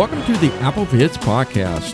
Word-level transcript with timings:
Welcome 0.00 0.24
to 0.24 0.32
the 0.38 0.48
Applevis 0.60 1.18
Podcast. 1.18 1.92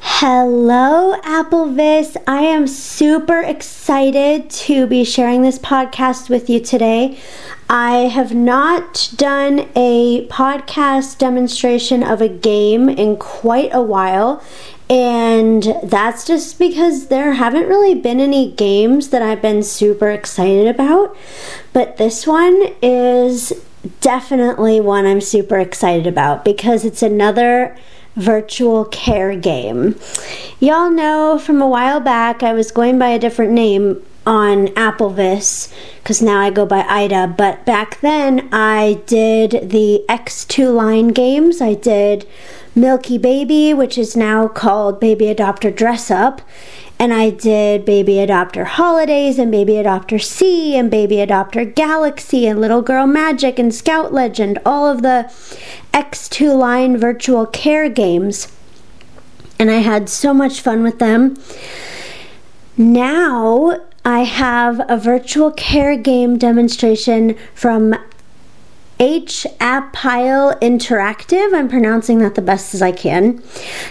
Hello, 0.00 1.14
Applevis. 1.20 2.16
I 2.26 2.40
am 2.40 2.66
super 2.66 3.40
excited 3.40 4.50
to 4.50 4.88
be 4.88 5.04
sharing 5.04 5.42
this 5.42 5.60
podcast 5.60 6.28
with 6.28 6.50
you 6.50 6.58
today. 6.58 7.16
I 7.70 8.08
have 8.08 8.34
not 8.34 9.12
done 9.14 9.68
a 9.76 10.26
podcast 10.26 11.18
demonstration 11.18 12.02
of 12.02 12.20
a 12.20 12.28
game 12.28 12.88
in 12.88 13.18
quite 13.18 13.70
a 13.72 13.80
while, 13.80 14.42
and 14.90 15.76
that's 15.84 16.26
just 16.26 16.58
because 16.58 17.06
there 17.06 17.34
haven't 17.34 17.68
really 17.68 17.94
been 17.94 18.18
any 18.18 18.50
games 18.50 19.10
that 19.10 19.22
I've 19.22 19.42
been 19.42 19.62
super 19.62 20.10
excited 20.10 20.66
about. 20.66 21.16
But 21.72 21.98
this 21.98 22.26
one 22.26 22.74
is 22.82 23.52
definitely 24.00 24.80
one 24.80 25.06
I'm 25.06 25.20
super 25.20 25.58
excited 25.58 26.06
about 26.06 26.44
because 26.44 26.84
it's 26.84 27.02
another 27.02 27.76
virtual 28.16 28.84
care 28.86 29.36
game. 29.36 29.96
Y'all 30.60 30.90
know 30.90 31.38
from 31.38 31.62
a 31.62 31.68
while 31.68 32.00
back 32.00 32.42
I 32.42 32.52
was 32.52 32.70
going 32.72 32.98
by 32.98 33.08
a 33.10 33.18
different 33.18 33.52
name 33.52 34.02
on 34.26 34.66
Applevis 34.68 35.72
because 36.02 36.20
now 36.20 36.38
I 36.38 36.50
go 36.50 36.66
by 36.66 36.82
Ida, 36.82 37.34
but 37.38 37.64
back 37.64 38.00
then 38.00 38.48
I 38.52 39.00
did 39.06 39.70
the 39.70 40.04
X2 40.08 40.74
line 40.74 41.08
games. 41.08 41.62
I 41.62 41.74
did 41.74 42.28
Milky 42.74 43.18
Baby, 43.18 43.72
which 43.72 43.96
is 43.96 44.16
now 44.16 44.46
called 44.46 45.00
Baby 45.00 45.26
Adopter 45.26 45.74
Dress 45.74 46.10
Up, 46.10 46.42
and 46.98 47.12
I 47.14 47.30
did 47.30 47.84
Baby 47.84 48.14
Adopter 48.14 48.64
Holidays 48.64 49.38
and 49.38 49.50
Baby 49.50 49.74
Adopter 49.74 50.20
C 50.22 50.76
and 50.76 50.90
Baby 50.90 51.16
Adopter 51.16 51.72
Galaxy 51.72 52.46
and 52.46 52.60
Little 52.60 52.82
Girl 52.82 53.06
Magic 53.06 53.58
and 53.58 53.72
Scout 53.72 54.12
Legend, 54.12 54.58
all 54.66 54.86
of 54.86 55.02
the 55.02 55.32
X2 55.94 56.58
line 56.58 56.96
virtual 56.96 57.46
care 57.46 57.88
games. 57.88 58.48
And 59.58 59.70
I 59.70 59.78
had 59.78 60.08
so 60.08 60.34
much 60.34 60.60
fun 60.60 60.82
with 60.82 60.98
them. 60.98 61.36
Now 62.76 63.80
I 64.04 64.20
have 64.20 64.80
a 64.88 64.96
virtual 64.96 65.52
care 65.52 65.96
game 65.96 66.38
demonstration 66.38 67.36
from 67.54 67.94
H 69.00 69.46
App 69.60 69.92
Pile 69.92 70.58
Interactive. 70.60 71.54
I'm 71.54 71.68
pronouncing 71.68 72.18
that 72.18 72.34
the 72.34 72.42
best 72.42 72.74
as 72.74 72.82
I 72.82 72.92
can. 72.92 73.42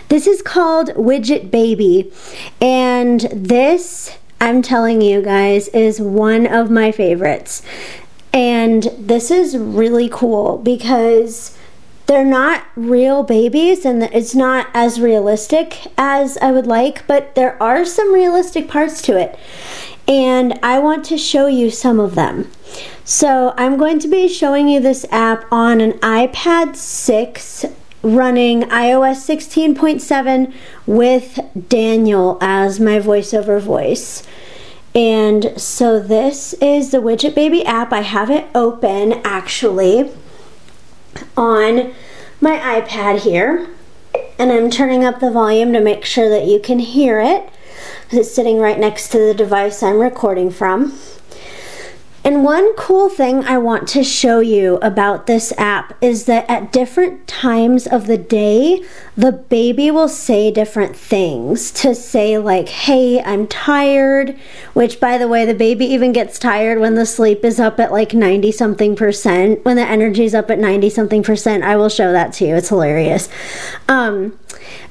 This 0.09 0.27
is 0.27 0.41
called 0.41 0.89
Widget 0.89 1.51
Baby, 1.51 2.11
and 2.61 3.21
this, 3.31 4.17
I'm 4.41 4.61
telling 4.61 5.01
you 5.01 5.21
guys, 5.21 5.67
is 5.69 5.99
one 6.01 6.45
of 6.45 6.69
my 6.69 6.91
favorites. 6.91 7.61
And 8.33 8.83
this 8.99 9.31
is 9.31 9.57
really 9.57 10.09
cool 10.09 10.57
because 10.57 11.57
they're 12.07 12.23
not 12.23 12.63
real 12.75 13.23
babies 13.23 13.83
and 13.83 14.03
it's 14.03 14.33
not 14.33 14.67
as 14.73 14.99
realistic 14.99 15.91
as 15.97 16.37
I 16.37 16.51
would 16.51 16.67
like, 16.67 17.05
but 17.05 17.35
there 17.35 17.61
are 17.61 17.83
some 17.83 18.13
realistic 18.13 18.67
parts 18.69 19.01
to 19.03 19.17
it. 19.19 19.37
And 20.07 20.57
I 20.63 20.79
want 20.79 21.03
to 21.05 21.17
show 21.17 21.47
you 21.47 21.69
some 21.69 21.99
of 21.99 22.15
them. 22.15 22.49
So 23.03 23.53
I'm 23.57 23.77
going 23.77 23.99
to 23.99 24.07
be 24.07 24.27
showing 24.27 24.67
you 24.67 24.79
this 24.79 25.05
app 25.11 25.45
on 25.51 25.81
an 25.81 25.93
iPad 25.99 26.75
6 26.75 27.65
running 28.03 28.61
iOS 28.63 29.25
16.7 29.27 30.53
with 30.85 31.39
Daniel 31.67 32.37
as 32.41 32.79
my 32.79 32.99
voiceover 32.99 33.61
voice. 33.61 34.23
And 34.95 35.53
so 35.59 35.99
this 35.99 36.53
is 36.53 36.91
the 36.91 36.99
Widget 36.99 37.35
Baby 37.35 37.65
app. 37.65 37.91
I 37.91 38.01
have 38.01 38.29
it 38.29 38.47
open 38.55 39.13
actually 39.23 40.11
on 41.35 41.93
my 42.41 42.57
iPad 42.57 43.19
here. 43.19 43.67
And 44.39 44.51
I'm 44.51 44.69
turning 44.69 45.03
up 45.03 45.19
the 45.19 45.31
volume 45.31 45.73
to 45.73 45.79
make 45.79 46.05
sure 46.05 46.29
that 46.29 46.45
you 46.45 46.59
can 46.59 46.79
hear 46.79 47.19
it. 47.19 47.49
It's 48.09 48.33
sitting 48.33 48.59
right 48.59 48.79
next 48.79 49.09
to 49.09 49.17
the 49.19 49.33
device 49.33 49.83
I'm 49.83 49.99
recording 49.99 50.49
from. 50.49 50.97
And 52.27 52.43
one 52.43 52.75
cool 52.75 53.07
thing 53.07 53.45
I 53.45 53.57
want 53.57 53.87
to 53.87 54.03
show 54.03 54.41
you 54.41 54.79
about 54.81 55.27
this 55.27 55.53
app 55.57 55.95
is 56.03 56.25
that 56.25 56.43
at 56.49 56.73
different 56.73 57.25
times 57.25 57.87
of 57.87 58.05
the 58.05 58.17
day, 58.17 58.83
the 59.15 59.31
baby 59.31 59.89
will 59.91 60.09
say 60.09 60.51
different 60.51 60.93
things. 60.93 61.71
To 61.71 61.95
say, 61.95 62.37
like, 62.37 62.67
hey, 62.67 63.23
I'm 63.23 63.47
tired, 63.47 64.37
which, 64.73 64.99
by 64.99 65.17
the 65.17 65.29
way, 65.29 65.45
the 65.45 65.53
baby 65.53 65.85
even 65.85 66.11
gets 66.11 66.37
tired 66.37 66.81
when 66.81 66.95
the 66.95 67.05
sleep 67.05 67.45
is 67.45 67.61
up 67.61 67.79
at 67.79 67.93
like 67.93 68.13
90 68.13 68.51
something 68.51 68.97
percent. 68.97 69.63
When 69.63 69.77
the 69.77 69.87
energy 69.87 70.25
is 70.25 70.35
up 70.35 70.51
at 70.51 70.59
90 70.59 70.89
something 70.89 71.23
percent, 71.23 71.63
I 71.63 71.77
will 71.77 71.87
show 71.87 72.11
that 72.11 72.33
to 72.33 72.45
you. 72.45 72.55
It's 72.57 72.67
hilarious. 72.67 73.29
Um, 73.87 74.37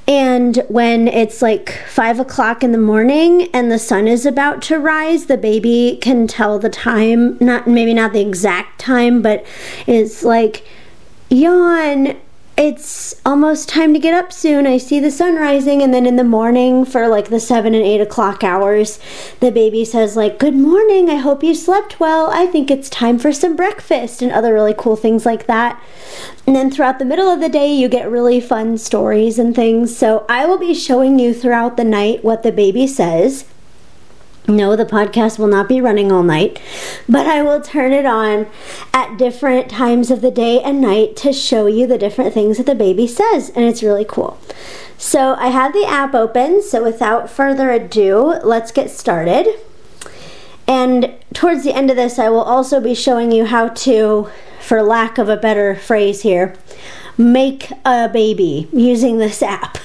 and 0.09 0.63
when 0.69 1.09
it's 1.09 1.43
like 1.43 1.71
five 1.89 2.21
o'clock 2.21 2.63
in 2.63 2.71
the 2.71 2.79
morning 2.79 3.49
and 3.53 3.73
the 3.73 3.79
sun 3.79 4.07
is 4.07 4.25
about 4.25 4.63
to 4.63 4.79
rise, 4.79 5.27
the 5.27 5.37
baby 5.37 5.99
can 6.01 6.29
tell 6.29 6.61
the 6.61 6.71
time, 6.71 7.25
not 7.41 7.66
maybe 7.66 7.94
not 7.94 8.12
the 8.12 8.20
exact 8.20 8.81
time, 8.81 9.22
but 9.22 9.44
it's 9.87 10.22
like, 10.22 10.66
yawn, 11.31 12.16
it's 12.56 13.20
almost 13.26 13.69
time 13.69 13.92
to 13.92 13.98
get 13.98 14.14
up 14.14 14.32
soon. 14.32 14.66
I 14.66 14.78
see 14.78 14.98
the 14.98 15.10
sun 15.10 15.37
rising. 15.37 15.82
And 15.82 15.92
then 15.92 16.06
in 16.06 16.16
the 16.16 16.25
morning, 16.25 16.87
for 16.87 17.06
like 17.06 17.28
the 17.28 17.38
seven 17.38 17.75
and 17.75 17.84
eight 17.84 18.00
o'clock 18.00 18.42
hours, 18.42 18.98
the 19.41 19.50
baby 19.50 19.84
says, 19.84 20.16
like, 20.16 20.38
Good 20.38 20.54
morning. 20.54 21.10
I 21.10 21.16
hope 21.16 21.42
you 21.42 21.54
slept 21.54 22.00
well. 22.00 22.31
I 22.31 22.47
think 22.47 22.70
it's 22.70 22.88
time 22.88 23.19
for 23.19 23.31
some 23.31 23.56
breakfast, 23.56 24.22
and 24.22 24.32
other 24.32 24.54
really 24.54 24.75
cool 24.76 24.97
things 24.97 25.26
like 25.26 25.47
that. 25.47 25.82
And 26.47 26.56
then 26.56 26.70
throughout 26.70 26.98
the 26.98 27.04
middle 27.04 27.28
of 27.28 27.41
the 27.41 27.48
day, 27.50 27.70
you 27.72 27.88
get 27.88 28.10
really 28.10 28.41
fun 28.41 28.78
stories 28.78 29.38
and 29.38 29.54
things. 29.54 29.94
So 29.94 30.25
I 30.28 30.47
will 30.47 30.58
be 30.58 30.75
showing 30.75 31.19
you 31.19 31.34
throughout 31.34 31.76
the 31.76 31.84
night 31.84 32.25
what 32.25 32.43
the 32.43 32.53
baby 32.53 32.87
says. 32.87 33.44
No, 34.49 34.77
the 34.77 34.87
podcast 34.87 35.41
will 35.41 35.49
not 35.49 35.69
be 35.69 35.81
running 35.81 36.12
all 36.12 36.23
night, 36.23 36.61
but 37.09 37.27
I 37.27 37.43
will 37.43 37.61
turn 37.61 37.93
it 37.93 38.07
on 38.07 38.47
at 38.95 39.19
different 39.19 39.69
times 39.69 40.09
of 40.09 40.21
the 40.21 40.31
day 40.31 40.62
and 40.62 40.81
night 40.81 41.17
to 41.17 41.33
show 41.33 41.67
you 41.67 41.89
the 41.89 41.99
different 41.99 42.33
things 42.33 42.56
that 42.59 42.67
the 42.67 42.77
baby 42.77 43.09
says, 43.09 43.51
and 43.51 43.65
it's 43.65 43.83
really 43.83 44.05
cool. 44.05 44.39
So 44.99 45.35
I 45.35 45.49
have 45.49 45.73
the 45.73 45.85
app 45.85 46.15
open, 46.15 46.62
so 46.62 46.85
without 46.85 47.29
further 47.29 47.73
ado, 47.73 48.39
let's 48.45 48.71
get 48.71 48.89
started. 48.89 49.49
And 50.69 51.12
towards 51.35 51.65
the 51.65 51.75
end 51.75 51.91
of 51.91 51.97
this, 51.97 52.17
I 52.17 52.29
will 52.29 52.41
also 52.41 52.81
be 52.81 52.95
showing 52.95 53.33
you 53.33 53.47
how 53.47 53.69
to, 53.69 54.31
for 54.61 54.81
lack 54.81 55.19
of 55.19 55.29
a 55.29 55.37
better 55.37 55.75
phrase 55.75 56.23
here, 56.23 56.55
make 57.19 57.73
a 57.85 58.09
baby 58.09 58.69
using 58.73 59.19
this 59.19 59.43
app. 59.43 59.79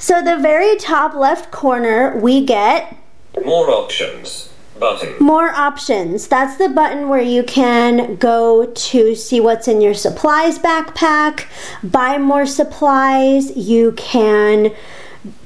So 0.00 0.22
the 0.22 0.38
very 0.38 0.76
top 0.76 1.14
left 1.14 1.52
corner, 1.52 2.16
we 2.18 2.44
get 2.44 2.97
more 3.44 3.70
options. 3.70 4.50
Button. 4.78 5.16
More 5.18 5.50
options. 5.50 6.28
That's 6.28 6.56
the 6.56 6.68
button 6.68 7.08
where 7.08 7.20
you 7.20 7.42
can 7.42 8.14
go 8.14 8.66
to 8.66 9.14
see 9.16 9.40
what's 9.40 9.66
in 9.66 9.80
your 9.80 9.94
supplies 9.94 10.60
backpack, 10.60 11.46
buy 11.82 12.16
more 12.16 12.46
supplies. 12.46 13.56
You 13.56 13.90
can 13.92 14.72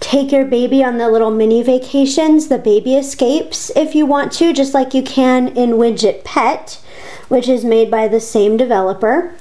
take 0.01 0.33
your 0.33 0.45
baby 0.45 0.85
on 0.85 0.99
the 0.99 1.09
little 1.09 1.31
mini 1.31 1.63
vacations, 1.63 2.49
the 2.49 2.59
baby 2.59 2.95
escapes, 2.95 3.71
if 3.75 3.95
you 3.95 4.05
want 4.05 4.33
to, 4.33 4.53
just 4.53 4.75
like 4.75 4.93
you 4.93 5.03
can 5.03 5.49
in 5.57 5.71
Widget 5.71 6.25
Pet, 6.25 6.81
which 7.29 7.49
is 7.49 7.65
made 7.65 7.91
by 7.91 8.09
the 8.09 8.21
same 8.21 8.59
developer. 8.59 9.35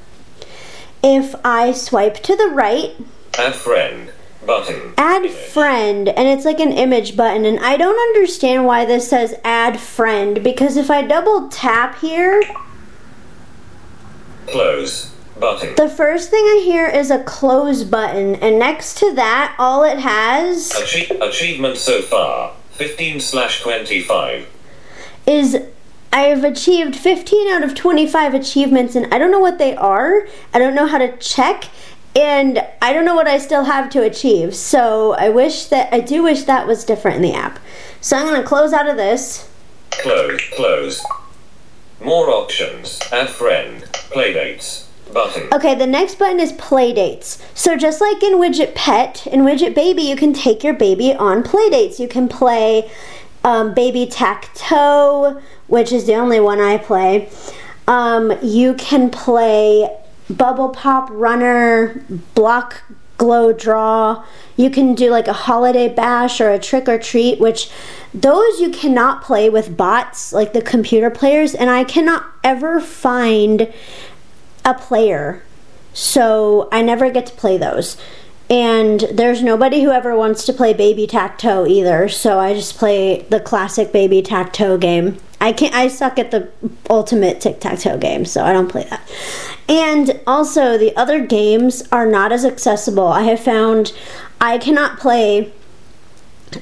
If 1.04 1.36
I 1.44 1.74
swipe 1.74 2.24
to 2.24 2.36
the 2.36 2.48
right, 2.48 2.96
a 3.38 3.52
friend 3.52 4.12
button. 4.46 4.94
Add 4.98 5.30
friend, 5.30 6.10
and 6.10 6.28
it's 6.28 6.46
like 6.46 6.60
an 6.60 6.72
image 6.72 7.16
button. 7.16 7.46
And 7.46 7.60
I 7.60 7.78
don't 7.78 8.00
understand 8.10 8.66
why 8.66 8.86
this 8.86 9.10
says 9.10 9.36
add 9.44 9.80
friend 9.80 10.44
because 10.44 10.78
if 10.78 10.90
I 10.90 11.02
double 11.02 11.50
tap 11.50 12.00
here, 12.00 12.44
close 14.48 15.14
button. 15.40 15.76
The 15.76 15.90
first 15.90 16.30
thing 16.30 16.44
I 16.44 16.62
hear 16.64 16.88
is 16.88 17.12
a 17.12 17.24
close 17.24 17.84
button, 17.84 18.36
and 18.36 18.60
next 18.60 18.98
to 19.00 19.14
that, 19.16 19.56
all 19.60 19.84
it 19.84 20.00
has 20.00 20.72
Achie- 20.74 21.20
achievement 21.22 21.78
so 21.78 22.02
far 22.02 22.54
15 22.72 23.20
slash 23.20 23.62
25 23.62 24.48
is 25.28 25.58
I've 26.14 26.44
achieved 26.44 26.96
15 26.96 27.52
out 27.54 27.64
of 27.64 27.74
25 27.74 28.34
achievements, 28.34 28.96
and 28.96 29.14
I 29.14 29.18
don't 29.18 29.32
know 29.32 29.40
what 29.40 29.58
they 29.58 29.76
are. 29.76 30.28
I 30.54 30.60
don't 30.60 30.76
know 30.76 30.86
how 30.86 30.98
to 30.98 31.16
check 31.18 31.66
and 32.16 32.66
I 32.82 32.94
don't 32.94 33.06
know 33.06 33.16
what 33.16 33.28
I 33.28 33.38
still 33.38 33.64
have 33.64 33.90
to 33.92 34.04
achieve. 34.04 34.56
So 34.56 35.14
I 35.14 35.30
wish 35.30 35.66
that 35.66 35.94
I 35.94 36.00
do 36.00 36.24
wish 36.24 36.44
that 36.44 36.68
was 36.68 36.84
different 36.84 37.18
in 37.18 37.24
the 37.24 37.34
app. 37.34 37.60
So 38.02 38.18
I'm 38.18 38.26
going 38.26 38.42
to 38.42 38.48
close 38.48 38.74
out 38.74 38.90
of 38.90 38.98
this. 38.98 39.50
Close, 39.92 40.42
close. 40.54 41.06
More 42.02 42.30
options. 42.30 43.00
Add 43.12 43.30
friend. 43.30 43.84
Playdates. 43.92 44.86
Button. 45.14 45.50
Okay, 45.54 45.76
the 45.76 45.88
next 45.88 46.18
button 46.18 46.40
is 46.40 46.54
play 46.54 46.94
dates. 46.94 47.44
So 47.54 47.76
just 47.76 48.00
like 48.00 48.24
in 48.24 48.36
Widget 48.36 48.74
Pet, 48.76 49.28
in 49.28 49.42
Widget 49.42 49.76
Baby, 49.76 50.04
you 50.04 50.16
can 50.16 50.32
take 50.32 50.64
your 50.64 50.74
baby 50.74 51.14
on 51.14 51.44
play 51.44 51.70
dates. 51.70 52.00
You 52.00 52.08
can 52.08 52.30
play 52.30 52.90
um, 53.44 53.74
Baby 53.74 54.06
Tac-Toe, 54.06 55.42
which 55.68 55.92
is 55.92 56.06
the 56.06 56.16
only 56.16 56.40
one 56.40 56.62
I 56.62 56.78
play. 56.78 57.30
Um, 57.88 58.34
you 58.42 58.74
can 58.76 59.10
play 59.10 59.90
bubble 60.38 60.70
pop 60.70 61.10
runner, 61.12 62.04
block 62.34 62.84
glow 63.18 63.54
draw. 63.54 64.26
You 64.58 64.72
can 64.72 64.96
do 64.96 65.12
like 65.12 65.28
a 65.28 65.34
holiday 65.34 65.88
bash 65.88 66.42
or 66.42 66.50
a 66.50 66.58
trick 66.58 66.90
or 66.90 66.98
treat, 66.98 67.40
which 67.40 67.70
those 68.14 68.60
you 68.60 68.72
cannot 68.72 69.22
play 69.22 69.50
with 69.50 69.78
bots 69.78 70.34
like 70.34 70.54
the 70.54 70.62
computer 70.62 71.12
players, 71.12 71.54
and 71.54 71.70
I 71.70 71.84
cannot 71.84 72.26
ever 72.44 72.80
find 72.80 73.72
a 74.66 74.74
player. 74.74 75.44
So 75.94 76.68
I 76.72 76.82
never 76.82 77.12
get 77.12 77.26
to 77.28 77.34
play 77.34 77.58
those. 77.58 77.98
And 78.52 79.00
there's 79.14 79.42
nobody 79.42 79.82
who 79.82 79.92
ever 79.92 80.14
wants 80.14 80.46
to 80.46 80.52
play 80.52 80.74
baby 80.74 81.08
tac-toe 81.08 81.68
either, 81.68 82.10
so 82.10 82.38
I 82.38 82.54
just 82.54 82.78
play 82.78 83.22
the 83.30 83.40
classic 83.40 83.94
baby 83.94 84.22
tac-toe 84.22 84.78
game. 84.78 85.18
I 85.40 85.54
can't 85.54 85.74
I 85.74 85.88
suck 85.88 86.20
at 86.20 86.32
the 86.32 86.50
ultimate 86.90 87.40
tic-tac-toe 87.40 87.98
game, 88.00 88.26
so 88.26 88.44
I 88.44 88.52
don't 88.52 88.68
play 88.68 88.84
that. 88.90 89.10
And 89.70 90.20
also 90.28 90.78
the 90.78 90.94
other 90.98 91.26
games 91.26 91.88
are 91.94 92.06
not 92.06 92.34
as 92.34 92.44
accessible. 92.44 93.08
I 93.08 93.24
have 93.24 93.40
found 93.40 93.94
I 94.42 94.58
cannot 94.58 95.00
play 95.00 95.54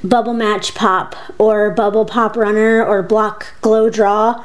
Bubble 0.03 0.35
Match 0.35 0.75
Pop 0.75 1.15
or 1.39 1.71
Bubble 1.71 2.05
Pop 2.05 2.37
Runner 2.37 2.85
or 2.85 3.01
Block 3.01 3.47
Glow 3.61 3.89
Draw 3.89 4.43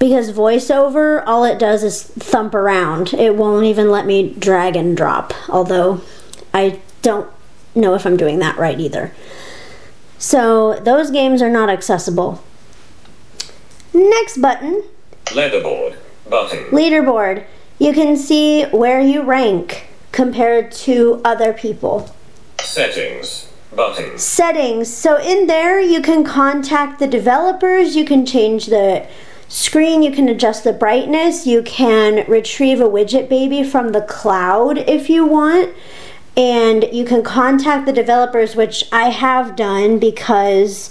because 0.00 0.32
voiceover 0.32 1.22
all 1.24 1.44
it 1.44 1.60
does 1.60 1.84
is 1.84 2.02
thump 2.02 2.56
around. 2.56 3.14
It 3.14 3.36
won't 3.36 3.66
even 3.66 3.88
let 3.88 4.04
me 4.04 4.34
drag 4.34 4.74
and 4.74 4.96
drop, 4.96 5.32
although 5.48 6.00
I 6.54 6.80
don't 7.02 7.30
know 7.74 7.94
if 7.94 8.06
I'm 8.06 8.16
doing 8.16 8.38
that 8.40 8.56
right 8.58 8.78
either. 8.78 9.12
So 10.18 10.78
those 10.80 11.10
games 11.10 11.42
are 11.42 11.50
not 11.50 11.68
accessible. 11.68 12.42
Next 13.92 14.38
button, 14.38 14.84
Leaderboard. 15.26 15.96
Button. 16.28 16.64
leaderboard. 16.66 17.44
You 17.78 17.92
can 17.92 18.16
see 18.16 18.64
where 18.64 19.00
you 19.00 19.22
rank 19.22 19.88
compared 20.12 20.70
to 20.72 21.20
other 21.24 21.52
people. 21.52 22.14
Settings. 22.60 23.48
Button. 23.74 24.18
Settings. 24.18 24.92
So 24.92 25.18
in 25.18 25.46
there 25.46 25.80
you 25.80 26.02
can 26.02 26.24
contact 26.24 26.98
the 26.98 27.06
developers, 27.06 27.96
you 27.96 28.04
can 28.04 28.24
change 28.26 28.66
the 28.66 29.06
screen, 29.48 30.02
you 30.02 30.12
can 30.12 30.28
adjust 30.28 30.64
the 30.64 30.72
brightness, 30.72 31.46
you 31.46 31.62
can 31.62 32.26
retrieve 32.28 32.80
a 32.80 32.88
widget 32.88 33.28
baby 33.28 33.62
from 33.62 33.92
the 33.92 34.02
cloud 34.02 34.78
if 34.78 35.08
you 35.10 35.26
want. 35.26 35.74
And 36.36 36.88
you 36.92 37.04
can 37.04 37.22
contact 37.22 37.84
the 37.86 37.92
developers, 37.92 38.56
which 38.56 38.84
I 38.90 39.10
have 39.10 39.54
done 39.54 39.98
because 39.98 40.90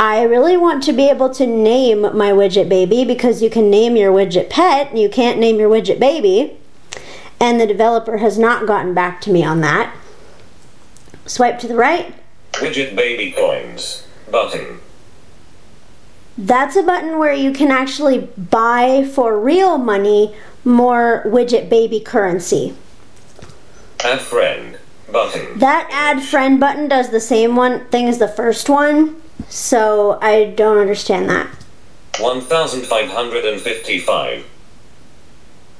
I 0.00 0.22
really 0.22 0.56
want 0.56 0.82
to 0.84 0.92
be 0.92 1.08
able 1.08 1.28
to 1.34 1.46
name 1.46 2.02
my 2.02 2.30
widget 2.30 2.68
baby 2.68 3.04
because 3.04 3.42
you 3.42 3.50
can 3.50 3.68
name 3.68 3.96
your 3.96 4.12
widget 4.12 4.48
pet, 4.48 4.90
and 4.90 4.98
you 4.98 5.08
can't 5.08 5.38
name 5.38 5.58
your 5.58 5.68
widget 5.68 5.98
baby. 5.98 6.56
And 7.40 7.60
the 7.60 7.66
developer 7.66 8.18
has 8.18 8.38
not 8.38 8.66
gotten 8.66 8.94
back 8.94 9.20
to 9.22 9.30
me 9.30 9.44
on 9.44 9.60
that. 9.60 9.94
Swipe 11.26 11.58
to 11.60 11.68
the 11.68 11.76
right. 11.76 12.14
Widget 12.52 12.96
baby 12.96 13.32
coins. 13.32 14.06
Button. 14.30 14.80
That's 16.36 16.76
a 16.76 16.82
button 16.82 17.18
where 17.18 17.32
you 17.32 17.52
can 17.52 17.70
actually 17.70 18.28
buy 18.38 19.04
for 19.04 19.38
real 19.38 19.76
money 19.76 20.34
more 20.64 21.22
widget 21.26 21.68
baby 21.68 22.00
currency. 22.00 22.74
Add 24.04 24.20
friend. 24.20 24.78
Button. 25.10 25.58
That 25.58 25.88
add 25.90 26.22
friend 26.22 26.60
button 26.60 26.88
does 26.88 27.08
the 27.10 27.20
same 27.20 27.56
one 27.56 27.86
thing 27.86 28.08
as 28.08 28.18
the 28.18 28.28
first 28.28 28.68
one, 28.68 29.16
so 29.48 30.18
I 30.20 30.44
don't 30.44 30.76
understand 30.76 31.30
that. 31.30 31.48
1555. 32.18 34.44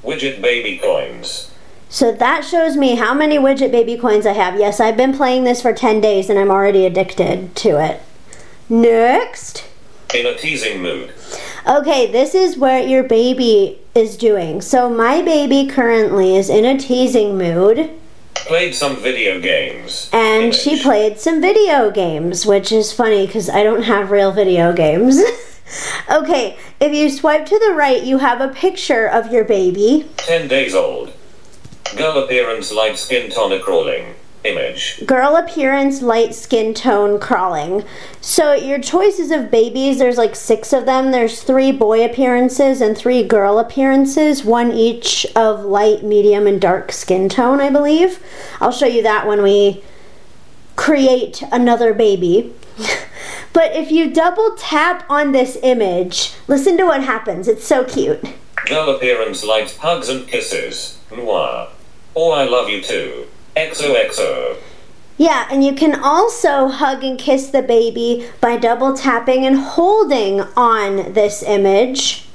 Widget 0.03 0.41
baby 0.41 0.77
coins. 0.77 1.51
So 1.89 2.11
that 2.11 2.43
shows 2.45 2.75
me 2.77 2.95
how 2.95 3.13
many 3.13 3.37
widget 3.37 3.71
baby 3.71 3.97
coins 3.97 4.25
I 4.25 4.33
have. 4.33 4.59
Yes, 4.59 4.79
I've 4.79 4.97
been 4.97 5.15
playing 5.15 5.43
this 5.43 5.61
for 5.61 5.73
10 5.73 6.01
days 6.01 6.29
and 6.29 6.39
I'm 6.39 6.51
already 6.51 6.85
addicted 6.85 7.55
to 7.57 7.83
it. 7.83 8.01
Next. 8.69 9.65
In 10.13 10.25
a 10.25 10.37
teasing 10.37 10.81
mood. 10.81 11.13
Okay, 11.67 12.09
this 12.11 12.33
is 12.33 12.57
what 12.57 12.87
your 12.87 13.03
baby 13.03 13.81
is 13.93 14.17
doing. 14.17 14.61
So 14.61 14.89
my 14.89 15.21
baby 15.21 15.67
currently 15.67 16.37
is 16.37 16.49
in 16.49 16.65
a 16.65 16.79
teasing 16.79 17.37
mood. 17.37 17.91
Played 18.45 18.73
some 18.73 18.97
video 18.97 19.39
games. 19.39 20.09
And 20.11 20.53
she 20.55 20.81
played 20.81 21.19
some 21.19 21.41
video 21.41 21.91
games, 21.91 22.45
which 22.45 22.71
is 22.71 22.91
funny 22.91 23.27
because 23.27 23.49
I 23.49 23.63
don't 23.63 23.83
have 23.83 24.11
real 24.11 24.31
video 24.31 24.73
games. 24.73 25.19
okay, 26.11 26.57
if 26.79 26.93
you 26.93 27.09
swipe 27.09 27.45
to 27.45 27.59
the 27.59 27.73
right, 27.73 28.03
you 28.03 28.17
have 28.17 28.41
a 28.41 28.47
picture 28.47 29.07
of 29.07 29.31
your 29.31 29.43
baby. 29.43 30.07
10 30.17 30.47
days 30.47 30.73
old. 30.73 31.13
Girl 31.95 32.23
appearance 32.23 32.71
light 32.71 32.97
skin 32.97 33.29
tonic 33.31 33.63
crawling. 33.63 34.15
Image. 34.45 35.05
Girl 35.05 35.35
appearance, 35.35 36.01
light 36.01 36.33
skin 36.33 36.73
tone, 36.73 37.19
crawling. 37.19 37.83
So 38.21 38.53
your 38.53 38.79
choices 38.79 39.31
of 39.31 39.51
babies, 39.51 39.99
there's 39.99 40.17
like 40.17 40.33
six 40.33 40.71
of 40.71 40.85
them. 40.85 41.11
There's 41.11 41.43
three 41.43 41.73
boy 41.73 42.05
appearances 42.05 42.79
and 42.79 42.97
three 42.97 43.21
girl 43.21 43.59
appearances, 43.59 44.45
one 44.45 44.71
each 44.71 45.25
of 45.35 45.65
light, 45.65 46.03
medium, 46.03 46.47
and 46.47 46.61
dark 46.61 46.93
skin 46.93 47.27
tone, 47.27 47.59
I 47.59 47.69
believe. 47.69 48.23
I'll 48.61 48.71
show 48.71 48.85
you 48.85 49.03
that 49.03 49.27
when 49.27 49.43
we 49.43 49.83
create 50.77 51.43
another 51.51 51.93
baby. 51.93 52.53
but 53.53 53.75
if 53.75 53.91
you 53.91 54.09
double 54.09 54.55
tap 54.57 55.05
on 55.09 55.33
this 55.33 55.57
image, 55.63 56.33
listen 56.47 56.77
to 56.77 56.85
what 56.85 57.03
happens. 57.03 57.49
It's 57.49 57.67
so 57.67 57.83
cute. 57.83 58.23
Girl 58.67 58.89
appearance 58.95 59.43
light 59.43 59.75
hugs 59.81 60.07
and 60.07 60.25
kisses. 60.25 60.97
Noir. 61.11 61.67
Oh, 62.15 62.31
I 62.31 62.45
love 62.45 62.69
you 62.69 62.81
too. 62.81 63.27
XOXO. 63.59 64.55
Yeah, 65.17 65.49
and 65.51 65.65
you 65.65 65.73
can 65.75 66.01
also 66.01 66.69
hug 66.69 67.03
and 67.03 67.19
kiss 67.19 67.49
the 67.49 67.61
baby 67.61 68.29
by 68.39 68.55
double 68.55 68.95
tapping 68.95 69.45
and 69.45 69.57
holding 69.57 70.39
on 70.55 71.11
this 71.11 71.43
image. 71.43 72.29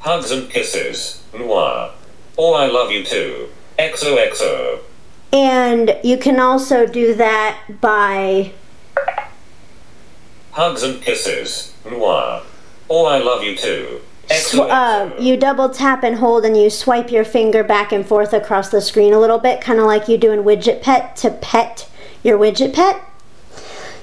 Hugs 0.00 0.30
and 0.30 0.50
kisses. 0.50 1.24
Noir. 1.32 1.92
Oh, 2.36 2.52
I 2.52 2.66
love 2.66 2.90
you 2.90 3.02
too. 3.02 3.48
XOXO. 3.78 4.80
And 5.32 5.96
you 6.04 6.18
can 6.18 6.38
also 6.38 6.86
do 6.86 7.14
that 7.14 7.58
by 7.80 8.52
Hugs 10.50 10.82
and 10.82 11.00
kisses. 11.00 11.74
Noir. 11.90 12.42
Oh, 12.90 13.06
I 13.06 13.18
love 13.18 13.42
you 13.42 13.56
too. 13.56 14.02
Sw- 14.30 14.54
uh, 14.60 15.10
you 15.18 15.36
double 15.36 15.68
tap 15.68 16.02
and 16.04 16.16
hold 16.16 16.44
and 16.44 16.56
you 16.56 16.70
swipe 16.70 17.10
your 17.10 17.24
finger 17.24 17.64
back 17.64 17.92
and 17.92 18.06
forth 18.06 18.32
across 18.32 18.68
the 18.68 18.80
screen 18.80 19.12
a 19.12 19.20
little 19.20 19.38
bit, 19.38 19.60
kind 19.60 19.78
of 19.78 19.86
like 19.86 20.08
you 20.08 20.18
do 20.18 20.32
in 20.32 20.44
Widget 20.44 20.82
Pet 20.82 21.16
to 21.16 21.30
pet 21.30 21.88
your 22.22 22.38
Widget 22.38 22.74
Pet. 22.74 23.02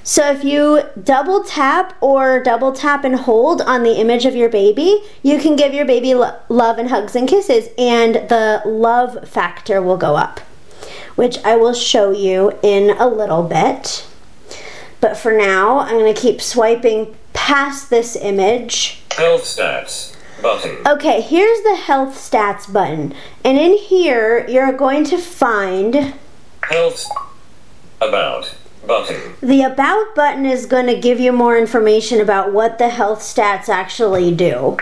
So 0.02 0.30
if 0.30 0.44
you 0.44 0.82
double 1.02 1.42
tap 1.42 1.96
or 2.00 2.40
double 2.40 2.72
tap 2.72 3.02
and 3.04 3.16
hold 3.16 3.60
on 3.62 3.82
the 3.82 3.98
image 4.00 4.24
of 4.24 4.36
your 4.36 4.48
baby, 4.48 5.02
you 5.22 5.40
can 5.40 5.56
give 5.56 5.74
your 5.74 5.84
baby 5.84 6.14
lo- 6.14 6.38
love 6.48 6.78
and 6.78 6.90
hugs 6.90 7.16
and 7.16 7.28
kisses, 7.28 7.68
and 7.76 8.14
the 8.14 8.62
love 8.64 9.28
factor 9.28 9.82
will 9.82 9.96
go 9.96 10.14
up, 10.14 10.38
which 11.16 11.38
I 11.44 11.56
will 11.56 11.74
show 11.74 12.12
you 12.12 12.52
in 12.62 12.96
a 12.98 13.08
little 13.08 13.42
bit. 13.42 14.06
But 15.00 15.16
for 15.16 15.32
now, 15.32 15.80
I'm 15.80 15.98
going 15.98 16.14
to 16.14 16.20
keep 16.20 16.40
swiping 16.40 17.16
past 17.32 17.90
this 17.90 18.16
image. 18.16 19.02
Health 19.16 19.42
stats. 19.42 20.15
Button. 20.46 20.78
Okay, 20.86 21.20
here's 21.22 21.60
the 21.64 21.74
health 21.74 22.14
stats 22.14 22.72
button. 22.72 23.12
And 23.44 23.58
in 23.58 23.76
here, 23.76 24.46
you're 24.48 24.72
going 24.72 25.02
to 25.06 25.18
find 25.18 26.14
Health. 26.62 27.04
About. 28.00 28.54
Button. 28.86 29.34
the 29.40 29.62
About 29.62 30.14
button 30.14 30.46
is 30.46 30.66
going 30.66 30.86
to 30.86 31.00
give 31.00 31.18
you 31.18 31.32
more 31.32 31.58
information 31.58 32.20
about 32.20 32.52
what 32.52 32.78
the 32.78 32.90
health 32.90 33.22
stats 33.22 33.68
actually 33.68 34.32
do. 34.32 34.76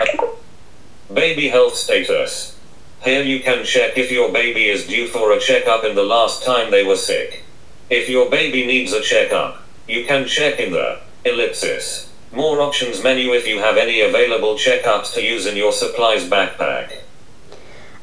Baby 1.10 1.48
health 1.48 1.76
status. 1.76 2.58
Here 3.02 3.22
you 3.22 3.40
can 3.40 3.64
check 3.64 3.96
if 3.96 4.12
your 4.12 4.30
baby 4.30 4.66
is 4.66 4.86
due 4.86 5.06
for 5.06 5.32
a 5.32 5.40
checkup 5.40 5.82
in 5.82 5.94
the 5.94 6.02
last 6.02 6.44
time 6.44 6.70
they 6.70 6.84
were 6.84 6.96
sick. 6.96 7.42
If 7.88 8.10
your 8.10 8.28
baby 8.28 8.66
needs 8.66 8.92
a 8.92 9.00
checkup, 9.00 9.62
you 9.88 10.04
can 10.04 10.26
check 10.26 10.60
in 10.60 10.72
the 10.72 11.00
ellipsis. 11.24 12.10
More 12.34 12.60
options 12.60 13.02
menu 13.02 13.32
if 13.32 13.46
you 13.46 13.60
have 13.60 13.76
any 13.76 14.00
available 14.00 14.54
checkups 14.56 15.14
to 15.14 15.22
use 15.22 15.46
in 15.46 15.56
your 15.56 15.72
supplies 15.72 16.28
backpack. 16.28 16.92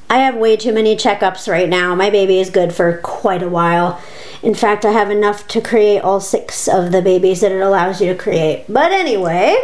I 0.10 0.20
have 0.20 0.36
way 0.36 0.56
too 0.56 0.74
many 0.74 0.96
checkups 0.96 1.50
right 1.52 1.68
now. 1.68 1.96
My 1.96 2.10
baby 2.10 2.40
is 2.40 2.50
good 2.50 2.74
for 2.74 2.98
quite 2.98 3.44
a 3.44 3.50
while. 3.50 4.02
In 4.42 4.56
fact, 4.56 4.86
I 4.86 4.92
have 4.92 5.12
enough 5.12 5.48
to 5.50 5.62
create 5.62 6.00
all 6.00 6.20
six 6.20 6.68
of 6.68 6.92
the 6.92 7.02
babies 7.02 7.42
that 7.42 7.52
it 7.52 7.62
allows 7.62 8.02
you 8.02 8.08
to 8.08 8.16
create. 8.18 8.66
But 8.70 8.92
anyway, 8.92 9.56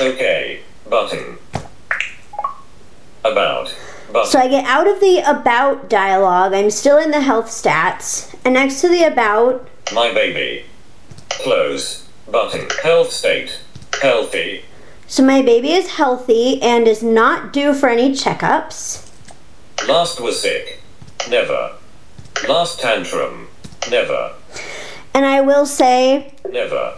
Okay. 0.00 0.60
Button. 0.88 1.38
About. 3.24 3.74
Button. 4.12 4.30
so 4.30 4.38
I 4.40 4.48
get 4.48 4.64
out 4.64 4.88
of 4.88 4.98
the 5.00 5.18
About 5.18 5.88
dialog. 5.88 6.52
I'm 6.52 6.70
still 6.70 6.98
in 6.98 7.10
the 7.12 7.20
health 7.20 7.46
stats. 7.46 8.34
And 8.44 8.54
next 8.54 8.80
to 8.80 8.88
the 8.88 9.04
About, 9.04 9.68
My 9.92 10.12
baby. 10.12 10.64
Close. 11.28 12.08
Button. 12.30 12.68
Health 12.82 13.12
state. 13.12 13.60
Healthy. 14.00 14.64
so 15.06 15.22
my 15.22 15.42
baby 15.42 15.72
is 15.72 15.88
healthy 15.92 16.60
and 16.62 16.86
is 16.88 17.02
not 17.02 17.52
due 17.52 17.74
for 17.74 17.88
any 17.88 18.12
checkups. 18.12 19.06
Last 19.88 20.20
was 20.20 20.40
sick. 20.40 20.80
Never. 21.28 21.72
Last 22.48 22.80
tantrum. 22.80 23.48
Never. 23.90 24.32
And 25.14 25.24
I 25.26 25.40
will 25.40 25.66
say, 25.66 26.32
Never. 26.50 26.96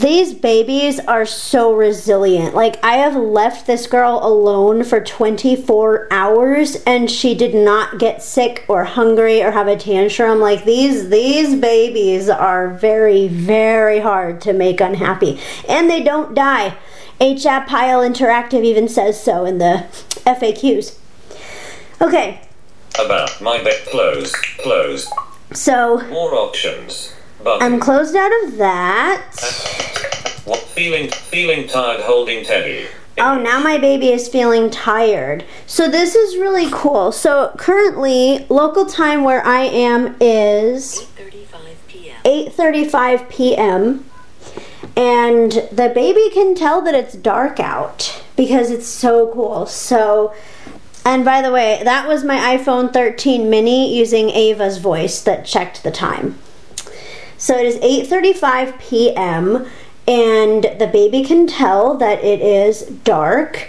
These 0.00 0.34
babies 0.34 1.00
are 1.00 1.24
so 1.24 1.74
resilient. 1.74 2.54
Like, 2.54 2.82
I 2.84 2.96
have 2.98 3.16
left 3.16 3.66
this 3.66 3.86
girl 3.86 4.20
alone 4.22 4.84
for 4.84 5.00
24 5.00 6.08
hours 6.10 6.76
and 6.86 7.10
she 7.10 7.34
did 7.34 7.54
not 7.54 7.98
get 7.98 8.22
sick 8.22 8.64
or 8.68 8.84
hungry 8.84 9.42
or 9.42 9.52
have 9.52 9.68
a 9.68 9.76
tantrum. 9.76 10.38
Like, 10.38 10.64
these, 10.64 11.08
these 11.08 11.54
babies 11.58 12.28
are 12.28 12.68
very, 12.74 13.28
very 13.28 14.00
hard 14.00 14.42
to 14.42 14.52
make 14.52 14.82
unhappy. 14.82 15.40
And 15.66 15.88
they 15.88 16.02
don't 16.02 16.34
die. 16.34 16.76
HAP 17.18 17.66
Pile 17.66 18.00
Interactive 18.00 18.64
even 18.64 18.88
says 18.88 19.22
so 19.22 19.46
in 19.46 19.56
the 19.56 19.86
FAQs. 20.26 20.98
Okay, 22.02 22.42
About 23.02 23.40
my 23.40 23.62
bed. 23.64 23.86
Close. 23.86 24.32
Close. 24.58 25.10
so 25.52 26.06
More 26.08 26.34
options. 26.34 27.15
Button. 27.42 27.62
I'm 27.62 27.80
closed 27.80 28.16
out 28.16 28.32
of 28.44 28.56
that. 28.56 29.32
What 30.44 30.60
feeling 30.60 31.10
feeling 31.10 31.68
tired 31.68 32.00
holding 32.00 32.44
teddy. 32.44 32.86
Oh, 33.18 33.40
now 33.40 33.60
my 33.60 33.78
baby 33.78 34.10
is 34.10 34.28
feeling 34.28 34.70
tired. 34.70 35.44
So 35.66 35.88
this 35.88 36.14
is 36.14 36.36
really 36.36 36.68
cool. 36.70 37.12
So 37.12 37.54
currently, 37.56 38.46
local 38.50 38.84
time 38.84 39.24
where 39.24 39.44
I 39.44 39.62
am 39.62 40.16
is 40.20 41.08
8:35 41.16 41.86
p.m. 41.88 42.16
8:35 42.24 43.28
p.m. 43.30 44.04
and 44.96 45.52
the 45.72 45.90
baby 45.94 46.28
can 46.32 46.54
tell 46.54 46.82
that 46.82 46.94
it's 46.94 47.14
dark 47.14 47.58
out 47.58 48.22
because 48.36 48.70
it's 48.70 48.86
so 48.86 49.32
cool. 49.32 49.66
So 49.66 50.34
and 51.06 51.24
by 51.24 51.40
the 51.40 51.52
way, 51.52 51.80
that 51.84 52.08
was 52.08 52.24
my 52.24 52.56
iPhone 52.56 52.92
13 52.92 53.48
mini 53.48 53.96
using 53.96 54.28
Ava's 54.30 54.78
voice 54.78 55.22
that 55.22 55.46
checked 55.46 55.84
the 55.84 55.92
time. 55.92 56.38
So 57.46 57.56
it 57.56 57.64
is 57.64 57.76
8:35 57.76 58.80
p.m. 58.80 59.66
and 60.08 60.64
the 60.80 60.90
baby 60.92 61.22
can 61.22 61.46
tell 61.46 61.96
that 61.98 62.24
it 62.24 62.40
is 62.40 62.82
dark. 63.04 63.68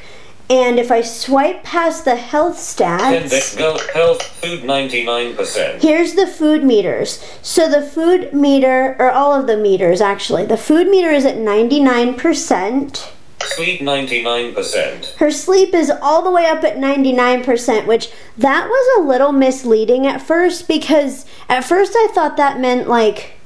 And 0.49 0.79
if 0.79 0.91
I 0.91 1.01
swipe 1.01 1.63
past 1.63 2.03
the 2.03 2.15
health 2.15 2.57
stats, 2.57 3.55
health 3.93 4.23
food 4.23 4.63
ninety 4.63 5.05
nine 5.05 5.35
percent. 5.35 5.83
Here's 5.83 6.15
the 6.15 6.25
food 6.25 6.63
meters. 6.63 7.23
So 7.43 7.69
the 7.69 7.83
food 7.83 8.33
meter, 8.33 8.95
or 8.97 9.11
all 9.11 9.39
of 9.39 9.45
the 9.45 9.57
meters 9.57 10.01
actually, 10.01 10.47
the 10.47 10.57
food 10.57 10.87
meter 10.87 11.11
is 11.11 11.25
at 11.25 11.35
99%. 11.35 13.11
Sleep 13.43 13.81
ninety 13.81 14.23
nine 14.23 14.55
percent. 14.55 15.13
Her 15.19 15.29
sleep 15.29 15.75
is 15.75 15.91
all 15.91 16.23
the 16.23 16.31
way 16.31 16.47
up 16.47 16.63
at 16.63 16.77
99%, 16.77 17.85
which 17.85 18.09
that 18.39 18.67
was 18.67 18.97
a 18.97 19.07
little 19.07 19.31
misleading 19.33 20.07
at 20.07 20.19
first 20.19 20.67
because 20.67 21.27
at 21.47 21.63
first 21.63 21.93
I 21.95 22.07
thought 22.11 22.37
that 22.37 22.59
meant 22.59 22.89
like, 22.89 23.36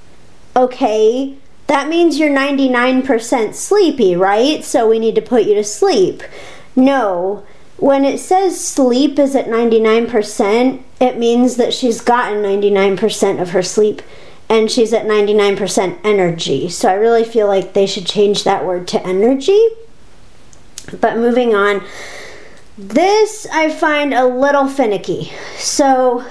okay, 0.55 1.37
that 1.67 1.87
means 1.87 2.19
you're 2.19 2.29
99% 2.29 3.53
sleepy, 3.53 4.15
right? 4.15 4.63
So 4.63 4.89
we 4.89 4.99
need 4.99 5.15
to 5.15 5.21
put 5.21 5.43
you 5.43 5.55
to 5.55 5.63
sleep. 5.63 6.21
No. 6.75 7.45
When 7.77 8.05
it 8.05 8.19
says 8.19 8.63
sleep 8.63 9.17
is 9.17 9.35
at 9.35 9.45
99%, 9.45 10.83
it 10.99 11.17
means 11.17 11.55
that 11.55 11.73
she's 11.73 12.01
gotten 12.01 12.43
99% 12.43 13.41
of 13.41 13.51
her 13.51 13.63
sleep 13.63 14.01
and 14.49 14.69
she's 14.69 14.91
at 14.91 15.05
99% 15.05 15.97
energy. 16.03 16.67
So 16.67 16.89
I 16.89 16.93
really 16.93 17.23
feel 17.23 17.47
like 17.47 17.73
they 17.73 17.87
should 17.87 18.05
change 18.05 18.43
that 18.43 18.65
word 18.65 18.85
to 18.89 19.07
energy. 19.07 19.65
But 20.99 21.17
moving 21.17 21.55
on, 21.55 21.83
this 22.77 23.47
I 23.51 23.69
find 23.69 24.13
a 24.13 24.25
little 24.25 24.67
finicky. 24.67 25.31
So, 25.55 26.25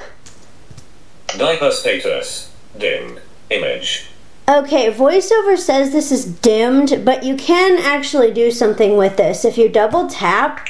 Diaper 1.29 1.71
status. 1.71 2.53
Dimmed. 2.77 3.21
Image. 3.49 4.10
Okay, 4.51 4.93
voiceover 4.93 5.57
says 5.57 5.93
this 5.93 6.11
is 6.11 6.25
dimmed, 6.25 7.05
but 7.05 7.23
you 7.23 7.37
can 7.37 7.79
actually 7.79 8.33
do 8.33 8.51
something 8.51 8.97
with 8.97 9.17
this. 9.17 9.45
If 9.45 9.57
you 9.57 9.69
double 9.69 10.09
tap, 10.09 10.67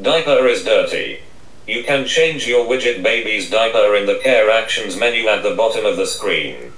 Diaper 0.00 0.46
is 0.46 0.64
dirty. 0.64 1.20
You 1.66 1.84
can 1.84 2.06
change 2.06 2.48
your 2.48 2.66
widget 2.66 3.02
baby's 3.02 3.50
diaper 3.50 3.94
in 3.94 4.06
the 4.06 4.18
care 4.22 4.50
actions 4.50 4.96
menu 4.96 5.28
at 5.28 5.42
the 5.42 5.54
bottom 5.54 5.84
of 5.84 5.96
the 5.96 6.06
screen. 6.06 6.72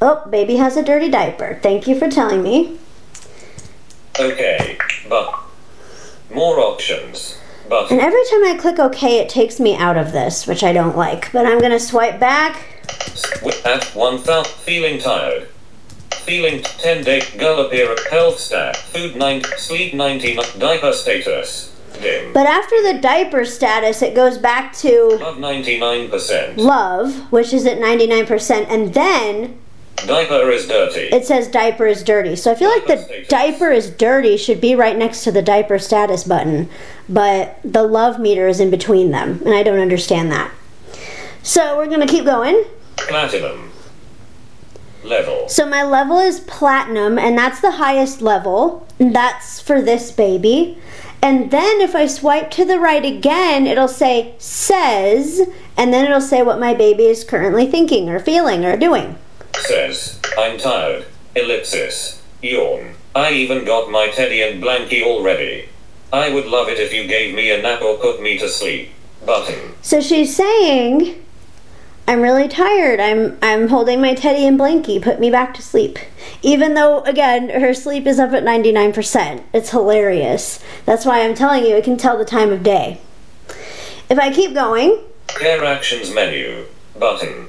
oh, 0.00 0.24
baby 0.28 0.56
has 0.56 0.76
a 0.76 0.82
dirty 0.82 1.08
diaper. 1.10 1.58
Thank 1.62 1.86
you 1.88 1.98
for 1.98 2.08
telling 2.10 2.42
me. 2.42 2.78
Okay. 4.20 4.78
But 5.08 5.34
more 6.32 6.60
options. 6.60 7.38
And 7.70 8.00
every 8.00 8.22
time 8.30 8.44
I 8.44 8.56
click 8.60 8.78
OK, 8.78 9.18
it 9.18 9.28
takes 9.28 9.58
me 9.58 9.74
out 9.74 9.96
of 9.96 10.12
this, 10.12 10.46
which 10.46 10.62
I 10.62 10.72
don't 10.72 10.96
like. 10.96 11.32
But 11.32 11.46
I'm 11.46 11.58
going 11.58 11.72
to 11.72 11.80
swipe 11.80 12.20
back. 12.20 12.73
At 13.64 13.84
one 13.94 14.18
thousand 14.18 14.52
feeling 14.52 14.98
tired. 15.00 15.48
Feeling 16.24 16.62
ten 16.62 17.04
day 17.04 17.22
girl 17.38 17.60
appear 17.60 17.94
health 18.10 18.38
stat. 18.38 18.76
Food 18.76 19.16
nine 19.16 19.42
sleep 19.56 19.94
ninety 19.94 20.34
diaper 20.58 20.92
status. 20.92 21.70
Dim. 22.00 22.32
But 22.32 22.46
after 22.46 22.82
the 22.82 22.98
diaper 23.00 23.44
status, 23.44 24.02
it 24.02 24.14
goes 24.14 24.36
back 24.38 24.72
to 24.78 25.18
Love 25.20 25.38
ninety 25.38 25.78
nine 25.78 26.08
percent. 26.10 26.58
love, 26.58 27.30
which 27.32 27.52
is 27.52 27.66
at 27.66 27.78
99%. 27.78 28.66
And 28.68 28.92
then 28.94 29.58
Diaper 30.06 30.50
is 30.50 30.66
dirty. 30.66 31.02
it 31.16 31.24
says 31.24 31.46
diaper 31.48 31.86
is 31.86 32.02
dirty. 32.02 32.34
So 32.36 32.50
I 32.50 32.56
feel 32.56 32.68
like 32.68 32.86
the 32.86 33.24
diaper 33.28 33.70
is 33.70 33.90
dirty 33.90 34.36
should 34.36 34.60
be 34.60 34.74
right 34.74 34.96
next 34.96 35.22
to 35.24 35.32
the 35.32 35.40
diaper 35.40 35.78
status 35.78 36.24
button, 36.24 36.68
but 37.08 37.58
the 37.64 37.84
love 37.84 38.18
meter 38.18 38.48
is 38.48 38.58
in 38.60 38.70
between 38.70 39.12
them, 39.12 39.40
and 39.46 39.54
I 39.54 39.62
don't 39.62 39.78
understand 39.78 40.30
that. 40.32 40.50
So 41.42 41.76
we're 41.78 41.86
gonna 41.86 42.08
keep 42.08 42.24
going. 42.24 42.64
Platinum. 42.96 43.70
Level. 45.02 45.48
So 45.48 45.66
my 45.68 45.82
level 45.82 46.18
is 46.18 46.40
platinum, 46.40 47.18
and 47.18 47.36
that's 47.36 47.60
the 47.60 47.72
highest 47.72 48.22
level. 48.22 48.86
That's 48.98 49.60
for 49.60 49.82
this 49.82 50.10
baby. 50.10 50.78
And 51.20 51.50
then 51.50 51.80
if 51.80 51.94
I 51.94 52.06
swipe 52.06 52.50
to 52.52 52.64
the 52.64 52.78
right 52.78 53.04
again, 53.04 53.66
it'll 53.66 53.88
say 53.88 54.34
says, 54.38 55.40
and 55.76 55.92
then 55.92 56.04
it'll 56.04 56.20
say 56.20 56.42
what 56.42 56.60
my 56.60 56.74
baby 56.74 57.04
is 57.04 57.24
currently 57.24 57.66
thinking 57.66 58.08
or 58.08 58.18
feeling 58.18 58.64
or 58.64 58.76
doing. 58.76 59.16
Says, 59.54 60.20
I'm 60.36 60.58
tired. 60.58 61.06
Ellipsis. 61.34 62.22
Yawn. 62.42 62.94
I 63.14 63.32
even 63.32 63.64
got 63.64 63.90
my 63.90 64.08
teddy 64.08 64.42
and 64.42 64.62
blankie 64.62 65.02
already. 65.02 65.68
I 66.12 66.32
would 66.32 66.46
love 66.46 66.68
it 66.68 66.78
if 66.78 66.92
you 66.92 67.06
gave 67.06 67.34
me 67.34 67.50
a 67.50 67.60
nap 67.62 67.82
or 67.82 67.96
put 67.96 68.20
me 68.20 68.38
to 68.38 68.48
sleep. 68.48 68.90
Button. 69.24 69.74
So 69.82 70.00
she's 70.00 70.36
saying, 70.36 71.24
I'm 72.06 72.20
really 72.20 72.48
tired. 72.48 73.00
I'm 73.00 73.38
I'm 73.40 73.68
holding 73.68 74.00
my 74.00 74.14
teddy 74.14 74.46
and 74.46 74.58
blankie. 74.58 75.00
Put 75.02 75.20
me 75.20 75.30
back 75.30 75.54
to 75.54 75.62
sleep. 75.62 75.98
Even 76.42 76.74
though 76.74 77.00
again, 77.00 77.48
her 77.48 77.72
sleep 77.72 78.06
is 78.06 78.18
up 78.18 78.32
at 78.32 78.44
99%. 78.44 79.42
It's 79.54 79.70
hilarious. 79.70 80.62
That's 80.84 81.06
why 81.06 81.22
I'm 81.22 81.34
telling 81.34 81.64
you 81.64 81.76
it 81.76 81.84
can 81.84 81.96
tell 81.96 82.18
the 82.18 82.24
time 82.24 82.52
of 82.52 82.62
day. 82.62 83.00
If 84.10 84.18
I 84.18 84.32
keep 84.32 84.52
going, 84.54 84.98
Care 85.28 85.64
actions 85.64 86.14
menu. 86.14 86.66
Button. 86.98 87.48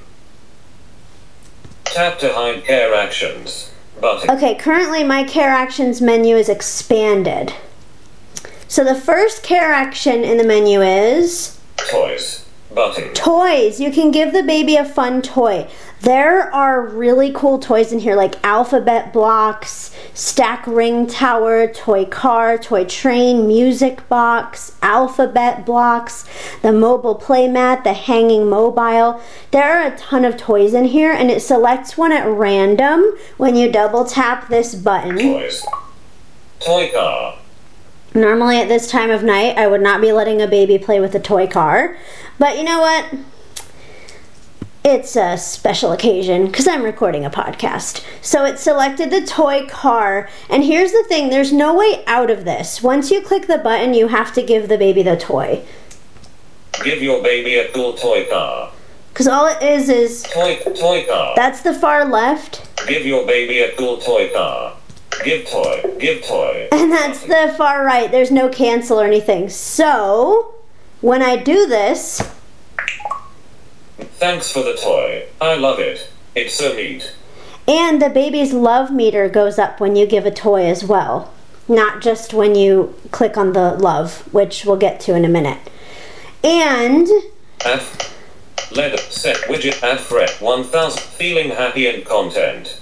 Tap 1.83 2.17
to 2.19 2.33
hide 2.33 2.63
care 2.63 2.93
actions. 2.95 3.71
Button. 3.99 4.29
okay, 4.29 4.55
currently 4.55 5.03
my 5.03 5.23
care 5.23 5.49
actions 5.49 6.01
menu 6.01 6.35
is 6.35 6.49
expanded. 6.49 7.53
So 8.67 8.83
the 8.83 8.95
first 8.95 9.43
care 9.43 9.71
action 9.71 10.23
in 10.23 10.37
the 10.37 10.43
menu 10.43 10.81
is 10.81 11.59
Toys. 11.77 12.44
Toys. 13.13 13.79
You 13.79 13.91
can 13.91 14.11
give 14.11 14.33
the 14.33 14.43
baby 14.43 14.75
a 14.75 14.85
fun 14.85 15.21
toy. 15.21 15.67
There 16.01 16.53
are 16.53 16.85
really 16.85 17.31
cool 17.31 17.57
toys 17.57 17.91
in 17.91 17.99
here 17.99 18.15
like 18.15 18.35
alphabet 18.43 19.13
blocks, 19.13 19.95
stack 20.13 20.67
ring 20.67 21.07
tower, 21.07 21.67
toy 21.67 22.05
car, 22.05 22.57
toy 22.57 22.85
train, 22.85 23.47
music 23.47 24.07
box, 24.09 24.75
alphabet 24.81 25.65
blocks, 25.65 26.25
the 26.61 26.71
mobile 26.71 27.17
playmat, 27.17 27.83
the 27.83 27.93
hanging 27.93 28.49
mobile. 28.49 29.21
There 29.51 29.63
are 29.63 29.93
a 29.93 29.97
ton 29.97 30.25
of 30.25 30.37
toys 30.37 30.73
in 30.73 30.85
here 30.85 31.11
and 31.11 31.31
it 31.31 31.41
selects 31.41 31.97
one 31.97 32.11
at 32.11 32.27
random 32.27 33.03
when 33.37 33.55
you 33.55 33.71
double 33.71 34.05
tap 34.05 34.49
this 34.49 34.75
button. 34.75 35.17
Toys. 35.17 35.65
Toy 36.59 36.91
car. 36.93 37.37
Normally 38.15 38.57
at 38.57 38.69
this 38.69 38.89
time 38.89 39.11
of 39.11 39.23
night, 39.23 39.57
I 39.57 39.67
would 39.67 39.81
not 39.81 39.99
be 39.99 40.13
letting 40.13 40.41
a 40.41 40.47
baby 40.47 40.77
play 40.79 41.01
with 41.01 41.13
a 41.15 41.19
toy 41.19 41.47
car. 41.47 41.97
But 42.39 42.57
you 42.57 42.63
know 42.63 42.79
what? 42.79 43.13
It's 44.85 45.17
a 45.17 45.37
special 45.37 45.91
occasion 45.91 46.45
because 46.45 46.65
I'm 46.65 46.83
recording 46.83 47.25
a 47.25 47.29
podcast. 47.29 48.05
So 48.21 48.45
it 48.45 48.57
selected 48.57 49.09
the 49.09 49.25
toy 49.25 49.67
car. 49.67 50.29
And 50.49 50.63
here's 50.63 50.93
the 50.93 51.03
thing 51.09 51.29
there's 51.29 51.51
no 51.51 51.75
way 51.75 52.05
out 52.07 52.31
of 52.31 52.45
this. 52.45 52.81
Once 52.81 53.11
you 53.11 53.21
click 53.21 53.47
the 53.47 53.57
button, 53.57 53.93
you 53.93 54.07
have 54.07 54.31
to 54.35 54.41
give 54.41 54.69
the 54.69 54.77
baby 54.77 55.03
the 55.03 55.17
toy. 55.17 55.63
Give 56.83 57.01
your 57.01 57.21
baby 57.21 57.55
a 57.55 57.69
cool 57.73 57.93
toy 57.93 58.27
car. 58.29 58.71
Because 59.09 59.27
all 59.27 59.47
it 59.47 59.61
is 59.63 59.89
is 59.89 60.23
Toy 60.23 60.57
toy 60.57 61.05
car. 61.07 61.33
that's 61.35 61.61
the 61.61 61.73
far 61.73 62.05
left, 62.05 62.69
Give 62.85 63.05
your 63.05 63.25
baby 63.25 63.59
a 63.59 63.73
cool 63.75 63.97
toy 63.97 64.29
car. 64.33 64.75
Give 65.23 65.47
toy. 65.47 65.95
Give 65.99 66.23
toy. 66.23 66.67
and 66.73 66.91
that's 66.91 67.23
the 67.23 67.53
far 67.57 67.83
right. 67.85 68.11
There's 68.11 68.31
no 68.31 68.49
cancel 68.49 68.99
or 68.99 69.05
anything. 69.05 69.49
So 69.49 70.53
When 71.01 71.21
I 71.21 71.35
do 71.37 71.67
this, 71.67 72.21
Thanks 74.17 74.51
for 74.51 74.63
the 74.63 74.75
toy. 74.75 75.25
I 75.41 75.55
love 75.55 75.79
it. 75.79 76.09
It's 76.35 76.53
so 76.55 76.73
neat. 76.75 77.13
and 77.67 78.01
the 78.01 78.09
baby's 78.09 78.53
love 78.53 78.91
meter 78.91 79.27
goes 79.29 79.57
up 79.59 79.79
when 79.79 79.95
you 79.95 80.05
give 80.05 80.25
a 80.25 80.31
toy 80.31 80.65
as 80.65 80.83
well, 80.83 81.33
not 81.67 82.01
just 82.01 82.33
when 82.33 82.55
you 82.55 82.93
click 83.11 83.37
on 83.37 83.53
the 83.53 83.71
love, 83.73 84.21
which 84.33 84.65
we'll 84.65 84.77
get 84.77 84.99
to 85.01 85.15
in 85.15 85.25
a 85.25 85.29
minute. 85.29 85.59
And 86.43 87.07
Add 87.65 87.81
letter 88.71 88.97
set 88.97 89.37
widget 89.47 89.81
add 89.83 89.99
fret 89.99 90.29
1000 90.41 90.99
feeling 91.01 91.49
happy 91.51 91.87
and 91.87 92.05
content. 92.05 92.79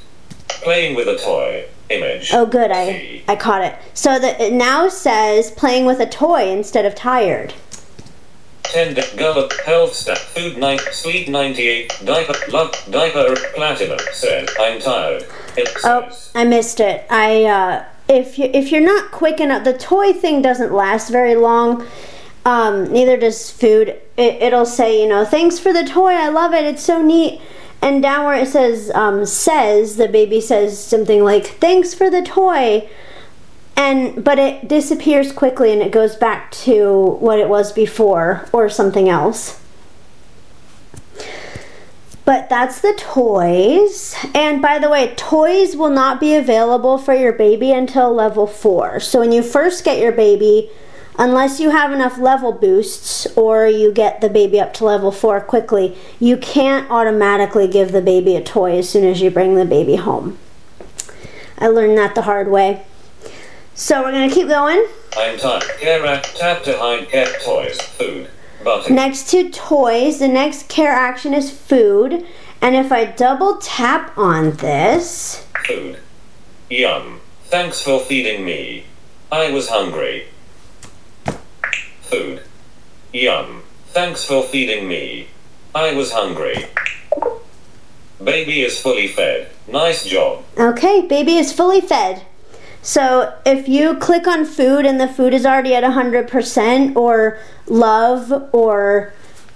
Playing 0.48 0.96
with 0.96 1.08
a 1.08 1.18
toy. 1.18 1.66
Image. 1.90 2.32
oh, 2.34 2.46
good, 2.46 2.72
I 2.72 3.22
I 3.28 3.36
caught 3.36 3.62
it. 3.64 3.76
So 3.94 4.18
that 4.20 4.40
it 4.40 4.54
now 4.54 4.88
says 4.90 5.52
playing 5.52 5.86
with 5.86 6.00
a 6.00 6.06
toy 6.06 6.50
instead 6.50 6.86
of 6.86 6.96
tired. 6.96 7.54
10 8.64 8.96
de- 8.96 9.18
girl 9.18 9.48
health 9.66 9.94
stat 9.94 10.18
food 10.18 10.58
Night, 10.58 10.80
sleep 10.92 11.28
98 11.28 12.02
diaper 12.06 12.34
love 12.52 12.74
diaper 12.90 13.36
platinum 13.54 14.00
said 14.14 14.50
I'm 14.60 14.80
tired. 14.80 15.26
It 15.58 15.70
Oh, 15.84 16.08
says 16.10 16.32
I 16.34 16.46
missed 16.46 16.80
it. 16.80 17.06
I 17.10 17.44
uh, 17.44 17.86
if 18.08 18.40
you 18.40 18.46
if 18.54 18.72
you're 18.72 18.82
not 18.82 19.12
quick 19.12 19.40
enough, 19.40 19.64
the 19.64 19.78
toy 19.78 20.14
thing 20.14 20.42
doesn't 20.42 20.74
last 20.74 21.10
very 21.10 21.36
long. 21.36 21.86
Um, 22.46 22.92
neither 22.92 23.16
does 23.16 23.50
food. 23.52 23.90
It, 24.18 24.42
it'll 24.42 24.66
say, 24.66 25.02
you 25.02 25.08
know, 25.08 25.24
thanks 25.24 25.60
for 25.60 25.72
the 25.72 25.86
toy. 25.86 26.12
I 26.12 26.28
love 26.30 26.54
it. 26.54 26.66
It's 26.66 26.84
so 26.84 27.02
neat. 27.02 27.40
And 27.84 28.02
down 28.02 28.24
where 28.24 28.42
it 28.42 28.48
says 28.48 28.90
um, 28.96 29.26
says, 29.26 29.98
the 29.98 30.08
baby 30.08 30.40
says 30.40 30.82
something 30.82 31.22
like, 31.22 31.46
thanks 31.46 31.94
for 31.94 32.10
the 32.10 32.22
toy. 32.22 32.90
And 33.76 34.24
but 34.24 34.40
it 34.40 34.70
disappears 34.70 35.34
quickly 35.34 35.74
and 35.74 35.82
it 35.82 35.92
goes 35.92 36.16
back 36.16 36.50
to 36.64 37.18
what 37.20 37.40
it 37.40 37.50
was 37.50 37.74
before 37.74 38.48
or 38.54 38.70
something 38.70 39.10
else. 39.10 39.60
But 42.24 42.48
that's 42.48 42.80
the 42.80 42.94
toys. 42.98 44.16
And 44.34 44.62
by 44.62 44.80
the 44.80 44.88
way, 44.88 45.14
toys 45.16 45.76
will 45.76 45.90
not 45.90 46.22
be 46.22 46.36
available 46.36 46.98
for 46.98 47.14
your 47.14 47.34
baby 47.34 47.74
until 47.74 48.14
level 48.14 48.48
4. 48.48 49.02
So 49.02 49.20
when 49.20 49.34
you 49.34 49.44
first 49.44 49.84
get 49.84 50.00
your 50.00 50.14
baby, 50.14 50.70
unless 51.18 51.60
you 51.60 51.70
have 51.70 51.92
enough 51.92 52.18
level 52.18 52.52
boosts 52.52 53.28
or 53.36 53.68
you 53.68 53.92
get 53.92 54.22
the 54.22 54.30
baby 54.30 54.60
up 54.60 54.74
to 54.76 54.86
level 54.86 55.12
4 55.12 55.42
quickly, 55.42 55.98
you 56.20 56.38
can't 56.38 56.90
automatically 56.90 57.68
give 57.68 57.92
the 57.92 58.02
baby 58.02 58.36
a 58.36 58.44
toy 58.44 58.78
as 58.78 58.90
soon 58.90 59.06
as 59.06 59.22
you 59.22 59.30
bring 59.30 59.56
the 59.56 59.66
baby 59.66 59.96
home. 59.96 60.38
I 61.58 61.68
learned 61.68 61.98
that 61.98 62.16
the 62.16 62.24
hard 62.24 62.50
way. 62.50 62.86
So 63.76 64.04
we're 64.04 64.12
going 64.12 64.30
to 64.30 64.36
keep 64.36 64.48
going. 64.48 64.86
I'm 65.18 65.38
tired. 65.38 65.64
Care 65.80 66.06
act 66.06 66.36
tap 66.36 66.64
to 66.64 66.78
hide 66.78 67.10
cat 67.10 67.42
toys. 67.44 67.82
Food. 67.82 68.30
Button. 68.64 68.96
Next 68.96 69.30
to 69.32 69.50
toys, 69.50 70.20
the 70.20 70.28
next 70.28 70.70
care 70.70 70.92
action 70.92 71.34
is 71.34 71.52
food. 71.52 72.26
And 72.62 72.76
if 72.76 72.92
I 72.92 73.06
double 73.06 73.58
tap 73.58 74.18
on 74.18 74.52
this, 74.52 75.46
Food. 75.66 76.00
Yum. 76.70 77.22
Thanks 77.46 77.82
for 77.82 78.00
feeding 78.00 78.46
me. 78.46 78.86
I 79.32 79.52
was 79.52 79.70
hungry. 79.70 80.28
Food. 82.14 82.44
Yum. 83.12 83.64
Thanks 83.88 84.24
for 84.24 84.44
feeding 84.44 84.88
me. 84.88 85.30
I 85.74 85.96
was 85.96 86.12
hungry. 86.12 86.68
Baby 88.24 88.62
is 88.62 88.80
fully 88.80 89.08
fed. 89.08 89.50
Nice 89.68 90.06
job. 90.06 90.44
Okay, 90.56 91.08
baby 91.08 91.38
is 91.38 91.52
fully 91.52 91.82
fed. 91.82 92.24
So 92.84 93.34
if 93.48 93.68
you 93.68 93.98
click 93.98 94.28
on 94.28 94.46
food 94.46 94.86
and 94.86 95.02
the 95.02 95.08
food 95.08 95.34
is 95.34 95.44
already 95.44 95.74
at 95.74 95.84
100% 95.84 96.96
or 96.96 97.40
love 97.66 98.48
or 98.54 99.12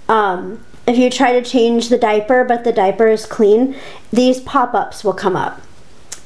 um, 0.08 0.64
if 0.88 0.98
you 0.98 1.10
try 1.10 1.38
to 1.38 1.48
change 1.48 1.90
the 1.90 1.98
diaper 1.98 2.42
but 2.42 2.64
the 2.64 2.72
diaper 2.72 3.06
is 3.06 3.24
clean, 3.24 3.76
these 4.12 4.40
pop-ups 4.40 5.04
will 5.04 5.14
come 5.14 5.36
up. 5.36 5.60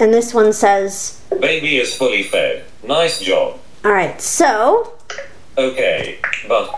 And 0.00 0.14
this 0.14 0.32
one 0.32 0.54
says, 0.54 1.20
Baby 1.40 1.76
is 1.76 1.94
fully 1.94 2.22
fed. 2.22 2.64
Nice 2.82 3.20
job. 3.20 3.58
all 3.84 3.92
right, 3.92 4.18
so 4.18 4.94
Okay, 5.58 6.18
but 6.48 6.70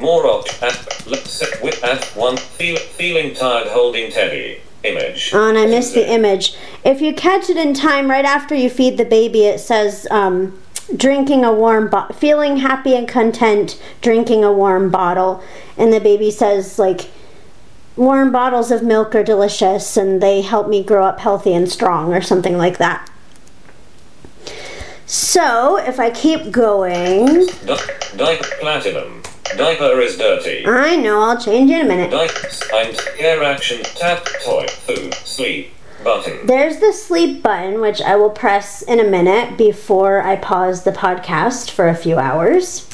more 0.00 0.26
op 0.26 0.46
at 0.62 1.06
let's 1.06 1.30
set 1.30 1.62
with 1.62 1.82
at 1.84 2.04
one 2.16 2.36
feel, 2.36 2.76
feeling 2.76 3.34
tired 3.34 3.68
holding 3.68 4.10
teddy 4.10 4.60
image. 4.84 5.30
Oh, 5.34 5.48
and 5.48 5.58
I 5.58 5.66
missed 5.66 5.94
the 5.94 6.10
image. 6.10 6.54
If 6.84 7.00
you 7.00 7.12
catch 7.14 7.50
it 7.50 7.56
in 7.56 7.74
time, 7.74 8.10
right 8.10 8.24
after 8.24 8.54
you 8.54 8.70
feed 8.70 8.98
the 8.98 9.04
baby, 9.04 9.44
it 9.44 9.58
says 9.60 10.06
um, 10.10 10.58
drinking 10.96 11.44
a 11.44 11.52
warm, 11.52 11.88
bo- 11.88 12.08
feeling 12.08 12.58
happy 12.58 12.94
and 12.94 13.06
content, 13.08 13.80
drinking 14.00 14.44
a 14.44 14.52
warm 14.52 14.90
bottle, 14.90 15.42
and 15.76 15.92
the 15.92 16.00
baby 16.00 16.30
says 16.30 16.78
like, 16.78 17.10
warm 17.96 18.32
bottles 18.32 18.70
of 18.70 18.82
milk 18.82 19.14
are 19.14 19.22
delicious, 19.24 19.96
and 19.96 20.22
they 20.22 20.40
help 20.42 20.68
me 20.68 20.82
grow 20.82 21.04
up 21.04 21.20
healthy 21.20 21.52
and 21.52 21.70
strong, 21.70 22.14
or 22.14 22.20
something 22.20 22.56
like 22.56 22.78
that. 22.78 23.08
So 25.12 25.76
if 25.76 26.00
I 26.00 26.08
keep 26.08 26.50
going, 26.50 27.44
Di- 27.66 28.16
diaper 28.16 28.48
platinum. 28.60 29.22
Diaper 29.58 30.00
is 30.00 30.16
dirty. 30.16 30.64
I 30.66 30.96
know 30.96 31.20
I'll 31.20 31.38
change 31.38 31.70
in 31.70 31.82
a 31.82 31.84
minute. 31.84 32.10
Diaper. 32.10 32.48
I'm 32.72 32.94
care 33.18 33.42
action 33.42 33.82
tap 33.82 34.26
toy 34.42 34.66
food 34.68 35.12
sleep 35.12 35.74
button. 36.02 36.46
There's 36.46 36.78
the 36.78 36.94
sleep 36.94 37.42
button, 37.42 37.82
which 37.82 38.00
I 38.00 38.16
will 38.16 38.30
press 38.30 38.80
in 38.80 39.00
a 39.00 39.04
minute 39.04 39.58
before 39.58 40.22
I 40.22 40.36
pause 40.36 40.84
the 40.84 40.92
podcast 40.92 41.70
for 41.70 41.88
a 41.88 41.94
few 41.94 42.16
hours. 42.16 42.88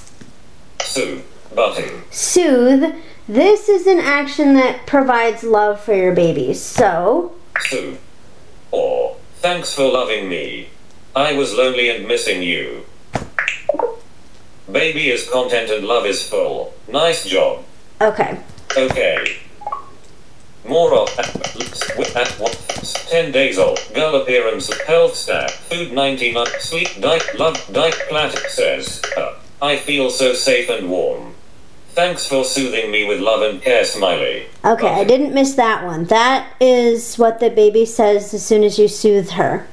Soothe 0.83 1.25
button. 1.55 2.03
Soothe. 2.11 2.97
This 3.29 3.69
is 3.69 3.87
an 3.87 4.01
action 4.01 4.55
that 4.55 4.89
provides 4.89 5.45
love 5.45 5.79
for 5.79 5.95
your 5.95 6.17
baby. 6.17 6.53
So, 6.53 7.37
Soothe. 7.61 8.01
Or 8.73 9.19
thanks 9.37 9.73
for 9.73 9.85
loving 9.89 10.29
me. 10.29 10.71
I 11.19 11.33
was 11.33 11.53
lonely 11.53 11.91
and 11.91 12.07
missing 12.07 12.45
you. 12.45 12.85
Baby 14.71 15.11
is 15.11 15.29
content 15.29 15.69
and 15.69 15.85
love 15.85 16.07
is 16.07 16.23
full. 16.23 16.73
Nice 16.87 17.27
job. 17.27 17.65
okay. 18.01 18.39
Okay. 18.77 19.39
More 20.65 20.95
of 20.95 21.09
at, 21.19 21.35
at 22.15 22.31
what? 22.39 22.55
10 23.11 23.33
days 23.33 23.59
old. 23.59 23.81
Girl 23.95 24.15
appearance, 24.15 24.73
health 24.85 25.17
stat, 25.17 25.51
food 25.51 25.93
99, 25.93 26.47
sleep, 26.61 26.89
diet, 27.01 27.37
love, 27.37 27.69
diet, 27.73 27.99
plat, 28.09 28.39
says. 28.49 29.03
Uh, 29.17 29.35
I 29.61 29.77
feel 29.77 30.11
so 30.11 30.35
safe 30.35 30.71
and 30.71 30.89
warm. 30.89 31.35
Thanks 31.89 32.29
for 32.29 32.45
soothing 32.45 32.93
me 32.93 33.05
with 33.05 33.19
love 33.19 33.43
and 33.43 33.61
care, 33.61 33.85
smiley. 33.85 34.47
Okay, 34.65 34.87
I 34.87 35.03
didn't 35.03 35.35
miss 35.35 35.55
that 35.55 35.85
one. 35.85 36.05
That 36.05 36.55
is 36.61 37.17
what 37.17 37.41
the 37.41 37.51
baby 37.51 37.85
says 37.87 38.33
as 38.33 38.47
soon 38.47 38.63
as 38.63 38.79
you 38.79 38.87
soothe 38.87 39.31
her. 39.31 39.67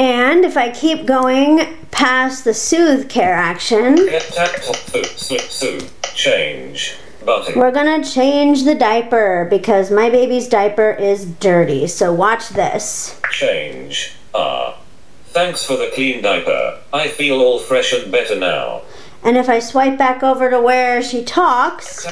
And 0.00 0.46
if 0.46 0.56
I 0.56 0.70
keep 0.70 1.04
going 1.04 1.76
past 1.90 2.44
the 2.44 2.54
soothe 2.54 3.10
care 3.10 3.34
action, 3.34 3.96
Get 3.96 4.22
tap, 4.32 4.50
top, 4.62 4.76
food, 4.76 5.04
slip, 5.04 5.42
soothe, 5.42 5.92
change, 6.14 6.94
button. 7.22 7.60
we're 7.60 7.70
gonna 7.70 8.02
change 8.02 8.64
the 8.64 8.74
diaper 8.74 9.46
because 9.50 9.90
my 9.90 10.08
baby's 10.08 10.48
diaper 10.48 10.90
is 10.92 11.26
dirty. 11.26 11.86
So 11.86 12.14
watch 12.14 12.48
this. 12.48 13.20
Change. 13.30 14.14
Ah. 14.34 14.78
Thanks 15.26 15.64
for 15.66 15.76
the 15.76 15.90
clean 15.94 16.22
diaper. 16.22 16.78
I 16.94 17.08
feel 17.08 17.38
all 17.42 17.58
fresh 17.58 17.92
and 17.92 18.10
better 18.10 18.36
now. 18.36 18.80
And 19.22 19.36
if 19.36 19.50
I 19.50 19.58
swipe 19.58 19.98
back 19.98 20.22
over 20.22 20.48
to 20.48 20.62
where 20.62 21.02
she 21.02 21.22
talks, 21.22 22.06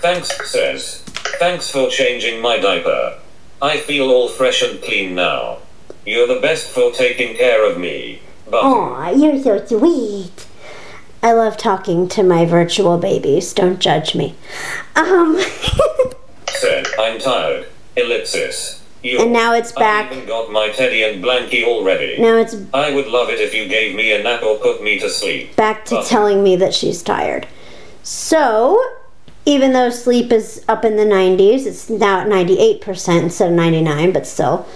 thanks, 0.00 0.48
says. 0.48 1.00
Thanks 1.40 1.68
for 1.68 1.90
changing 1.90 2.40
my 2.40 2.58
diaper. 2.58 3.18
I 3.60 3.78
feel 3.78 4.10
all 4.10 4.28
fresh 4.28 4.62
and 4.62 4.80
clean 4.80 5.16
now. 5.16 5.58
You're 6.04 6.26
the 6.26 6.40
best 6.40 6.68
for 6.68 6.90
taking 6.92 7.36
care 7.36 7.68
of 7.70 7.78
me. 7.78 8.20
Button. 8.50 8.70
Aw, 8.70 9.10
you're 9.10 9.42
so 9.42 9.64
sweet. 9.64 10.46
I 11.22 11.32
love 11.32 11.56
talking 11.56 12.08
to 12.08 12.22
my 12.22 12.44
virtual 12.44 12.98
babies. 12.98 13.52
Don't 13.52 13.78
judge 13.78 14.14
me. 14.16 14.34
Um, 14.96 15.40
Said, 16.48 16.86
I'm 16.98 17.18
tired. 17.20 17.66
Ellipsis. 17.96 18.80
You. 19.02 19.20
and 19.20 19.32
now 19.32 19.52
it's 19.52 19.72
back. 19.72 20.12
I 20.12 20.14
even 20.14 20.28
got 20.28 20.52
my 20.52 20.68
teddy 20.70 21.02
and 21.02 21.22
blankie 21.24 21.64
already. 21.64 22.20
Now 22.20 22.36
it's 22.36 22.54
I 22.72 22.94
would 22.94 23.08
love 23.08 23.30
it 23.30 23.40
if 23.40 23.52
you 23.52 23.66
gave 23.66 23.96
me 23.96 24.12
a 24.12 24.22
nap 24.22 24.44
or 24.44 24.58
put 24.58 24.80
me 24.82 24.96
to 25.00 25.10
sleep. 25.10 25.56
back 25.56 25.84
to 25.86 25.96
Button. 25.96 26.08
telling 26.08 26.42
me 26.44 26.54
that 26.56 26.72
she's 26.72 27.02
tired. 27.02 27.48
So, 28.04 28.80
even 29.44 29.72
though 29.72 29.90
sleep 29.90 30.30
is 30.30 30.64
up 30.68 30.84
in 30.84 30.96
the 30.96 31.04
90s, 31.04 31.66
it's 31.66 31.90
now 31.90 32.20
at 32.20 32.28
98% 32.28 33.22
instead 33.24 33.48
of 33.50 33.56
99, 33.56 34.12
but 34.12 34.24
still. 34.24 34.68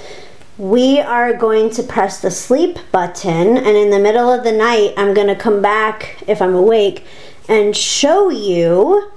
We 0.59 1.01
are 1.01 1.35
going 1.35 1.69
to 1.71 1.83
press 1.83 2.21
the 2.21 2.31
sleep 2.31 2.79
button, 2.90 3.59
and 3.59 3.77
in 3.77 3.90
the 3.90 3.99
middle 3.99 4.33
of 4.33 4.42
the 4.42 4.53
night, 4.53 4.95
I'm 4.97 5.12
going 5.12 5.27
to 5.27 5.37
come 5.37 5.61
back 5.61 6.23
if 6.27 6.40
I'm 6.40 6.55
awake 6.55 7.05
and 7.47 7.77
show 7.77 8.31
you 8.31 9.11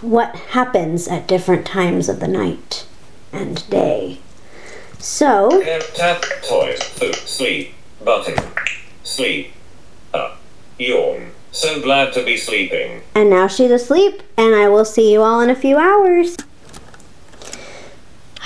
what 0.00 0.34
happens 0.36 1.08
at 1.08 1.26
different 1.26 1.66
times 1.66 2.08
of 2.08 2.20
the 2.20 2.28
night 2.28 2.86
and 3.32 3.68
day. 3.68 4.20
So, 5.00 5.60
tap, 5.94 6.22
toys, 6.44 6.80
sleep, 7.24 7.74
button. 8.04 8.36
Sleep. 9.02 9.52
Up. 10.14 10.40
Yawn. 10.78 11.32
So 11.50 11.82
glad 11.82 12.12
to 12.12 12.24
be 12.24 12.36
sleeping. 12.36 13.02
And 13.14 13.28
now 13.28 13.48
she's 13.48 13.70
asleep, 13.72 14.22
and 14.36 14.54
I 14.54 14.68
will 14.68 14.84
see 14.84 15.12
you 15.12 15.22
all 15.22 15.40
in 15.40 15.50
a 15.50 15.56
few 15.56 15.76
hours. 15.76 16.36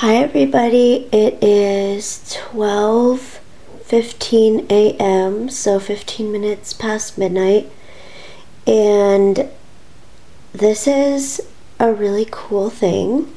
Hi 0.01 0.17
everybody. 0.17 1.09
It 1.11 1.43
is 1.43 2.37
12:15 2.53 4.71
a.m., 4.71 5.49
so 5.49 5.81
15 5.81 6.31
minutes 6.31 6.75
past 6.75 7.17
midnight. 7.17 7.71
And 8.67 9.49
this 10.53 10.87
is 10.87 11.41
a 11.81 11.95
really 11.95 12.29
cool 12.31 12.69
thing 12.69 13.33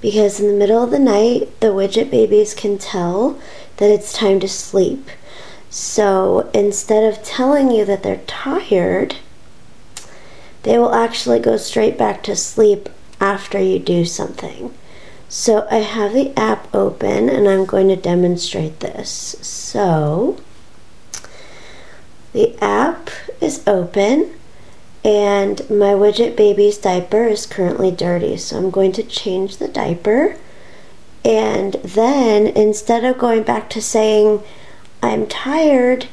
because 0.00 0.40
in 0.40 0.48
the 0.48 0.58
middle 0.58 0.82
of 0.82 0.90
the 0.90 0.98
night, 0.98 1.48
the 1.60 1.68
widget 1.68 2.10
babies 2.10 2.54
can 2.54 2.76
tell 2.76 3.38
that 3.76 3.88
it's 3.88 4.12
time 4.12 4.40
to 4.40 4.48
sleep. 4.48 5.10
So 5.70 6.50
instead 6.52 7.04
of 7.04 7.22
telling 7.22 7.70
you 7.70 7.84
that 7.84 8.02
they're 8.02 8.22
tired, 8.26 9.14
they 10.64 10.76
will 10.76 10.92
actually 10.92 11.38
go 11.38 11.56
straight 11.56 11.96
back 11.96 12.24
to 12.24 12.34
sleep 12.34 12.88
after 13.20 13.60
you 13.60 13.78
do 13.78 14.04
something. 14.04 14.74
So 15.30 15.68
I 15.70 15.76
have 15.76 16.12
the 16.12 16.36
app 16.36 16.74
open 16.74 17.30
and 17.30 17.48
I'm 17.48 17.64
going 17.64 17.86
to 17.86 17.94
demonstrate 17.94 18.80
this. 18.80 19.36
So 19.40 20.40
the 22.32 22.58
app 22.60 23.10
is 23.40 23.62
open 23.64 24.34
and 25.04 25.60
my 25.70 25.94
widget 25.94 26.36
baby's 26.36 26.78
diaper 26.78 27.28
is 27.28 27.46
currently 27.46 27.92
dirty. 27.92 28.36
So 28.38 28.58
I'm 28.58 28.70
going 28.70 28.90
to 28.90 29.04
change 29.04 29.58
the 29.58 29.68
diaper. 29.68 30.36
And 31.24 31.74
then 31.74 32.48
instead 32.48 33.04
of 33.04 33.16
going 33.16 33.44
back 33.44 33.70
to 33.70 33.80
saying, 33.80 34.42
I'm 35.00 35.28
tired, 35.28 36.08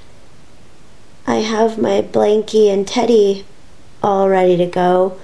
I 1.25 1.38
have 1.38 1.80
my 1.80 2.03
blankie 2.03 2.71
and 2.71 2.88
teddy 2.88 3.45
all 4.03 4.30
ready 4.30 4.58
to 4.58 4.67
go. 4.67 5.17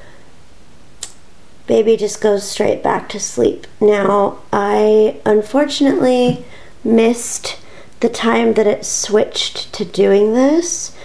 Baby 1.65 1.95
just 1.95 2.21
goes 2.21 2.49
straight 2.49 2.83
back 2.83 3.07
to 3.09 3.19
sleep. 3.19 3.67
Now, 3.79 4.39
I 4.51 5.21
unfortunately 5.25 6.45
missed 6.83 7.59
the 8.01 8.09
time 8.09 8.53
that 8.53 8.67
it 8.67 8.85
switched 8.85 9.71
to 9.73 9.85
doing 9.85 10.33
this. 10.33 10.95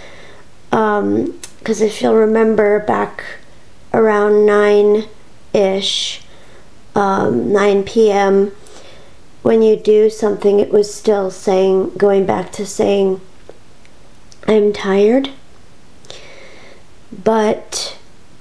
Um, 0.71 1.39
because 1.59 1.81
if 1.81 2.01
you'll 2.01 2.15
remember 2.15 2.79
back 2.79 3.23
around 3.93 4.45
9 4.45 5.05
ish, 5.53 6.21
um, 6.95 7.51
9 7.51 7.83
p.m., 7.83 8.51
when 9.41 9.61
you 9.61 9.75
do 9.75 10.09
something, 10.09 10.59
it 10.59 10.71
was 10.71 10.93
still 10.93 11.31
saying, 11.31 11.91
going 11.91 12.25
back 12.25 12.51
to 12.53 12.65
saying, 12.65 13.21
I'm 14.47 14.73
tired. 14.73 15.29
But 17.11 17.97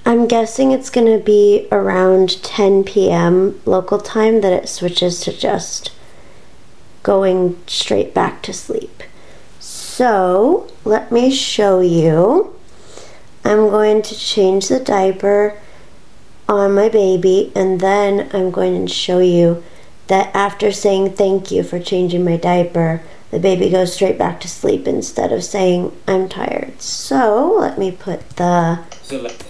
I'm 0.09 0.27
guessing 0.27 0.73
it's 0.73 0.89
going 0.89 1.07
to 1.07 1.23
be 1.23 1.69
around 1.71 2.43
10 2.43 2.85
p.m. 2.85 3.61
local 3.67 3.99
time 3.99 4.41
that 4.41 4.55
it 4.55 4.67
switches 4.67 5.21
to 5.21 5.39
just 5.39 5.93
going 7.03 7.59
straight 7.67 8.15
back 8.15 8.43
to 8.45 8.55
sleep. 8.55 9.03
So 9.61 10.67
let 10.83 11.13
me 11.13 11.31
show 11.31 11.81
you. 11.81 12.57
I'm 13.45 13.69
going 13.69 14.01
to 14.01 14.19
change 14.19 14.69
the 14.69 14.81
diaper 14.81 15.61
on 16.49 16.75
my 16.75 16.89
baby 16.89 17.53
and 17.55 17.79
then 17.79 18.31
I'm 18.33 18.51
going 18.51 18.87
to 18.87 18.91
show 18.91 19.19
you 19.19 19.63
that 20.07 20.35
after 20.35 20.73
saying 20.73 21.17
thank 21.17 21.51
you 21.51 21.63
for 21.63 21.79
changing 21.79 22.25
my 22.25 22.39
diaper, 22.39 23.03
the 23.31 23.39
baby 23.39 23.71
goes 23.71 23.95
straight 23.95 24.19
back 24.19 24.41
to 24.41 24.49
sleep 24.49 24.87
instead 24.87 25.33
of 25.33 25.45
saying 25.45 25.97
I'm 26.07 26.29
tired. 26.29 26.81
So 26.81 27.57
let 27.59 27.79
me 27.79 27.93
put 27.93 28.29
the 28.31 28.81
Select. 29.03 29.45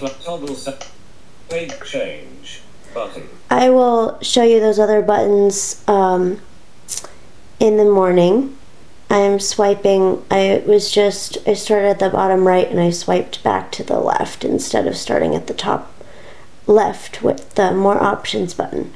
Page 1.49 1.73
change 1.85 2.61
button. 2.93 3.29
I 3.51 3.71
will 3.71 4.21
show 4.21 4.43
you 4.43 4.61
those 4.61 4.79
other 4.79 5.01
buttons 5.01 5.83
um, 5.89 6.41
in 7.59 7.77
the 7.77 7.85
morning. 7.85 8.57
I'm 9.11 9.41
swiping, 9.41 10.23
I 10.31 10.63
was 10.67 10.91
just, 10.91 11.39
I 11.49 11.55
started 11.55 11.89
at 11.89 11.99
the 11.99 12.11
bottom 12.11 12.47
right 12.47 12.69
and 12.69 12.79
I 12.79 12.91
swiped 12.91 13.43
back 13.43 13.73
to 13.73 13.83
the 13.83 13.99
left 13.99 14.45
instead 14.45 14.87
of 14.87 14.97
starting 14.97 15.35
at 15.35 15.47
the 15.47 15.55
top 15.55 15.95
left 16.67 17.23
with 17.23 17.55
the 17.55 17.73
more 17.73 18.03
options 18.03 18.53
button. 18.53 18.93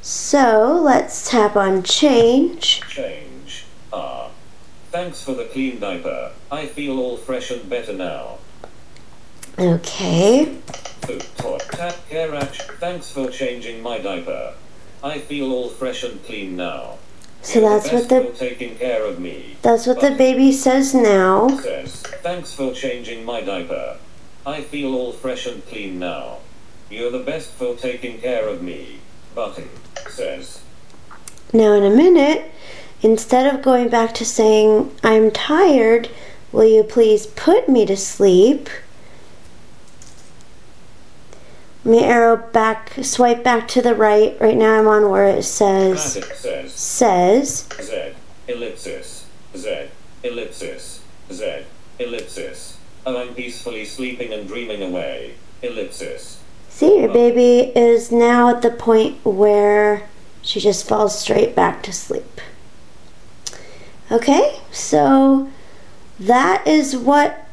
So 0.00 0.80
let's 0.82 1.30
tap 1.30 1.54
on 1.54 1.82
change. 1.82 2.80
Change. 2.88 3.31
Thanks 4.92 5.22
for 5.22 5.32
the 5.34 5.44
clean 5.46 5.80
diaper. 5.80 6.32
I 6.50 6.66
feel 6.66 6.98
all 7.00 7.16
fresh 7.16 7.50
and 7.50 7.68
better 7.68 7.94
now. 7.94 8.36
Okay. 9.58 10.46
Oh, 10.48 10.72
Food 11.06 11.26
toy. 11.38 11.58
Tap 11.70 11.96
care 12.10 12.34
action. 12.34 12.66
Thanks 12.78 13.10
for 13.10 13.30
changing 13.30 13.82
my 13.82 13.98
diaper. 13.98 14.52
I 15.02 15.18
feel 15.18 15.50
all 15.50 15.70
fresh 15.70 16.02
and 16.04 16.22
clean 16.24 16.56
now. 16.56 16.98
So 17.40 17.60
You're 17.60 17.70
that's 17.70 17.88
the 17.88 17.96
what 17.96 18.08
the 18.10 18.32
taking 18.38 18.76
care 18.76 19.04
of 19.04 19.18
me. 19.18 19.56
that's 19.62 19.86
what 19.86 20.00
the 20.00 20.12
baby 20.12 20.52
says 20.52 20.94
now. 20.94 21.48
Says, 21.60 22.02
thanks 22.22 22.52
for 22.54 22.72
changing 22.72 23.24
my 23.24 23.40
diaper. 23.40 23.96
I 24.46 24.60
feel 24.60 24.94
all 24.94 25.12
fresh 25.12 25.46
and 25.46 25.66
clean 25.66 25.98
now. 25.98 26.38
You're 26.90 27.10
the 27.10 27.18
best 27.18 27.50
for 27.52 27.74
taking 27.74 28.18
care 28.20 28.46
of 28.46 28.62
me. 28.62 28.98
Button 29.34 29.70
says, 30.10 30.60
Now 31.52 31.72
in 31.72 31.82
a 31.82 31.90
minute, 31.96 32.52
instead 33.02 33.52
of 33.52 33.62
going 33.62 33.88
back 33.88 34.14
to 34.14 34.24
saying 34.24 34.94
I'm 35.02 35.30
tired, 35.30 36.08
will 36.52 36.64
you 36.64 36.82
please 36.82 37.26
put 37.26 37.68
me 37.68 37.84
to 37.86 37.96
sleep? 37.96 38.68
Let 41.84 41.90
me 41.90 42.04
arrow 42.04 42.36
back, 42.36 42.92
swipe 43.02 43.42
back 43.42 43.66
to 43.68 43.82
the 43.82 43.94
right. 43.94 44.40
Right 44.40 44.56
now 44.56 44.78
I'm 44.78 44.86
on 44.86 45.10
where 45.10 45.26
it 45.26 45.42
says 45.42 46.14
says, 46.34 46.72
says. 46.72 47.68
Z, 47.80 48.12
ellipsis, 48.46 49.26
Z, 49.56 49.88
ellipsis, 50.22 51.02
Z, 51.32 51.64
ellipsis. 51.98 52.78
Oh, 53.04 53.20
I'm 53.20 53.34
peacefully 53.34 53.84
sleeping 53.84 54.32
and 54.32 54.46
dreaming 54.46 54.80
away. 54.80 55.34
Ellipsis. 55.60 56.40
See, 56.68 57.00
your 57.00 57.12
baby 57.12 57.72
is 57.76 58.12
now 58.12 58.48
at 58.48 58.62
the 58.62 58.70
point 58.70 59.24
where 59.24 60.08
she 60.40 60.60
just 60.60 60.86
falls 60.88 61.18
straight 61.18 61.56
back 61.56 61.82
to 61.82 61.92
sleep. 61.92 62.40
Okay, 64.12 64.60
so 64.70 65.48
that 66.20 66.66
is 66.66 66.94
what 66.94 67.48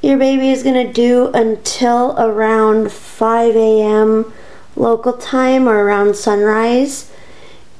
your 0.00 0.16
baby 0.16 0.50
is 0.50 0.62
going 0.62 0.86
to 0.86 0.92
do 0.92 1.32
until 1.34 2.14
around 2.16 2.92
5 2.92 3.56
a.m. 3.56 4.32
local 4.76 5.14
time 5.14 5.66
or 5.66 5.82
around 5.82 6.14
sunrise. 6.14 7.10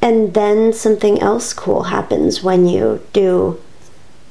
And 0.03 0.35
then 0.35 0.73
something 0.73 1.21
else 1.21 1.53
cool 1.53 1.85
happens 1.85 2.43
when 2.43 2.67
you 2.67 3.07
do 3.13 3.63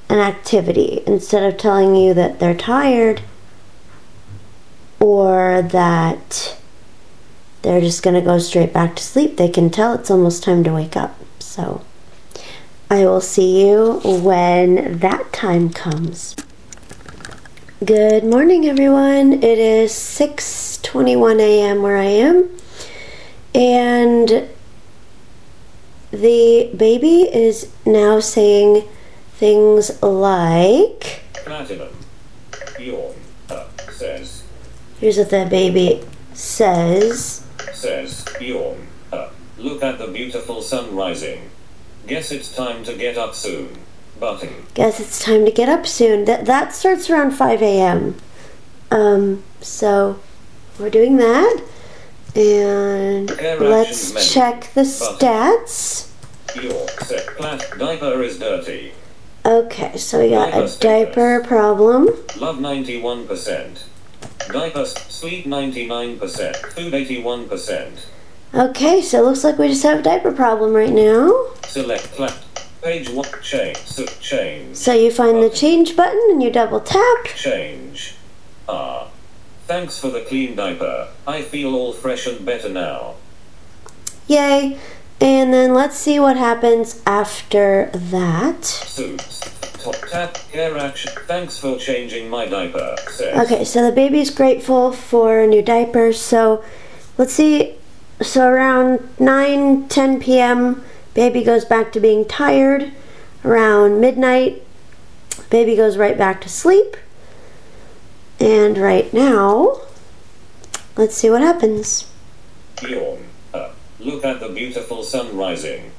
an 0.09 0.19
activity. 0.19 1.01
Instead 1.07 1.43
of 1.43 1.57
telling 1.57 1.95
you 1.95 2.13
that 2.13 2.41
they're 2.41 2.53
tired 2.53 3.21
or 4.99 5.61
that 5.61 6.57
they're 7.61 7.79
just 7.79 8.03
going 8.03 8.15
to 8.15 8.21
go 8.21 8.37
straight 8.37 8.73
back 8.73 8.97
to 8.97 9.03
sleep, 9.03 9.37
they 9.37 9.47
can 9.47 9.69
tell 9.69 9.93
it's 9.93 10.11
almost 10.11 10.43
time 10.43 10.61
to 10.65 10.73
wake 10.73 10.97
up. 10.97 11.15
So 11.39 11.85
I 12.93 13.05
will 13.05 13.21
see 13.21 13.67
you 13.67 14.01
when 14.03 14.99
that 14.99 15.33
time 15.33 15.71
comes. 15.71 16.35
Good 17.83 18.23
morning, 18.23 18.67
everyone. 18.67 19.41
It 19.41 19.57
is 19.57 19.91
6:21 19.91 21.39
a.m. 21.39 21.81
where 21.81 21.97
I 21.97 22.11
am, 22.21 22.49
and 23.55 24.47
the 26.11 26.69
baby 26.77 27.23
is 27.23 27.73
now 27.83 28.19
saying 28.19 28.83
things 29.39 29.89
like, 30.03 31.23
"Here's 34.99 35.17
what 35.17 35.31
the 35.31 35.47
baby 35.49 36.05
says." 36.35 37.41
says. 37.73 38.23
Uh, 39.11 39.29
look 39.57 39.81
at 39.81 39.97
the 39.97 40.09
beautiful 40.09 40.61
sun 40.61 40.95
rising. 40.95 41.49
Guess 42.07 42.31
it's 42.31 42.53
time 42.53 42.83
to 42.83 42.93
get 42.95 43.17
up 43.17 43.33
soon. 43.35 43.77
Button. 44.19 44.65
Guess 44.73 44.99
it's 44.99 45.23
time 45.23 45.45
to 45.45 45.51
get 45.51 45.69
up 45.69 45.85
soon. 45.87 46.25
That 46.25 46.45
that 46.45 46.73
starts 46.73 47.09
around 47.09 47.31
5 47.31 47.61
a.m. 47.61 48.15
Um, 48.91 49.43
so 49.61 50.19
we're 50.79 50.89
doing 50.89 51.17
that, 51.17 51.63
and 52.35 53.29
let's 53.59 54.31
check 54.33 54.71
the 54.73 54.81
stats. 54.81 56.09
Yawn. 56.55 56.87
Set. 57.01 57.25
Plat. 57.37 57.65
Diaper 57.79 58.21
is 58.21 58.37
dirty. 58.37 58.91
Okay, 59.45 59.97
so 59.97 60.19
we 60.21 60.29
got 60.29 60.49
a 60.49 60.51
Diaper 60.51 60.67
status. 60.67 60.77
diaper 61.15 61.43
problem. 61.45 62.05
Love 62.37 62.57
91%. 62.59 63.83
Diapers. 64.51 64.93
Sleep 64.93 65.45
99%. 65.45 66.55
Food 66.73 66.93
81%. 66.93 68.05
Okay, 68.55 69.01
so 69.01 69.19
it 69.19 69.25
looks 69.25 69.43
like 69.43 69.57
we 69.57 69.67
just 69.67 69.81
have 69.81 69.99
a 69.99 70.03
diaper 70.03 70.31
problem 70.31 70.73
right 70.73 70.91
now. 70.91 71.47
Select 71.65 72.03
plat. 72.11 72.37
Page 72.83 73.09
1. 73.09 73.25
Change. 73.41 73.77
So 73.77 74.05
change. 74.05 74.75
So 74.75 74.93
you 74.93 75.09
find 75.09 75.41
the 75.41 75.49
change 75.49 75.95
button 75.95 76.21
and 76.29 76.43
you 76.43 76.51
double 76.51 76.79
tap. 76.79 77.25
Change. 77.35 78.15
Ah. 78.69 79.07
Thanks 79.65 79.97
for 79.97 80.09
the 80.09 80.21
clean 80.21 80.55
diaper. 80.55 81.07
I 81.25 81.41
feel 81.41 81.73
all 81.73 81.93
fresh 81.93 82.27
and 82.27 82.45
better 82.45 82.69
now. 82.69 83.15
Yay. 84.27 84.77
And 85.19 85.53
then 85.53 85.73
let's 85.73 85.97
see 85.97 86.19
what 86.19 86.37
happens 86.37 87.01
after 87.07 87.89
that. 87.93 88.65
Suits. 88.65 89.39
Top 89.83 89.95
tap. 90.11 90.35
Care 90.51 90.77
action. 90.77 91.13
Thanks 91.25 91.57
for 91.57 91.77
changing 91.77 92.29
my 92.29 92.45
diaper. 92.45 92.97
Says. 93.09 93.45
Okay, 93.45 93.63
so 93.63 93.83
the 93.83 93.91
baby's 93.91 94.29
grateful 94.29 94.91
for 94.91 95.39
a 95.39 95.47
new 95.47 95.63
diaper. 95.63 96.13
So 96.13 96.63
let's 97.17 97.33
see. 97.33 97.77
So 98.21 98.47
around 98.47 99.07
9 99.19 99.87
10 99.87 100.19
p.m., 100.19 100.83
baby 101.13 101.43
goes 101.43 101.65
back 101.65 101.91
to 101.93 101.99
being 101.99 102.25
tired. 102.25 102.91
Around 103.43 103.99
midnight, 103.99 104.63
baby 105.49 105.75
goes 105.75 105.97
right 105.97 106.17
back 106.17 106.39
to 106.41 106.49
sleep. 106.49 106.95
And 108.39 108.77
right 108.77 109.13
now, 109.13 109.81
let's 110.95 111.15
see 111.15 111.29
what 111.29 111.41
happens. 111.41 112.09
Yawn. 112.81 113.19
Uh, 113.53 113.69
look 113.99 114.23
at 114.23 114.39
the 114.39 114.49
beautiful 114.49 115.03
sun 115.03 115.35
rising. 115.35 115.91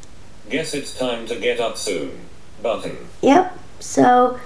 Guess 0.51 0.75
it's 0.75 0.97
time 0.97 1.27
to 1.27 1.37
get 1.37 1.61
up 1.61 1.77
soon. 1.77 2.21
Button. 2.63 2.97
Yep. 3.23 3.59
So 3.81 4.39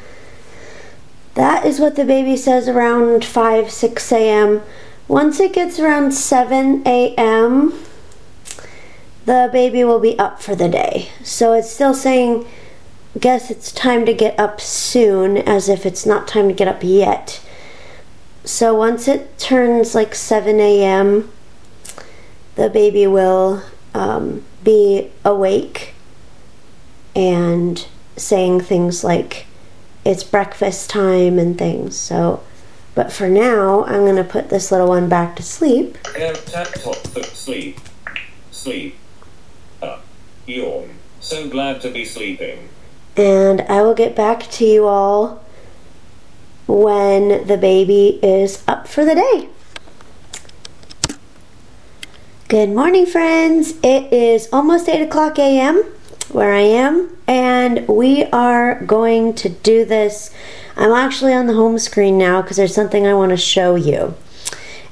that 1.35 1.65
is 1.65 1.79
what 1.79 1.97
the 1.97 2.05
baby 2.05 2.37
says 2.37 2.69
around 2.69 3.25
5, 3.25 3.71
6 3.71 4.13
a.m. 4.13 4.63
Once 5.09 5.41
it 5.41 5.55
gets 5.55 5.81
around 5.81 6.13
7 6.13 6.83
a.m., 6.87 7.73
the 9.25 9.49
baby 9.53 9.83
will 9.83 9.99
be 9.99 10.19
up 10.19 10.41
for 10.43 10.55
the 10.55 10.69
day. 10.69 11.09
So 11.25 11.55
it's 11.55 11.71
still 11.71 11.95
saying, 11.95 12.47
guess 13.19 13.51
it's 13.51 13.73
time 13.73 14.05
to 14.05 14.13
get 14.13 14.39
up 14.39 14.61
soon, 14.61 15.39
as 15.39 15.69
if 15.69 15.87
it's 15.87 16.05
not 16.05 16.29
time 16.29 16.49
to 16.49 16.55
get 16.55 16.69
up 16.69 16.83
yet. 16.83 17.41
So 18.45 18.75
once 18.75 19.09
it 19.09 19.39
turns 19.39 19.95
like 19.95 20.15
7 20.15 20.61
a.m., 20.61 21.31
the 22.55 22.69
baby 22.69 23.07
will 23.07 23.63
um, 23.95 24.45
be 24.63 25.11
awake 25.25 25.95
and 27.15 27.87
saying 28.17 28.61
things 28.61 29.05
like 29.05 29.47
it's 30.05 30.25
breakfast 30.25 30.91
time 30.91 31.39
and 31.39 31.59
things. 31.59 31.97
So, 31.97 32.43
but 32.99 33.13
for 33.13 33.29
now, 33.29 33.85
I'm 33.85 34.01
going 34.01 34.17
to 34.17 34.25
put 34.25 34.49
this 34.49 34.73
little 34.73 34.89
one 34.89 35.09
back 35.09 35.37
to 35.37 35.43
sleep. 35.45 36.03
Care 36.03 36.35
tap 36.35 36.67
top 36.83 36.97
foot 36.97 37.27
sleep. 37.27 37.79
Sleep. 38.51 38.97
Uh, 39.81 40.01
yawn. 40.49 40.97
So 41.21 41.49
glad 41.49 41.81
to 41.83 41.93
be 41.93 42.05
sleeping. 42.05 42.71
And 43.17 43.61
I 43.61 43.83
will 43.83 43.95
get 43.95 44.17
back 44.17 44.51
to 44.51 44.65
you 44.65 44.89
all 44.89 45.45
when 46.67 47.47
the 47.47 47.57
baby 47.57 48.19
is 48.21 48.65
up 48.67 48.89
for 48.89 49.05
the 49.05 49.15
day. 49.15 49.49
Good 52.49 52.71
morning, 52.71 53.07
friends. 53.07 53.75
It 53.85 54.13
is 54.13 54.49
almost 54.53 54.89
8 54.89 55.03
o'clock 55.03 55.39
a.m. 55.39 55.85
where 56.33 56.53
I 56.53 56.63
am, 56.63 57.17
and 57.29 57.87
we 57.87 58.25
are 58.25 58.83
going 58.83 59.35
to 59.35 59.49
do 59.49 59.85
this. 59.85 60.35
I'm 60.79 60.93
actually 60.93 61.33
on 61.33 61.49
the 61.49 61.55
home 61.55 61.77
screen 61.81 62.17
now 62.17 62.41
because 62.41 62.57
there's 62.57 62.75
something 62.75 63.05
I 63.05 63.13
want 63.13 63.31
to 63.31 63.37
show 63.37 63.75
you. 63.75 64.15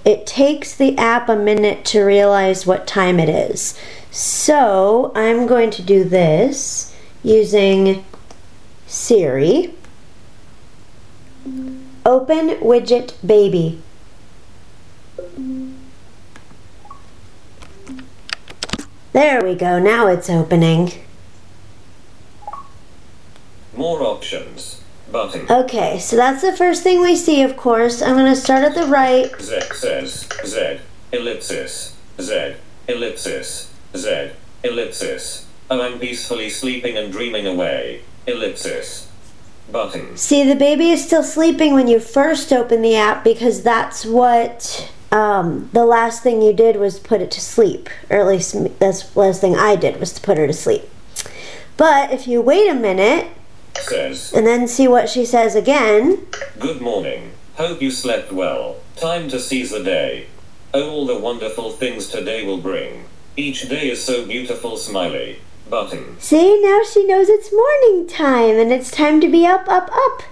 It 0.04 0.26
takes 0.26 0.74
the 0.74 0.98
app 0.98 1.28
a 1.28 1.36
minute 1.36 1.84
to 1.86 2.02
realize 2.02 2.66
what 2.66 2.88
time 2.88 3.20
it 3.20 3.28
is. 3.28 3.78
So 4.10 5.12
I'm 5.14 5.46
going 5.46 5.70
to 5.70 5.82
do 5.82 6.02
this 6.02 6.92
using 7.22 8.04
Siri. 8.88 9.74
Open 12.04 12.48
widget 12.56 13.14
baby. 13.24 13.80
There 19.12 19.40
we 19.40 19.54
go, 19.54 19.78
now 19.78 20.08
it's 20.08 20.28
opening. 20.28 20.92
More 23.76 24.02
options. 24.02 24.82
Button. 25.16 25.46
Okay, 25.50 25.98
so 25.98 26.14
that's 26.14 26.42
the 26.42 26.54
first 26.54 26.82
thing 26.82 27.00
we 27.00 27.16
see, 27.16 27.40
of 27.40 27.56
course. 27.56 28.02
I'm 28.02 28.16
going 28.16 28.26
to 28.26 28.38
start 28.38 28.64
at 28.64 28.74
the 28.74 28.86
right. 28.86 29.30
Z 29.40 29.60
says 29.72 30.28
Z 30.44 30.80
ellipsis 31.10 31.96
Z 32.20 32.56
ellipsis 32.86 33.72
Z 33.96 34.32
ellipsis. 34.62 35.46
Oh, 35.70 35.80
I'm 35.80 35.98
peacefully 35.98 36.50
sleeping 36.50 36.98
and 36.98 37.10
dreaming 37.10 37.46
away. 37.46 38.02
Ellipsis. 38.26 39.10
Button. 39.72 40.18
See, 40.18 40.44
the 40.44 40.54
baby 40.54 40.90
is 40.90 41.06
still 41.06 41.24
sleeping 41.24 41.72
when 41.72 41.88
you 41.88 41.98
first 41.98 42.52
open 42.52 42.82
the 42.82 42.94
app 42.94 43.24
because 43.24 43.62
that's 43.62 44.04
what 44.04 44.92
um, 45.10 45.70
the 45.72 45.86
last 45.86 46.22
thing 46.22 46.42
you 46.42 46.52
did 46.52 46.76
was 46.76 46.98
put 46.98 47.22
it 47.22 47.30
to 47.30 47.40
sleep. 47.40 47.88
Or 48.10 48.18
at 48.18 48.26
least 48.26 48.54
that's 48.78 49.08
the 49.08 49.18
last 49.18 49.40
thing 49.40 49.56
I 49.56 49.76
did 49.76 49.98
was 49.98 50.12
to 50.12 50.20
put 50.20 50.36
her 50.36 50.46
to 50.46 50.52
sleep. 50.52 50.84
But 51.78 52.12
if 52.12 52.28
you 52.28 52.42
wait 52.42 52.68
a 52.68 52.74
minute 52.74 53.28
Says 53.80 54.32
and 54.32 54.46
then 54.46 54.66
see 54.66 54.88
what 54.88 55.08
she 55.08 55.24
says 55.24 55.54
again, 55.54 56.26
Good 56.58 56.80
morning. 56.80 57.32
Hope 57.56 57.80
you 57.80 57.90
slept 57.90 58.32
well. 58.32 58.76
Time 58.96 59.28
to 59.28 59.38
seize 59.40 59.70
the 59.70 59.82
day. 59.82 60.26
Oh, 60.74 60.90
all 60.90 61.06
the 61.06 61.18
wonderful 61.18 61.70
things 61.70 62.08
today 62.08 62.44
will 62.44 62.58
bring. 62.58 63.04
Each 63.36 63.68
day 63.68 63.90
is 63.90 64.02
so 64.02 64.26
beautiful, 64.26 64.76
smiley. 64.76 65.40
Button. 65.68 66.20
see, 66.20 66.62
now 66.62 66.82
she 66.84 67.04
knows 67.04 67.28
it's 67.28 67.52
morning 67.52 68.06
time 68.06 68.56
and 68.56 68.72
it's 68.72 68.90
time 68.90 69.20
to 69.20 69.28
be 69.28 69.44
up, 69.44 69.66
up, 69.68 69.90
up. 69.92 70.22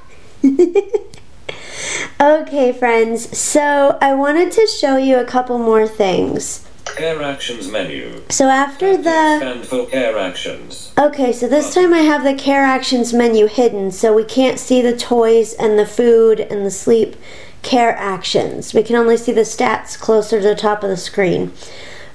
okay, 2.21 2.73
friends, 2.73 3.37
so 3.37 3.99
I 4.01 4.15
wanted 4.15 4.53
to 4.53 4.67
show 4.69 4.97
you 4.97 5.19
a 5.19 5.25
couple 5.25 5.59
more 5.59 5.89
things. 5.89 6.69
Care 6.85 7.23
actions 7.23 7.69
menu. 7.69 8.23
So 8.29 8.49
after 8.49 8.97
the. 8.97 9.39
Stand 9.39 9.67
for 9.67 9.87
care 9.87 10.17
actions. 10.17 10.93
Okay, 10.99 11.33
so 11.33 11.49
this 11.49 11.75
time 11.75 11.93
I 11.93 12.01
have 12.01 12.23
the 12.23 12.35
care 12.35 12.63
actions 12.63 13.13
menu 13.13 13.47
hidden, 13.47 13.91
so 13.91 14.15
we 14.15 14.25
can't 14.25 14.59
see 14.59 14.81
the 14.81 14.97
toys 14.97 15.55
and 15.55 15.79
the 15.79 15.87
food 15.87 16.41
and 16.41 16.65
the 16.65 16.71
sleep 16.71 17.17
care 17.63 17.97
actions. 17.97 18.75
We 18.75 18.83
can 18.83 18.95
only 18.95 19.17
see 19.17 19.33
the 19.33 19.41
stats 19.41 19.99
closer 19.99 20.41
to 20.41 20.47
the 20.47 20.55
top 20.55 20.85
of 20.85 20.91
the 20.91 20.97
screen. 20.97 21.53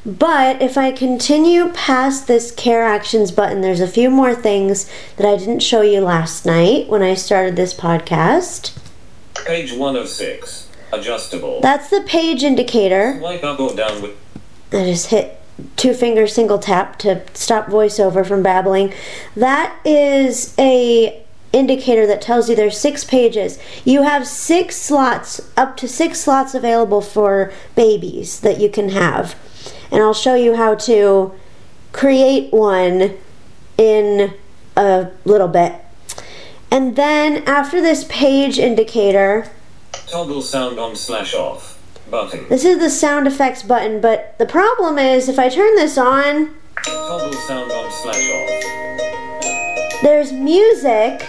But 0.06 0.62
if 0.62 0.78
I 0.78 0.94
continue 0.94 1.70
past 1.70 2.28
this 2.28 2.52
care 2.52 2.84
actions 2.84 3.32
button, 3.32 3.60
there's 3.60 3.82
a 3.82 3.88
few 3.88 4.10
more 4.10 4.34
things 4.34 4.90
that 5.18 5.28
I 5.28 5.36
didn't 5.36 5.60
show 5.60 5.82
you 5.82 6.00
last 6.00 6.46
night 6.46 6.88
when 6.88 7.02
I 7.02 7.16
started 7.16 7.58
this 7.58 7.74
podcast. 7.74 8.78
Page 9.46 9.74
1 9.74 9.96
of 9.98 10.08
6. 10.08 10.68
Adjustable. 10.94 11.60
That's 11.62 11.90
the 11.90 12.02
page 12.02 12.44
indicator. 12.44 13.18
Swipe 13.20 13.44
up 13.44 13.60
or 13.60 13.76
down 13.76 14.02
with 14.02 14.16
I 14.72 14.86
just 14.86 15.08
hit 15.08 15.40
two 15.76 15.94
finger 15.94 16.28
single 16.28 16.60
tap 16.60 16.98
to 17.00 17.24
stop 17.34 17.68
voiceover 17.68 18.26
from 18.26 18.44
babbling. 18.44 18.94
That 19.36 19.78
is 19.86 20.56
a 20.58 21.26
indicator 21.52 22.06
that 22.06 22.22
tells 22.22 22.50
you 22.50 22.56
there's 22.56 22.78
six 22.78 23.04
pages. 23.04 23.58
You 23.84 24.04
have 24.04 24.28
six 24.28 24.76
slots, 24.78 25.42
up 25.58 25.78
to 25.78 25.88
six 25.88 26.20
slots 26.20 26.54
available 26.54 27.02
for 27.02 27.52
babies 27.76 28.40
that 28.42 28.60
you 28.60 28.70
can 28.70 28.90
have. 28.90 29.36
And 29.92 30.02
I'll 30.04 30.14
show 30.14 30.36
you 30.36 30.56
how 30.56 30.76
to 30.76 31.34
create 31.92 32.54
one 32.54 33.18
in 33.78 34.34
a 34.78 35.10
little 35.26 35.48
bit. 35.48 35.74
And 36.72 36.96
then 36.96 37.44
after 37.48 37.82
this 37.82 38.06
page 38.08 38.60
indicator, 38.60 39.50
toggle 39.92 40.44
sound 40.44 40.80
on 40.80 40.96
slash 40.96 41.34
off. 41.34 41.79
Button. 42.10 42.48
this 42.50 42.66
is 42.66 42.80
the 42.80 42.90
sound 42.90 43.28
effects 43.28 43.62
button, 43.64 44.02
but 44.02 44.36
the 44.38 44.46
problem 44.46 44.98
is 44.98 45.30
if 45.30 45.38
I 45.38 45.50
turn 45.50 45.76
this 45.76 45.98
on, 45.98 46.56
Toggle 46.84 47.34
sound 47.34 47.72
on 47.72 47.92
slash 47.92 48.32
off. 48.32 50.02
there's 50.02 50.32
music, 50.32 51.28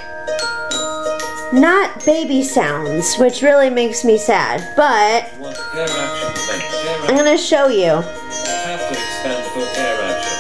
not 1.52 2.04
baby 2.06 2.42
sounds, 2.42 3.16
which 3.16 3.42
really 3.42 3.68
makes 3.70 4.04
me 4.04 4.16
sad. 4.16 4.62
But 4.76 5.24
What 5.40 5.56
care 5.72 5.86
actions 5.88 6.48
menu? 6.48 6.66
Care 6.82 7.10
I'm 7.10 7.16
gonna 7.16 7.36
show 7.38 7.68
you. 7.68 8.02
Tap 8.02 8.80
to 8.80 8.92
expand 8.92 9.44
for 9.52 9.74
care 9.74 10.00
actions. 10.02 10.36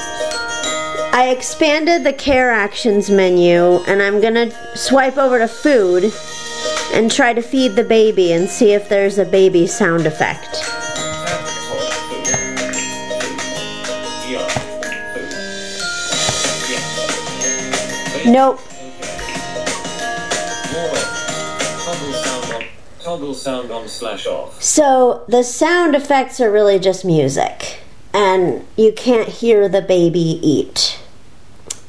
I 1.12 1.30
expanded 1.36 2.04
the 2.04 2.12
care 2.12 2.50
actions 2.50 3.10
menu 3.10 3.82
and 3.88 4.00
I'm 4.00 4.20
gonna 4.20 4.52
swipe 4.76 5.18
over 5.18 5.38
to 5.40 5.48
food 5.48 6.12
and 6.92 7.10
try 7.10 7.32
to 7.32 7.42
feed 7.42 7.76
the 7.76 7.84
baby 7.84 8.32
and 8.32 8.48
see 8.48 8.72
if 8.72 8.88
there's 8.88 9.18
a 9.18 9.24
baby 9.24 9.66
sound 9.66 10.06
effect. 10.06 10.64
Nope. 18.26 18.60
So 24.60 25.24
the 25.26 25.42
sound 25.42 25.96
effects 25.96 26.40
are 26.40 26.50
really 26.50 26.78
just 26.78 27.04
music, 27.04 27.78
and 28.12 28.64
you 28.76 28.92
can't 28.92 29.28
hear 29.28 29.68
the 29.68 29.82
baby 29.82 30.38
eat 30.42 31.00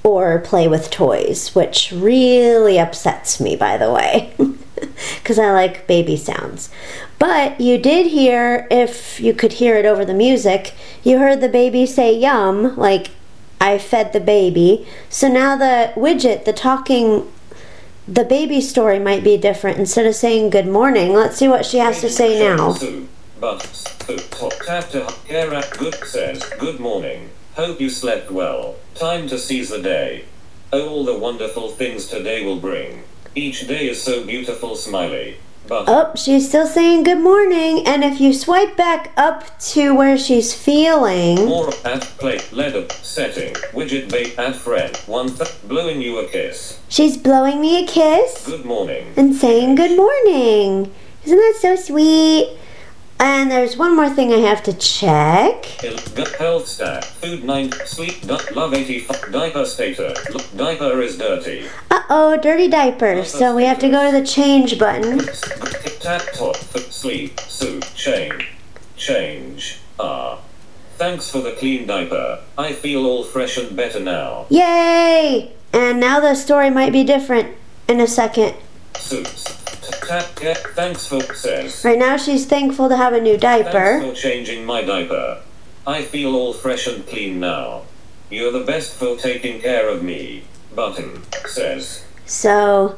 or 0.04 0.40
play 0.40 0.68
with 0.68 0.90
toys, 0.90 1.54
which 1.54 1.92
really 1.92 2.80
upsets 2.80 3.40
me, 3.40 3.56
by 3.56 3.78
the 3.78 3.92
way. 3.92 4.34
because 5.20 5.40
I 5.40 5.52
like 5.52 5.88
baby 5.88 6.18
sounds. 6.18 6.70
But 7.20 7.60
you 7.62 7.78
did 7.78 8.08
hear, 8.08 8.68
if 8.72 9.20
you 9.20 9.34
could 9.34 9.54
hear 9.54 9.76
it 9.76 9.86
over 9.86 10.04
the 10.04 10.14
music, 10.14 10.74
you 11.04 11.20
heard 11.20 11.42
the 11.42 11.50
baby 11.50 11.86
say 11.86 12.18
yum, 12.18 12.76
like 12.76 13.12
I 13.60 13.78
fed 13.78 14.14
the 14.14 14.20
baby. 14.20 14.88
So 15.10 15.28
now 15.28 15.56
the 15.56 15.94
widget, 15.96 16.46
the 16.46 16.54
talking, 16.54 17.32
the 18.08 18.24
baby 18.24 18.60
story 18.60 19.00
might 19.00 19.24
be 19.24 19.38
different. 19.38 19.78
Instead 19.78 20.06
of 20.06 20.16
saying 20.16 20.50
good 20.50 20.68
morning, 20.68 21.14
let's 21.14 21.38
see 21.38 21.48
what 21.48 21.66
she 21.66 21.78
has 21.78 22.02
to 22.02 22.10
say 22.10 22.40
now. 22.40 22.74
Good 22.74 23.08
says 26.06 26.44
good 26.60 26.80
morning. 26.80 27.30
Hope 27.56 27.80
you 27.80 27.90
slept 27.90 28.32
well. 28.32 28.76
Time 28.96 29.28
to 29.28 29.38
seize 29.38 29.70
the 29.70 29.82
day. 29.82 30.26
Oh, 30.74 30.90
all 30.90 31.04
the 31.06 31.18
wonderful 31.18 31.70
things 31.70 32.08
today 32.08 32.46
will 32.46 32.60
bring. 32.60 33.04
Each 33.36 33.66
day 33.68 33.88
is 33.90 34.02
so 34.02 34.26
beautiful, 34.26 34.76
smiley. 34.76 35.38
But 35.68 35.86
Oh, 35.88 36.12
she's 36.16 36.50
still 36.50 36.68
saying 36.68 37.04
good 37.04 37.20
morning. 37.22 37.88
And 37.88 38.04
if 38.04 38.20
you 38.20 38.34
swipe 38.34 38.76
back 38.76 39.14
up 39.16 39.58
to 39.72 39.96
where 39.96 40.18
she's 40.18 40.54
feeling, 40.54 41.46
more 41.46 41.72
at 41.86 42.02
plate, 42.20 42.52
letter 42.52 42.88
setting 43.02 43.54
widget 43.72 44.10
bait 44.12 44.38
at 44.38 44.56
friend 44.56 44.96
one 45.06 45.30
th- 45.34 45.50
blowing 45.68 46.02
you 46.02 46.18
a 46.20 46.28
kiss. 46.28 46.80
she's 46.90 47.16
blowing 47.16 47.62
me 47.62 47.84
a 47.84 47.88
kiss 47.88 48.46
Good 48.46 48.66
morning. 48.66 49.14
and 49.16 49.34
saying 49.36 49.76
good 49.76 49.96
morning. 49.96 50.92
Isn't 51.24 51.38
that 51.38 51.58
so 51.62 51.76
sweet? 51.76 52.58
And 53.24 53.52
there's 53.52 53.78
one 53.78 53.96
more 53.96 54.10
thing 54.10 54.34
I 54.34 54.38
have 54.38 54.64
to 54.64 54.74
check. 54.74 55.66
Health 56.40 56.68
stat 56.68 57.06
food 57.06 57.44
nine 57.44 57.72
sleep 57.86 58.26
love 58.26 58.74
eighty 58.74 59.00
five 59.02 59.32
diaper 59.32 59.64
status 59.64 60.18
Look, 60.34 60.58
diaper 60.58 61.00
is 61.02 61.20
dirty. 61.20 61.68
Uh 61.92 62.02
oh, 62.10 62.38
dirty 62.38 62.68
diapers. 62.68 63.32
So 63.32 63.56
we 63.56 63.64
have 63.66 63.78
to 63.78 63.90
go 63.90 64.10
to 64.10 64.20
the 64.20 64.26
change 64.26 64.80
button. 64.80 65.20
Tap 66.00 66.24
top 66.34 66.56
sleep 66.90 67.40
soup 67.42 67.86
change 67.94 68.48
change 68.98 69.78
ah. 70.00 70.40
Thanks 70.98 71.30
for 71.30 71.42
the 71.42 71.52
clean 71.52 71.86
diaper. 71.86 72.40
I 72.58 72.74
feel 72.74 73.06
all 73.06 73.24
fresh 73.24 73.56
and 73.58 73.76
better 73.78 74.00
now. 74.00 74.48
Yay! 74.50 75.52
And 75.72 76.00
now 76.00 76.20
the 76.20 76.34
story 76.34 76.72
might 76.72 76.92
be 76.92 77.04
different 77.04 77.56
in 77.88 78.00
a 78.00 78.08
second. 78.08 78.56
Suits. 78.96 79.61
Thanks 79.82 81.08
for 81.08 81.22
says. 81.34 81.84
Right 81.84 81.98
now 81.98 82.18
she's 82.18 82.46
thankful 82.46 82.90
to 82.90 82.98
have 82.98 83.14
a 83.14 83.22
new 83.22 83.38
Thanks 83.38 83.72
diaper. 83.72 84.02
for 84.02 84.14
changing 84.14 84.66
my 84.66 84.82
diaper. 84.84 85.42
I 85.86 86.04
feel 86.04 86.36
all 86.36 86.54
fresh 86.54 86.88
and 86.88 87.06
clean 87.08 87.40
now. 87.40 87.84
You're 88.30 88.52
the 88.52 88.64
best 88.64 88.96
for 88.96 89.18
taking 89.18 89.62
care 89.62 89.90
of 89.90 90.04
me. 90.04 90.44
Button 90.76 91.24
says. 91.48 92.06
So, 92.26 92.98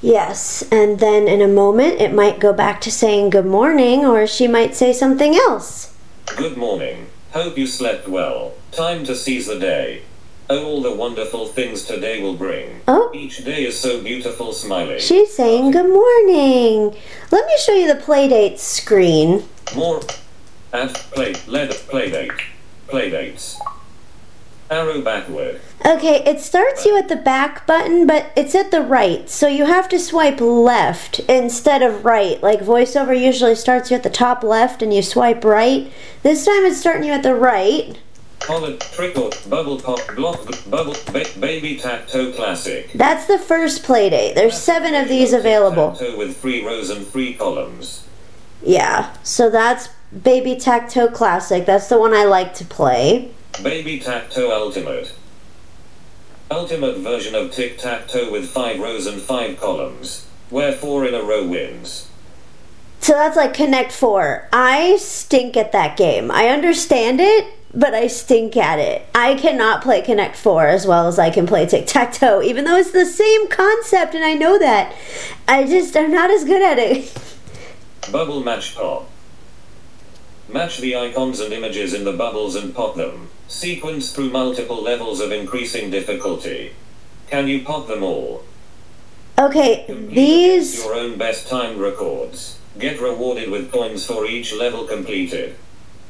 yes. 0.00 0.66
And 0.70 0.98
then 0.98 1.28
in 1.28 1.42
a 1.42 1.48
moment 1.48 2.00
it 2.00 2.14
might 2.14 2.38
go 2.38 2.52
back 2.52 2.80
to 2.82 2.92
saying 2.92 3.30
good 3.30 3.46
morning 3.46 4.04
or 4.04 4.26
she 4.26 4.46
might 4.46 4.74
say 4.74 4.92
something 4.92 5.34
else. 5.34 5.94
Good 6.36 6.56
morning. 6.56 7.08
Hope 7.32 7.58
you 7.58 7.66
slept 7.66 8.08
well. 8.08 8.54
Time 8.72 9.04
to 9.04 9.14
seize 9.14 9.46
the 9.46 9.58
day. 9.58 10.02
Oh, 10.48 10.64
all 10.64 10.80
the 10.82 10.94
wonderful 10.94 11.46
things 11.46 11.84
today 11.84 12.22
will 12.22 12.36
bring. 12.36 12.80
Oh. 12.86 13.10
Each 13.12 13.44
day 13.44 13.64
is 13.64 13.78
so 13.78 14.00
beautiful, 14.00 14.52
smiling. 14.52 15.00
She's 15.00 15.34
saying 15.34 15.72
good 15.72 15.88
morning. 15.88 16.96
Let 17.32 17.46
me 17.46 17.54
show 17.58 17.74
you 17.74 17.92
the 17.92 18.00
Playdates 18.00 18.60
screen. 18.60 19.42
More. 19.74 20.02
Add 20.72 20.94
play. 20.94 21.34
Lead 21.48 21.70
play 21.70 22.10
date. 22.10 22.30
Play 22.86 23.10
dates. 23.10 23.58
Arrow 24.70 25.00
backward. 25.00 25.60
Okay, 25.84 26.22
it 26.24 26.40
starts 26.40 26.84
you 26.84 26.96
at 26.96 27.08
the 27.08 27.16
back 27.16 27.66
button, 27.66 28.06
but 28.06 28.30
it's 28.36 28.54
at 28.54 28.70
the 28.70 28.80
right. 28.80 29.28
So 29.28 29.48
you 29.48 29.64
have 29.66 29.88
to 29.90 29.98
swipe 29.98 30.40
left 30.40 31.20
instead 31.28 31.82
of 31.82 32.04
right. 32.04 32.40
Like 32.40 32.60
voiceover 32.60 33.18
usually 33.18 33.54
starts 33.56 33.90
you 33.90 33.96
at 33.96 34.02
the 34.04 34.10
top 34.10 34.44
left 34.44 34.80
and 34.80 34.94
you 34.94 35.02
swipe 35.02 35.44
right. 35.44 35.92
This 36.22 36.44
time 36.44 36.64
it's 36.64 36.78
starting 36.78 37.04
you 37.04 37.12
at 37.12 37.22
the 37.22 37.34
right. 37.34 37.98
Collared 38.46 38.80
trickle. 38.80 39.32
Bubble 39.48 39.80
pop. 39.80 39.98
Block. 40.14 40.38
Bubble. 40.70 40.94
Ba- 41.12 41.26
baby 41.40 41.78
tacto 41.78 42.34
classic. 42.34 42.92
That's 42.92 43.26
the 43.26 43.38
first 43.38 43.82
play 43.82 43.96
playdate. 43.96 44.34
There's 44.34 44.60
seven 44.60 44.94
of 44.94 45.08
these 45.08 45.32
available. 45.32 45.96
With 46.16 46.36
three 46.36 46.64
rows 46.64 46.90
and 46.90 47.06
three 47.06 47.34
columns. 47.34 48.06
Yeah, 48.62 49.14
so 49.22 49.50
that's 49.50 49.88
Baby 50.22 50.56
Tacto 50.56 51.12
Classic. 51.12 51.66
That's 51.66 51.88
the 51.88 51.98
one 51.98 52.14
I 52.14 52.24
like 52.24 52.54
to 52.54 52.64
play. 52.64 53.30
Baby 53.62 54.00
Tacto 54.00 54.50
Ultimate. 54.50 55.14
Ultimate 56.50 56.98
version 56.98 57.34
of 57.34 57.52
Tic 57.52 57.78
Tac 57.78 58.08
Toe 58.08 58.30
with 58.30 58.48
five 58.48 58.78
rows 58.78 59.06
and 59.06 59.20
five 59.20 59.58
columns, 59.58 60.26
where 60.48 60.72
four 60.72 61.04
in 61.04 61.14
a 61.14 61.22
row 61.22 61.46
wins. 61.46 62.08
So 63.00 63.12
that's 63.12 63.36
like 63.36 63.54
Connect 63.54 63.92
Four. 63.92 64.48
I 64.52 64.96
stink 64.96 65.56
at 65.56 65.72
that 65.72 65.96
game. 65.96 66.30
I 66.30 66.48
understand 66.48 67.20
it, 67.20 67.52
but 67.76 67.92
I 67.92 68.06
stink 68.06 68.56
at 68.56 68.78
it. 68.78 69.06
I 69.14 69.34
cannot 69.34 69.82
play 69.82 70.00
Connect 70.00 70.34
Four 70.34 70.66
as 70.66 70.86
well 70.86 71.06
as 71.06 71.18
I 71.18 71.28
can 71.28 71.46
play 71.46 71.66
Tic 71.66 71.86
Tac 71.86 72.14
Toe, 72.14 72.42
even 72.42 72.64
though 72.64 72.76
it's 72.76 72.90
the 72.90 73.04
same 73.04 73.48
concept 73.48 74.14
and 74.14 74.24
I 74.24 74.32
know 74.32 74.58
that. 74.58 74.96
I 75.46 75.64
just, 75.66 75.94
I'm 75.94 76.10
not 76.10 76.30
as 76.30 76.44
good 76.44 76.62
at 76.62 76.78
it. 76.78 77.12
Bubble 78.10 78.42
Match 78.42 78.74
Pop. 78.74 79.10
Match 80.48 80.78
the 80.78 80.96
icons 80.96 81.38
and 81.40 81.52
images 81.52 81.92
in 81.92 82.04
the 82.04 82.12
bubbles 82.12 82.56
and 82.56 82.74
pop 82.74 82.94
them. 82.94 83.28
Sequence 83.48 84.12
through 84.12 84.30
multiple 84.30 84.82
levels 84.82 85.20
of 85.20 85.30
increasing 85.30 85.90
difficulty. 85.90 86.72
Can 87.28 87.46
you 87.48 87.62
pop 87.62 87.88
them 87.88 88.02
all? 88.02 88.44
Okay, 89.38 89.84
Complete 89.86 90.14
these. 90.14 90.82
Your 90.82 90.94
own 90.94 91.18
best 91.18 91.48
time 91.48 91.78
records. 91.78 92.58
Get 92.78 93.00
rewarded 93.00 93.50
with 93.50 93.70
coins 93.70 94.06
for 94.06 94.24
each 94.24 94.54
level 94.54 94.84
completed. 94.84 95.56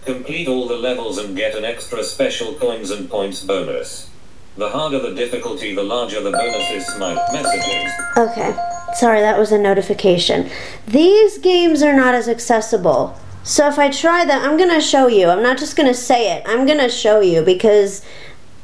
Complete 0.07 0.47
all 0.47 0.69
the 0.69 0.77
levels 0.77 1.19
and 1.19 1.37
get 1.37 1.57
an 1.57 1.65
extra 1.65 2.05
special 2.05 2.55
coins 2.55 2.93
and 2.93 3.11
points 3.11 3.43
bonus. 3.43 4.09
The 4.57 4.69
harder 4.69 5.01
the 5.01 5.13
difficulty, 5.13 5.75
the 5.75 5.83
larger 5.83 6.23
the 6.23 6.31
bonuses. 6.31 6.87
Smile 6.87 7.21
messages. 7.33 7.93
Okay, 8.17 8.57
sorry, 8.95 9.21
that 9.21 9.37
was 9.37 9.51
a 9.51 9.59
notification. 9.59 10.49
These 10.87 11.39
games 11.39 11.83
are 11.83 11.93
not 11.93 12.15
as 12.15 12.29
accessible. 12.29 13.19
So 13.43 13.67
if 13.67 13.81
I 13.81 13.91
try 13.91 14.25
them, 14.25 14.41
I'm 14.43 14.57
gonna 14.57 14.81
show 14.81 15.09
you. 15.09 15.29
I'm 15.29 15.43
not 15.43 15.59
just 15.59 15.77
gonna 15.77 15.93
say 15.93 16.37
it, 16.37 16.45
I'm 16.47 16.67
gonna 16.67 16.89
show 16.89 17.19
you 17.19 17.43
because 17.43 18.03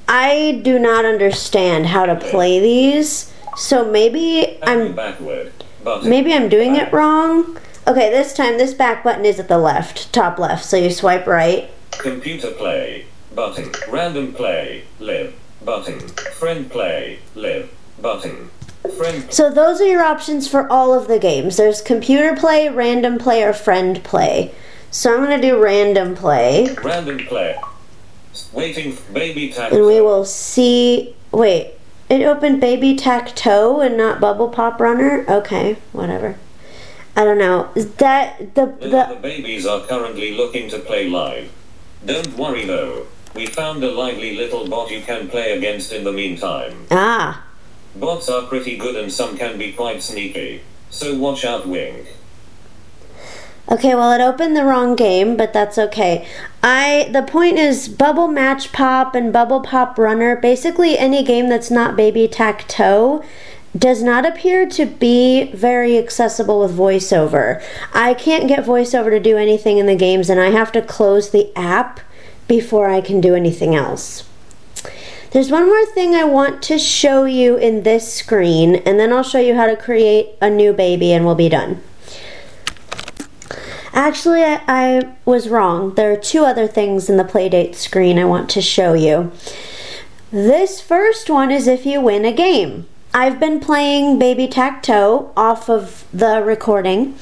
I 0.08 0.60
do 0.62 0.78
not 0.78 1.04
understand 1.04 1.86
how 1.86 2.06
to 2.06 2.14
play 2.14 2.60
these. 2.60 3.32
So 3.56 3.84
maybe 3.84 4.58
I'm 4.62 4.94
backward. 4.94 5.52
Maybe 6.04 6.32
I'm 6.32 6.48
doing 6.48 6.76
it 6.76 6.92
wrong. 6.92 7.58
Okay, 7.86 8.10
this 8.10 8.32
time 8.32 8.58
this 8.58 8.74
back 8.74 9.02
button 9.02 9.24
is 9.24 9.40
at 9.40 9.48
the 9.48 9.58
left, 9.58 10.12
top 10.12 10.38
left. 10.38 10.64
So 10.64 10.76
you 10.76 10.90
swipe 10.90 11.26
right. 11.26 11.68
Computer 11.90 12.50
play. 12.52 13.06
Button. 13.34 13.72
Random 13.90 14.32
play. 14.32 14.84
Live. 15.00 15.34
Button. 15.64 16.00
Friend 16.38 16.70
play. 16.70 17.18
Live. 17.34 17.70
Button. 18.00 18.50
Friend. 18.96 19.32
So 19.32 19.50
those 19.50 19.80
are 19.80 19.86
your 19.86 20.02
options 20.02 20.46
for 20.48 20.70
all 20.70 20.92
of 20.94 21.08
the 21.08 21.18
games. 21.18 21.56
There's 21.56 21.80
computer 21.80 22.36
play, 22.36 22.68
random 22.68 23.18
play, 23.18 23.42
or 23.42 23.52
friend 23.52 24.02
play. 24.04 24.54
So 24.90 25.14
I'm 25.14 25.20
gonna 25.22 25.40
do 25.40 25.60
random 25.62 26.14
play. 26.14 26.74
Random 26.82 27.18
play. 27.26 27.56
Waiting. 28.52 28.92
f- 28.92 29.12
Baby 29.12 29.50
tac. 29.50 29.72
and 29.72 29.86
we 29.86 30.00
will 30.00 30.24
see. 30.24 31.14
Wait, 31.32 31.72
it 32.10 32.22
opened 32.22 32.60
Baby 32.60 32.94
Tac 32.94 33.34
Toe 33.34 33.80
and 33.80 33.96
not 33.96 34.20
Bubble 34.20 34.48
Pop 34.50 34.80
Runner. 34.80 35.24
Okay, 35.28 35.78
whatever. 35.92 36.36
I 37.16 37.24
don't 37.24 37.38
know. 37.38 37.68
That 37.74 38.54
the 38.54 38.66
the 38.80 38.88
the? 38.88 39.18
babies 39.20 39.66
are 39.66 39.80
currently 39.86 40.32
looking 40.34 40.70
to 40.70 40.78
play 40.78 41.08
live. 41.08 41.50
Don't 42.04 42.36
worry 42.36 42.64
though. 42.64 43.06
We 43.34 43.46
found 43.46 43.82
a 43.84 43.90
lively 43.90 44.36
little 44.36 44.68
bot 44.68 44.90
you 44.90 45.00
can 45.02 45.28
play 45.28 45.52
against 45.56 45.92
in 45.92 46.04
the 46.04 46.12
meantime. 46.12 46.86
Ah, 46.90 47.44
Bots 47.94 48.28
are 48.28 48.42
pretty 48.42 48.76
good 48.76 48.96
and 48.96 49.12
some 49.12 49.36
can 49.36 49.58
be 49.58 49.72
quite 49.72 50.02
sneaky. 50.02 50.62
So 50.90 51.14
watch 51.16 51.44
out, 51.44 51.66
Wing. 51.66 52.06
okay. 53.70 53.94
Well, 53.94 54.12
it 54.12 54.20
opened 54.22 54.56
the 54.56 54.64
wrong 54.64 54.96
game, 54.96 55.36
but 55.36 55.52
that's 55.52 55.78
okay. 55.78 56.26
I 56.62 57.08
the 57.12 57.22
point 57.22 57.58
is 57.58 57.88
Bubble 57.88 58.28
Match 58.28 58.72
Pop 58.72 59.14
and 59.14 59.32
Bubble 59.32 59.60
Pop 59.60 59.98
Runner. 59.98 60.36
Basically, 60.36 60.98
any 60.98 61.22
game 61.22 61.48
that's 61.48 61.70
not 61.70 61.96
Baby 61.96 62.28
Tac 62.28 62.66
Toe 62.68 63.22
does 63.76 64.02
not 64.02 64.26
appear 64.26 64.68
to 64.68 64.84
be 64.84 65.50
very 65.52 65.96
accessible 65.96 66.60
with 66.60 66.76
voiceover. 66.76 67.62
I 67.94 68.14
can't 68.14 68.48
get 68.48 68.64
voiceover 68.64 69.10
to 69.10 69.20
do 69.20 69.36
anything 69.36 69.78
in 69.78 69.86
the 69.86 69.96
games, 69.96 70.28
and 70.28 70.38
I 70.38 70.50
have 70.50 70.72
to 70.72 70.82
close 70.82 71.30
the 71.30 71.50
app 71.56 72.00
before 72.48 72.90
I 72.90 73.00
can 73.00 73.20
do 73.20 73.34
anything 73.34 73.74
else. 73.74 74.28
There's 75.30 75.50
one 75.50 75.66
more 75.66 75.86
thing 75.86 76.14
I 76.14 76.24
want 76.24 76.62
to 76.64 76.78
show 76.78 77.24
you 77.24 77.56
in 77.56 77.84
this 77.84 78.12
screen, 78.12 78.76
and 78.76 79.00
then 79.00 79.10
I'll 79.12 79.22
show 79.22 79.40
you 79.40 79.54
how 79.54 79.66
to 79.66 79.76
create 79.76 80.28
a 80.42 80.50
new 80.50 80.74
baby, 80.74 81.12
and 81.12 81.24
we'll 81.24 81.34
be 81.34 81.48
done. 81.48 81.82
Actually, 83.94 84.42
I, 84.42 84.62
I 84.68 85.14
was 85.24 85.48
wrong. 85.48 85.94
There 85.94 86.12
are 86.12 86.16
two 86.16 86.44
other 86.44 86.66
things 86.66 87.08
in 87.08 87.16
the 87.16 87.24
Playdate 87.24 87.74
screen 87.74 88.18
I 88.18 88.26
want 88.26 88.50
to 88.50 88.60
show 88.60 88.92
you. 88.92 89.32
This 90.30 90.82
first 90.82 91.30
one 91.30 91.50
is 91.50 91.66
if 91.66 91.86
you 91.86 92.02
win 92.02 92.26
a 92.26 92.32
game. 92.32 92.86
I've 93.14 93.38
been 93.38 93.60
playing 93.60 94.18
Baby 94.18 94.48
Tac 94.48 94.82
Toe 94.82 95.32
off 95.36 95.68
of 95.68 96.06
the 96.14 96.42
recording 96.42 97.14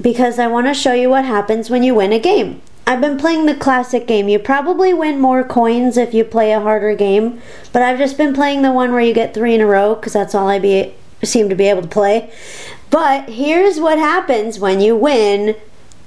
because 0.00 0.40
I 0.40 0.48
want 0.48 0.66
to 0.66 0.74
show 0.74 0.92
you 0.92 1.08
what 1.08 1.24
happens 1.24 1.70
when 1.70 1.84
you 1.84 1.94
win 1.94 2.12
a 2.12 2.18
game. 2.18 2.60
I've 2.84 3.00
been 3.00 3.16
playing 3.16 3.46
the 3.46 3.54
classic 3.54 4.08
game. 4.08 4.28
You 4.28 4.40
probably 4.40 4.92
win 4.92 5.20
more 5.20 5.44
coins 5.44 5.96
if 5.96 6.12
you 6.12 6.24
play 6.24 6.52
a 6.52 6.58
harder 6.58 6.96
game, 6.96 7.40
but 7.72 7.80
I've 7.80 7.98
just 7.98 8.18
been 8.18 8.34
playing 8.34 8.62
the 8.62 8.72
one 8.72 8.90
where 8.90 9.00
you 9.00 9.14
get 9.14 9.32
three 9.32 9.54
in 9.54 9.60
a 9.60 9.66
row 9.66 9.94
because 9.94 10.14
that's 10.14 10.34
all 10.34 10.48
I 10.48 10.58
be, 10.58 10.94
seem 11.22 11.48
to 11.48 11.54
be 11.54 11.66
able 11.66 11.82
to 11.82 11.88
play. 11.88 12.32
But 12.90 13.28
here's 13.28 13.78
what 13.78 13.98
happens 13.98 14.58
when 14.58 14.80
you 14.80 14.96
win 14.96 15.54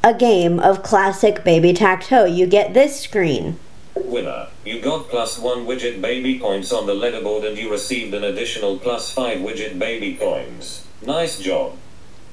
a 0.04 0.14
game 0.14 0.60
of 0.60 0.84
classic 0.84 1.46
Baby 1.46 1.72
Tac 1.72 2.04
Toe. 2.04 2.26
You 2.26 2.46
get 2.46 2.74
this 2.74 3.00
screen. 3.00 3.58
Winner, 3.96 4.48
you 4.66 4.82
got 4.82 5.08
plus 5.10 5.38
one 5.38 5.66
widget 5.66 6.02
baby 6.02 6.40
points 6.40 6.72
on 6.72 6.86
the 6.88 6.94
leaderboard 6.94 7.48
and 7.48 7.58
you 7.58 7.70
received 7.72 8.14
an 8.14 8.24
additional 8.24 8.78
plus 8.80 9.12
five 9.14 9.40
widget 9.40 9.78
baby 9.78 10.16
coins. 10.16 10.86
Nice 11.06 11.40
job. 11.40 11.78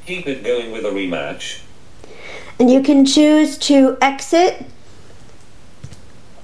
Keep 0.07 0.27
it 0.27 0.43
going 0.43 0.73
with 0.73 0.85
a 0.85 0.89
rematch. 0.91 1.61
And 2.59 2.71
you 2.71 2.83
can 2.83 3.05
choose 3.05 3.59
to 3.59 3.97
exit, 4.01 4.67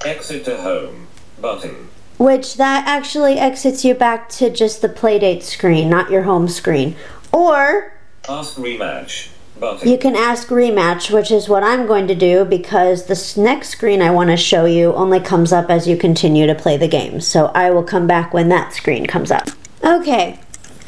Exit 0.04 0.44
to 0.44 0.56
home. 0.58 1.08
Button. 1.40 1.88
which 2.18 2.56
that 2.56 2.86
actually 2.86 3.38
exits 3.38 3.84
you 3.84 3.94
back 3.94 4.28
to 4.30 4.48
just 4.50 4.80
the 4.82 4.88
playdate 4.88 5.42
screen, 5.42 5.90
not 5.90 6.10
your 6.10 6.22
home 6.22 6.48
screen. 6.48 6.96
Or 7.32 7.92
Ask 8.28 8.56
rematch. 8.56 9.28
Button. 9.58 9.88
you 9.88 9.98
can 9.98 10.14
ask 10.14 10.48
rematch, 10.48 11.10
which 11.10 11.30
is 11.30 11.48
what 11.48 11.62
I'm 11.62 11.86
going 11.86 12.06
to 12.08 12.14
do 12.14 12.44
because 12.44 13.06
this 13.06 13.36
next 13.36 13.70
screen 13.70 14.02
I 14.02 14.10
want 14.10 14.30
to 14.30 14.36
show 14.36 14.64
you 14.64 14.92
only 14.94 15.20
comes 15.20 15.52
up 15.52 15.70
as 15.70 15.86
you 15.86 15.96
continue 15.96 16.46
to 16.46 16.54
play 16.54 16.76
the 16.76 16.88
game. 16.88 17.20
So 17.20 17.46
I 17.54 17.70
will 17.70 17.82
come 17.82 18.06
back 18.06 18.34
when 18.34 18.48
that 18.50 18.72
screen 18.72 19.06
comes 19.06 19.30
up. 19.30 19.48
Okay, 19.82 20.38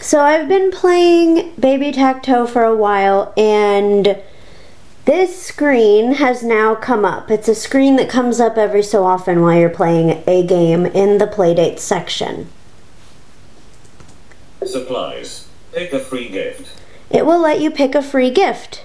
so 0.00 0.20
I've 0.20 0.48
been 0.48 0.70
playing 0.70 1.54
Baby 1.58 1.92
Tac 1.92 2.22
Toe 2.22 2.46
for 2.46 2.62
a 2.62 2.76
while 2.76 3.32
and 3.36 4.20
this 5.04 5.42
screen 5.42 6.16
has 6.16 6.42
now 6.42 6.74
come 6.74 7.04
up. 7.04 7.30
It's 7.30 7.48
a 7.48 7.54
screen 7.54 7.96
that 7.96 8.10
comes 8.10 8.40
up 8.40 8.58
every 8.58 8.82
so 8.82 9.04
often 9.04 9.40
while 9.40 9.58
you're 9.58 9.70
playing 9.70 10.22
a 10.26 10.46
game 10.46 10.84
in 10.84 11.16
the 11.16 11.26
Playdate 11.26 11.78
section. 11.78 12.48
Supplies. 14.64 15.48
Pick 15.72 15.94
a 15.94 15.98
free 15.98 16.28
gift. 16.28 16.77
It 17.10 17.24
will 17.24 17.40
let 17.40 17.60
you 17.60 17.70
pick 17.70 17.94
a 17.94 18.02
free 18.02 18.30
gift 18.30 18.84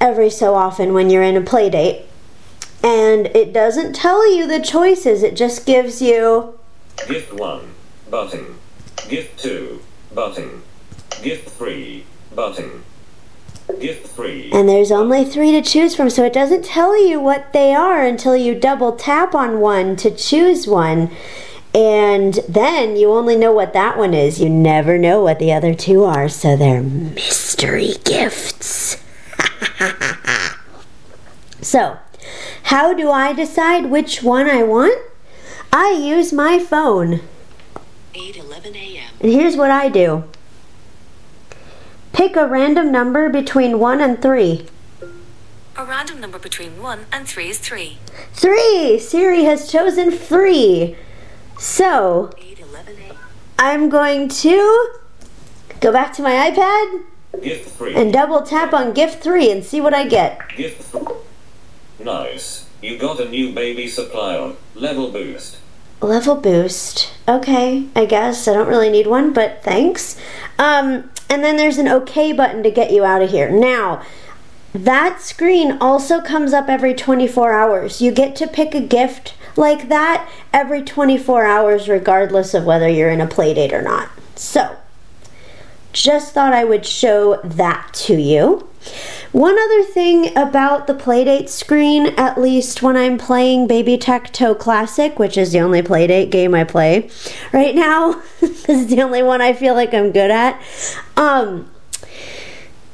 every 0.00 0.30
so 0.30 0.54
often 0.54 0.92
when 0.92 1.10
you're 1.10 1.22
in 1.22 1.36
a 1.36 1.40
Playdate. 1.40 2.02
And 2.82 3.26
it 3.28 3.52
doesn't 3.52 3.94
tell 3.94 4.32
you 4.32 4.46
the 4.46 4.60
choices, 4.60 5.22
it 5.22 5.36
just 5.36 5.66
gives 5.66 6.00
you 6.00 6.58
Gift 7.08 7.32
1. 7.32 7.74
Button. 8.10 8.58
Gift 9.08 9.38
2. 9.40 9.80
Button. 10.14 10.62
Gift 11.22 11.50
3. 11.50 12.04
Button. 12.34 12.84
Gift 13.80 14.08
3. 14.08 14.50
And 14.52 14.68
there's 14.68 14.92
only 14.92 15.24
three 15.24 15.50
to 15.52 15.62
choose 15.62 15.94
from, 15.94 16.08
so 16.08 16.24
it 16.24 16.32
doesn't 16.32 16.64
tell 16.64 17.00
you 17.04 17.20
what 17.20 17.52
they 17.52 17.74
are 17.74 18.04
until 18.04 18.36
you 18.36 18.54
double 18.54 18.92
tap 18.92 19.34
on 19.34 19.60
one 19.60 19.96
to 19.96 20.10
choose 20.10 20.66
one. 20.66 21.10
And 21.76 22.40
then 22.48 22.96
you 22.96 23.12
only 23.12 23.36
know 23.36 23.52
what 23.52 23.74
that 23.74 23.98
one 23.98 24.14
is. 24.14 24.40
You 24.40 24.48
never 24.48 24.96
know 24.96 25.22
what 25.22 25.38
the 25.38 25.52
other 25.52 25.74
two 25.74 26.04
are, 26.04 26.26
so 26.26 26.56
they're 26.56 26.82
mystery 26.82 27.96
gifts. 28.02 28.96
so, 31.60 31.98
how 32.62 32.94
do 32.94 33.10
I 33.10 33.34
decide 33.34 33.90
which 33.90 34.22
one 34.22 34.48
I 34.48 34.62
want? 34.62 34.98
I 35.70 35.90
use 35.90 36.32
my 36.32 36.58
phone. 36.58 37.20
8:11 38.14 38.74
a.m. 38.74 39.10
And 39.20 39.30
here's 39.30 39.58
what 39.58 39.70
I 39.70 39.90
do 39.90 40.24
pick 42.14 42.36
a 42.36 42.46
random 42.46 42.90
number 42.90 43.28
between 43.28 43.78
1 43.78 44.00
and 44.00 44.22
3. 44.22 44.66
A 45.76 45.84
random 45.84 46.22
number 46.22 46.38
between 46.38 46.80
1 46.82 47.00
and 47.12 47.28
3 47.28 47.50
is 47.50 47.58
3. 47.58 47.98
Three! 48.32 48.98
Siri 48.98 49.44
has 49.44 49.70
chosen 49.70 50.10
three. 50.10 50.96
So, 51.58 52.30
I'm 53.58 53.88
going 53.88 54.28
to 54.28 54.94
go 55.80 55.92
back 55.92 56.12
to 56.14 56.22
my 56.22 56.50
iPad 56.50 57.04
and 57.96 58.12
double 58.12 58.42
tap 58.42 58.72
on 58.72 58.92
gift 58.92 59.22
three 59.22 59.50
and 59.50 59.64
see 59.64 59.80
what 59.80 59.94
I 59.94 60.06
get. 60.06 60.40
Gift 60.56 60.94
Nice. 61.98 62.66
You 62.82 62.98
got 62.98 63.20
a 63.20 63.28
new 63.28 63.52
baby 63.52 63.88
supply 63.88 64.36
on 64.36 64.56
Level 64.74 65.10
boost. 65.10 65.58
Level 66.00 66.34
boost. 66.36 67.10
Okay, 67.26 67.88
I 67.96 68.04
guess 68.04 68.46
I 68.46 68.52
don't 68.52 68.68
really 68.68 68.90
need 68.90 69.06
one, 69.06 69.32
but 69.32 69.62
thanks. 69.62 70.16
Um, 70.58 71.10
and 71.30 71.42
then 71.42 71.56
there's 71.56 71.78
an 71.78 71.88
OK 71.88 72.32
button 72.32 72.62
to 72.62 72.70
get 72.70 72.92
you 72.92 73.04
out 73.04 73.22
of 73.22 73.30
here. 73.30 73.50
Now, 73.50 74.04
that 74.74 75.22
screen 75.22 75.78
also 75.80 76.20
comes 76.20 76.52
up 76.52 76.68
every 76.68 76.94
24 76.94 77.52
hours. 77.52 78.02
You 78.02 78.12
get 78.12 78.36
to 78.36 78.46
pick 78.46 78.74
a 78.74 78.80
gift 78.80 79.34
like 79.56 79.88
that 79.88 80.28
every 80.52 80.82
24 80.82 81.44
hours, 81.44 81.88
regardless 81.88 82.54
of 82.54 82.64
whether 82.64 82.88
you're 82.88 83.10
in 83.10 83.20
a 83.20 83.26
playdate 83.26 83.72
or 83.72 83.82
not. 83.82 84.10
So, 84.34 84.76
just 85.92 86.34
thought 86.34 86.52
I 86.52 86.64
would 86.64 86.84
show 86.84 87.40
that 87.42 87.90
to 87.94 88.20
you. 88.20 88.68
One 89.32 89.58
other 89.58 89.82
thing 89.82 90.36
about 90.36 90.86
the 90.86 90.94
Playdate 90.94 91.48
screen, 91.48 92.06
at 92.16 92.40
least 92.40 92.82
when 92.82 92.96
I'm 92.96 93.18
playing 93.18 93.66
Baby 93.66 93.98
Tac 93.98 94.32
Toe 94.32 94.54
Classic, 94.54 95.18
which 95.18 95.36
is 95.36 95.52
the 95.52 95.60
only 95.60 95.82
Playdate 95.82 96.30
game 96.30 96.54
I 96.54 96.64
play 96.64 97.10
right 97.52 97.74
now, 97.74 98.22
this 98.40 98.68
is 98.68 98.86
the 98.86 99.02
only 99.02 99.22
one 99.22 99.40
I 99.40 99.52
feel 99.52 99.74
like 99.74 99.92
I'm 99.92 100.12
good 100.12 100.30
at. 100.30 100.62
Um, 101.16 101.70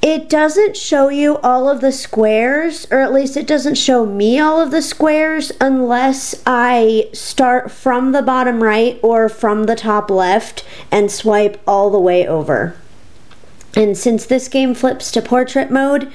it 0.03 0.29
doesn't 0.29 0.77
show 0.77 1.09
you 1.11 1.39
all 1.39 1.71
of 1.71 1.81
the 1.81 1.93
squares, 1.93 2.89
or 2.91 2.99
at 2.99 3.13
least 3.13 3.37
it 3.37 3.47
doesn't 3.47 3.77
show 3.77 4.05
me 4.05 4.41
all 4.41 4.61
of 4.61 4.73
the 4.73 4.83
squares 4.83 5.53
unless 5.61 6.43
I 6.45 7.09
start 7.13 7.71
from 7.71 8.11
the 8.11 8.21
bottom 8.21 8.65
right 8.65 8.99
or 9.01 9.29
from 9.29 9.65
the 9.65 9.77
top 9.77 10.11
left 10.11 10.65
and 10.91 11.09
swipe 11.09 11.63
all 11.69 11.89
the 11.89 12.01
way 12.01 12.27
over. 12.27 12.77
And 13.77 13.97
since 13.97 14.27
this 14.27 14.49
game 14.49 14.75
flips 14.75 15.13
to 15.13 15.23
portrait 15.23 15.71
mode, 15.71 16.13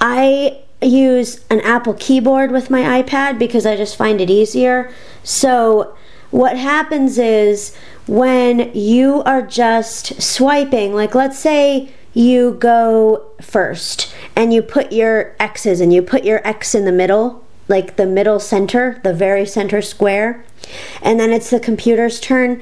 I 0.00 0.58
use 0.82 1.44
an 1.50 1.60
Apple 1.60 1.94
keyboard 1.94 2.50
with 2.50 2.68
my 2.68 3.00
iPad 3.00 3.38
because 3.38 3.64
I 3.64 3.76
just 3.76 3.96
find 3.96 4.20
it 4.20 4.28
easier. 4.28 4.92
So, 5.22 5.96
what 6.32 6.56
happens 6.56 7.16
is 7.16 7.76
when 8.06 8.72
you 8.74 9.22
are 9.22 9.42
just 9.42 10.20
swiping, 10.20 10.94
like 10.94 11.14
let's 11.14 11.38
say 11.38 11.92
you 12.12 12.52
go 12.52 13.26
first 13.40 14.14
and 14.34 14.52
you 14.52 14.62
put 14.62 14.92
your 14.92 15.34
X's 15.38 15.80
and 15.80 15.92
you 15.92 16.02
put 16.02 16.24
your 16.24 16.46
X 16.46 16.74
in 16.74 16.84
the 16.84 16.92
middle, 16.92 17.44
like 17.68 17.96
the 17.96 18.06
middle 18.06 18.40
center, 18.40 19.00
the 19.04 19.14
very 19.14 19.46
center 19.46 19.80
square, 19.80 20.44
and 21.02 21.18
then 21.20 21.30
it's 21.30 21.50
the 21.50 21.60
computer's 21.60 22.20
turn. 22.20 22.60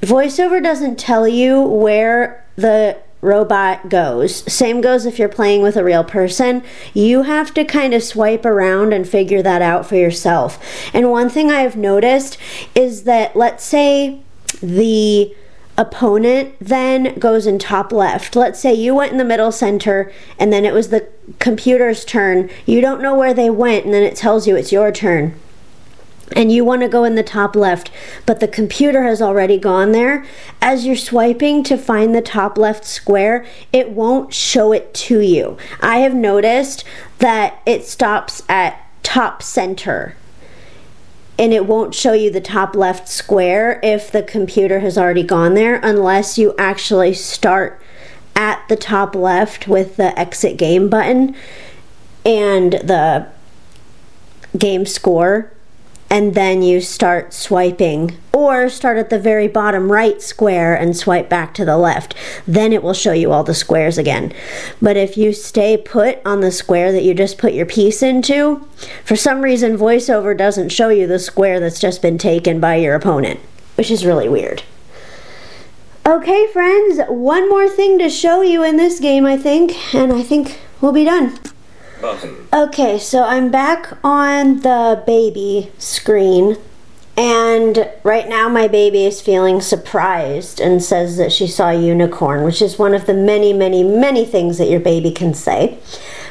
VoiceOver 0.00 0.62
doesn't 0.62 0.98
tell 0.98 1.26
you 1.26 1.60
where 1.60 2.44
the 2.56 2.96
robot 3.20 3.88
goes. 3.88 4.50
Same 4.52 4.80
goes 4.80 5.04
if 5.04 5.18
you're 5.18 5.28
playing 5.28 5.62
with 5.62 5.76
a 5.76 5.84
real 5.84 6.04
person. 6.04 6.62
You 6.94 7.22
have 7.22 7.52
to 7.54 7.64
kind 7.64 7.92
of 7.92 8.02
swipe 8.02 8.44
around 8.44 8.92
and 8.92 9.08
figure 9.08 9.42
that 9.42 9.60
out 9.60 9.86
for 9.86 9.96
yourself. 9.96 10.62
And 10.94 11.10
one 11.10 11.28
thing 11.28 11.50
I've 11.50 11.76
noticed 11.76 12.38
is 12.74 13.04
that, 13.04 13.34
let's 13.34 13.64
say, 13.64 14.20
the 14.62 15.34
opponent 15.78 16.56
then 16.60 17.18
goes 17.18 17.46
in 17.46 17.58
top 17.58 17.92
left. 17.92 18.36
Let's 18.36 18.60
say 18.60 18.74
you 18.74 18.96
went 18.96 19.12
in 19.12 19.18
the 19.18 19.24
middle 19.24 19.52
center 19.52 20.12
and 20.38 20.52
then 20.52 20.64
it 20.64 20.74
was 20.74 20.88
the 20.88 21.08
computer's 21.38 22.04
turn. 22.04 22.50
You 22.66 22.82
don't 22.82 23.00
know 23.00 23.14
where 23.14 23.32
they 23.32 23.48
went 23.48 23.86
and 23.86 23.94
then 23.94 24.02
it 24.02 24.16
tells 24.16 24.46
you 24.46 24.56
it's 24.56 24.72
your 24.72 24.92
turn 24.92 25.38
and 26.36 26.52
you 26.52 26.64
want 26.64 26.82
to 26.82 26.88
go 26.88 27.04
in 27.04 27.14
the 27.14 27.22
top 27.22 27.56
left, 27.56 27.90
but 28.26 28.40
the 28.40 28.48
computer 28.48 29.02
has 29.04 29.22
already 29.22 29.56
gone 29.56 29.92
there, 29.92 30.26
as 30.60 30.84
you're 30.84 30.96
swiping 30.96 31.62
to 31.62 31.78
find 31.78 32.14
the 32.14 32.20
top 32.20 32.58
left 32.58 32.84
square, 32.84 33.46
it 33.72 33.90
won't 33.90 34.34
show 34.34 34.72
it 34.72 34.92
to 34.92 35.20
you. 35.20 35.56
I 35.80 35.98
have 36.00 36.14
noticed 36.14 36.84
that 37.18 37.62
it 37.64 37.86
stops 37.86 38.42
at 38.46 38.84
top 39.02 39.42
center 39.42 40.16
and 41.38 41.52
it 41.52 41.66
won't 41.66 41.94
show 41.94 42.12
you 42.12 42.30
the 42.30 42.40
top 42.40 42.74
left 42.74 43.08
square 43.08 43.78
if 43.82 44.10
the 44.10 44.22
computer 44.22 44.80
has 44.80 44.98
already 44.98 45.22
gone 45.22 45.54
there 45.54 45.76
unless 45.82 46.36
you 46.36 46.54
actually 46.58 47.14
start 47.14 47.80
at 48.34 48.62
the 48.68 48.76
top 48.76 49.14
left 49.14 49.68
with 49.68 49.96
the 49.96 50.18
exit 50.18 50.56
game 50.56 50.88
button 50.88 51.34
and 52.24 52.72
the 52.72 53.26
game 54.56 54.84
score 54.84 55.52
and 56.10 56.34
then 56.34 56.62
you 56.62 56.80
start 56.80 57.32
swiping 57.32 58.16
or 58.32 58.68
start 58.68 58.98
at 58.98 59.10
the 59.10 59.18
very 59.18 59.48
bottom 59.48 59.90
right 59.90 60.22
square 60.22 60.74
and 60.74 60.96
swipe 60.96 61.28
back 61.28 61.52
to 61.54 61.64
the 61.64 61.76
left. 61.76 62.14
Then 62.46 62.72
it 62.72 62.82
will 62.82 62.94
show 62.94 63.12
you 63.12 63.32
all 63.32 63.44
the 63.44 63.54
squares 63.54 63.98
again. 63.98 64.32
But 64.80 64.96
if 64.96 65.16
you 65.16 65.32
stay 65.32 65.76
put 65.76 66.20
on 66.24 66.40
the 66.40 66.52
square 66.52 66.92
that 66.92 67.04
you 67.04 67.14
just 67.14 67.38
put 67.38 67.52
your 67.52 67.66
piece 67.66 68.02
into 68.02 68.66
for 69.04 69.16
some 69.16 69.42
reason 69.42 69.76
voiceover 69.76 70.36
doesn't 70.36 70.70
show 70.70 70.88
you 70.88 71.06
the 71.06 71.18
square 71.18 71.60
that's 71.60 71.80
just 71.80 72.00
been 72.00 72.18
taken 72.18 72.60
by 72.60 72.76
your 72.76 72.94
opponent 72.94 73.40
which 73.78 73.92
is 73.92 74.04
really 74.04 74.28
weird. 74.28 74.64
Okay, 76.04 76.48
friends, 76.48 77.00
one 77.08 77.48
more 77.48 77.68
thing 77.68 77.96
to 78.00 78.10
show 78.10 78.42
you 78.42 78.64
in 78.64 78.76
this 78.76 78.98
game, 78.98 79.24
I 79.24 79.36
think, 79.36 79.94
and 79.94 80.12
I 80.12 80.24
think 80.24 80.58
we'll 80.80 80.90
be 80.90 81.04
done. 81.04 81.38
Okay, 82.52 82.98
so 82.98 83.24
I'm 83.24 83.50
back 83.50 83.98
on 84.04 84.60
the 84.60 85.02
baby 85.06 85.72
screen, 85.78 86.56
and 87.16 87.90
right 88.04 88.28
now 88.28 88.48
my 88.48 88.68
baby 88.68 89.04
is 89.04 89.20
feeling 89.20 89.60
surprised 89.60 90.60
and 90.60 90.82
says 90.82 91.16
that 91.16 91.32
she 91.32 91.46
saw 91.46 91.70
a 91.70 91.80
unicorn, 91.80 92.44
which 92.44 92.62
is 92.62 92.78
one 92.78 92.94
of 92.94 93.06
the 93.06 93.14
many, 93.14 93.52
many, 93.52 93.82
many 93.82 94.24
things 94.24 94.58
that 94.58 94.68
your 94.68 94.80
baby 94.80 95.10
can 95.10 95.34
say. 95.34 95.78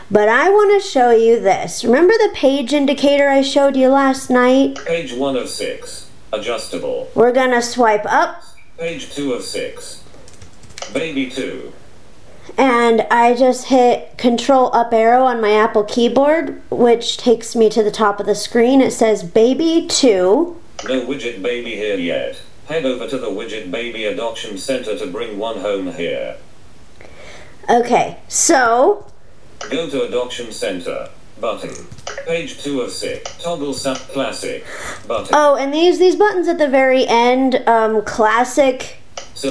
But 0.10 0.30
I 0.30 0.50
want 0.50 0.82
to 0.82 0.88
show 0.88 1.12
you 1.12 1.40
this. 1.40 1.84
Remember 1.84 2.14
the 2.14 2.32
page 2.34 2.72
indicator 2.72 3.28
I 3.28 3.42
showed 3.42 3.76
you 3.76 3.90
last 3.90 4.30
night? 4.30 4.80
Page 4.86 5.14
1 5.14 5.36
of 5.36 5.50
6. 5.50 6.10
Adjustable. 6.32 7.10
We're 7.14 7.34
going 7.34 7.52
to 7.52 7.62
swipe 7.62 8.06
up, 8.06 8.42
Page 8.78 9.14
2 9.14 9.34
of 9.34 9.44
6. 9.44 10.04
Baby 10.94 11.30
2. 11.30 11.74
And 12.58 13.02
I 13.12 13.36
just 13.36 13.68
hit 13.68 14.18
Control 14.18 14.76
Up 14.76 14.94
Arrow 14.94 15.24
on 15.24 15.40
my 15.40 15.52
Apple 15.52 15.84
keyboard, 15.84 16.62
which 16.70 17.18
takes 17.18 17.56
me 17.56 17.70
to 17.70 17.84
the 17.84 17.92
top 17.92 18.20
of 18.20 18.26
the 18.26 18.36
screen. 18.36 18.82
It 18.82 18.92
says 18.92 19.24
Baby 19.24 19.86
2. 19.88 20.62
No 20.86 21.06
widget 21.06 21.42
baby 21.42 21.76
here 21.76 21.98
yet. 21.98 22.42
Head 22.68 22.86
over 22.86 23.08
to 23.08 23.18
the 23.18 23.28
Widget 23.28 23.72
Baby 23.72 24.04
Adoption 24.06 24.58
Center 24.58 24.98
to 24.98 25.08
bring 25.08 25.38
one 25.38 25.60
home 25.60 25.94
here. 25.94 26.36
Okay, 27.70 28.18
so 28.28 29.08
Go 29.70 29.90
to 29.90 30.04
Adoption 30.04 30.52
Center. 30.52 31.10
Button. 31.40 31.88
Page 32.26 32.62
2 32.62 32.82
of 32.82 32.92
6. 32.92 33.44
Toggle 33.44 33.74
Sap 33.74 33.98
Classic. 33.98 34.66
Button. 35.08 35.30
Oh, 35.34 35.56
and 35.56 35.74
these 35.74 36.00
these 36.00 36.16
buttons 36.16 36.48
at 36.48 36.58
the 36.58 36.68
very 36.68 37.08
end, 37.08 37.64
um, 37.68 38.04
classic 38.04 38.98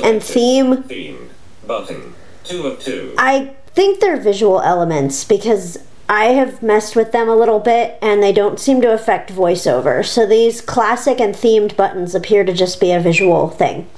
and 0.03 0.23
theme. 0.23 0.83
Theme. 0.83 1.31
Button. 1.67 2.15
2 2.49 2.67
of 2.67 2.81
2. 2.81 3.15
I 3.19 3.55
think 3.69 4.01
they're 4.01 4.17
visual 4.17 4.61
elements 4.61 5.25
because 5.25 5.79
I 6.09 6.27
have 6.27 6.63
messed 6.63 6.95
with 6.95 7.13
them 7.13 7.29
a 7.29 7.37
little 7.37 7.59
bit 7.59 7.99
and 8.01 8.23
they 8.23 8.33
don't 8.33 8.61
seem 8.61 8.81
to 8.83 8.93
affect 8.93 9.33
voiceover. 9.33 10.05
So 10.05 10.27
these 10.27 10.61
classic 10.61 11.21
and 11.21 11.35
themed 11.35 11.77
buttons 11.77 12.15
appear 12.15 12.45
to 12.45 12.53
just 12.53 12.81
be 12.81 12.93
a 12.93 13.01
visual 13.01 13.49
thing. 13.49 13.89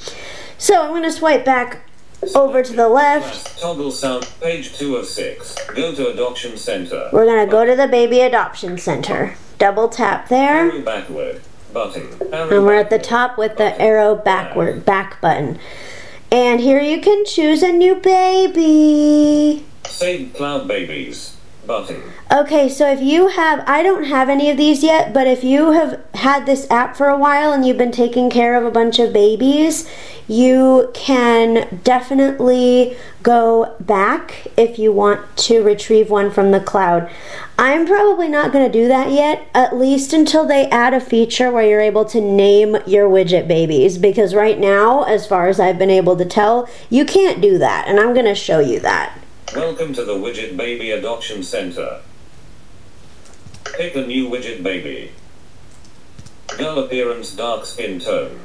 So 0.57 0.83
I'm 0.83 0.91
going 0.91 1.03
to 1.03 1.13
swipe 1.13 1.45
back 1.45 1.83
over 2.35 2.63
to 2.63 2.73
the 2.73 2.89
left. 2.89 3.61
Toggle 3.61 3.93
sound. 3.93 4.29
Page 4.41 4.77
2 4.77 4.97
of 4.97 5.07
6. 5.07 5.55
Go 5.75 5.95
to 5.95 6.09
Adoption 6.09 6.57
Center. 6.57 7.11
We're 7.13 7.27
going 7.27 7.47
to 7.47 7.51
go 7.51 7.65
to 7.65 7.77
the 7.77 7.87
baby 7.87 8.21
adoption 8.21 8.79
center. 8.79 9.37
Double 9.59 9.89
tap 9.89 10.29
there. 10.29 10.71
Arrow 10.71 10.83
backward. 10.83 11.43
Button. 11.73 12.09
And 12.33 12.65
we're 12.65 12.75
at 12.75 12.91
the 12.91 12.99
top 12.99 13.37
with 13.37 13.57
the 13.59 13.81
arrow 13.81 14.15
backward 14.15 14.85
back 14.85 15.21
button. 15.21 15.59
And 16.31 16.61
here 16.61 16.83
you 16.83 17.01
can 17.01 17.25
choose 17.25 17.63
a 17.63 17.73
new 17.73 17.95
baby. 17.95 19.65
Save 19.87 20.35
Cloud 20.35 20.69
Babies. 20.69 21.38
Button. 21.69 22.03
Okay, 22.33 22.69
so 22.69 22.91
if 22.91 23.01
you 23.01 23.29
have, 23.29 23.63
I 23.69 23.83
don't 23.85 24.05
have 24.05 24.29
any 24.29 24.51
of 24.51 24.57
these 24.57 24.83
yet, 24.83 25.13
but 25.13 25.27
if 25.27 25.45
you 25.45 25.73
have 25.73 26.03
had 26.15 26.47
this 26.47 26.69
app 26.71 26.97
for 26.97 27.09
a 27.09 27.19
while 27.19 27.53
and 27.53 27.65
you've 27.65 27.79
been 27.79 27.93
taking 27.93 28.31
care 28.31 28.57
of 28.57 28.65
a 28.65 28.71
bunch 28.71 28.99
of 28.99 29.13
babies, 29.13 29.89
you 30.27 30.91
can 30.95 31.81
definitely 31.85 32.97
go 33.23 33.77
back 33.81 34.47
if 34.57 34.79
you 34.79 34.93
want 34.93 35.37
to 35.37 35.63
retrieve 35.63 36.11
one 36.11 36.31
from 36.31 36.51
the 36.51 36.61
cloud. 36.61 37.11
I'm 37.59 37.87
probably 37.87 38.29
not 38.29 38.53
going 38.53 38.65
to 38.65 38.73
do 38.73 38.89
that 38.89 39.11
yet, 39.11 39.47
at 39.55 39.77
least 39.77 40.13
until 40.13 40.47
they 40.47 40.71
add 40.71 40.95
a 40.95 41.01
feature 41.01 41.51
where 41.51 41.69
you're 41.69 41.81
able 41.81 42.07
to 42.07 42.21
name 42.21 42.79
your 42.87 43.11
widget 43.11 43.47
babies, 43.47 43.99
because 43.99 44.35
right 44.35 44.59
now, 44.59 45.03
as 45.03 45.27
far 45.27 45.49
as 45.49 45.61
I've 45.61 45.79
been 45.79 45.91
able 45.91 46.17
to 46.17 46.25
tell, 46.25 46.69
you 46.89 47.05
can't 47.05 47.43
do 47.43 47.59
that, 47.59 47.87
and 47.87 48.01
I'm 48.01 48.15
going 48.15 48.27
to 48.27 48.35
show 48.35 48.59
you 48.59 48.81
that. 48.81 49.19
Welcome 49.55 49.95
to 49.95 50.05
the 50.05 50.13
Widget 50.15 50.57
Baby 50.57 50.91
Adoption 50.91 51.43
Center. 51.43 52.01
Pick 53.77 53.95
a 53.97 54.07
new 54.07 54.29
widget 54.29 54.63
baby. 54.63 55.13
Girl 56.59 56.79
appearance, 56.79 57.35
dark 57.35 57.65
skin 57.65 57.99
tone. 57.99 58.41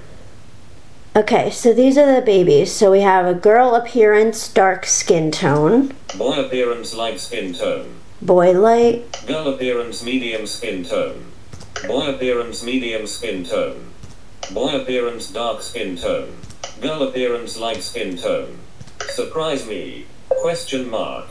Okay, 1.16 1.50
so 1.50 1.74
these 1.74 1.98
are 1.98 2.16
the 2.16 2.22
babies. 2.22 2.72
So 2.72 2.90
we 2.92 3.02
have 3.02 3.26
a 3.26 3.34
girl 3.34 3.76
appearance, 3.76 4.48
dark 4.48 4.86
skin 4.86 5.30
tone, 5.32 5.94
Boy 6.18 6.40
appearance, 6.40 6.94
light 6.96 7.20
skin 7.20 7.54
tone. 7.54 7.96
boy 8.22 8.52
light, 8.58 9.26
Girl 9.28 9.48
appearance, 9.54 10.04
medium 10.04 10.48
skin 10.48 10.86
tone. 10.86 11.32
Boy 11.86 12.16
appearance, 12.16 12.64
medium 12.64 13.08
skin 13.08 13.44
tone. 13.44 13.92
Boy 14.54 14.76
appearance, 14.82 15.30
dark 15.30 15.62
skin 15.64 15.98
tone. 15.98 16.38
Girl 16.82 17.04
appearance, 17.04 17.58
light 17.58 17.84
skin 17.84 18.16
tone. 18.18 18.60
Surprise 19.10 19.68
me. 19.68 20.06
Question 20.42 20.90
mark. 20.90 21.28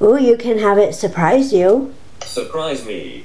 Ooh, 0.00 0.16
you 0.16 0.36
can 0.36 0.58
have 0.58 0.78
it 0.78 0.94
surprise 0.94 1.52
you. 1.52 1.94
Surprise 2.22 2.86
me. 2.86 3.24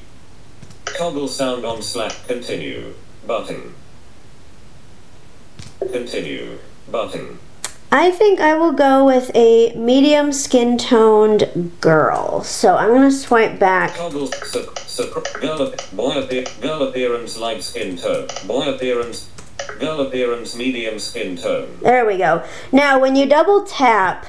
Toggle 0.86 1.28
sound 1.28 1.66
on 1.66 1.82
Slack. 1.82 2.14
Continue. 2.28 2.94
Button. 3.28 3.74
Continue. 5.80 6.58
Button. 6.92 7.40
I 7.92 8.10
think 8.10 8.40
I 8.40 8.56
will 8.56 8.72
go 8.72 9.06
with 9.06 9.30
a 9.36 9.76
medium 9.76 10.32
skin 10.34 10.80
toned 10.80 11.72
girl. 11.80 12.44
So 12.44 12.76
I'm 12.76 12.90
going 12.90 13.10
to 13.10 13.16
swipe 13.16 13.60
back. 13.60 13.96
Toggle. 13.96 14.28
Su- 14.28 14.74
su- 14.88 15.24
girl. 15.40 15.74
Boy 15.94 16.24
appear. 16.24 16.46
Girl 16.60 16.82
appearance. 16.84 17.38
Light 17.38 17.64
skin 17.64 17.98
tone. 17.98 18.28
Boy 18.48 18.74
appearance. 18.74 19.30
Girl 19.80 20.02
appearance. 20.02 20.56
Medium 20.56 20.98
skin 20.98 21.38
tone. 21.38 21.78
There 21.84 22.06
we 22.06 22.18
go. 22.18 22.44
Now, 22.72 23.00
when 23.00 23.16
you 23.16 23.28
double 23.28 23.64
tap, 23.64 24.26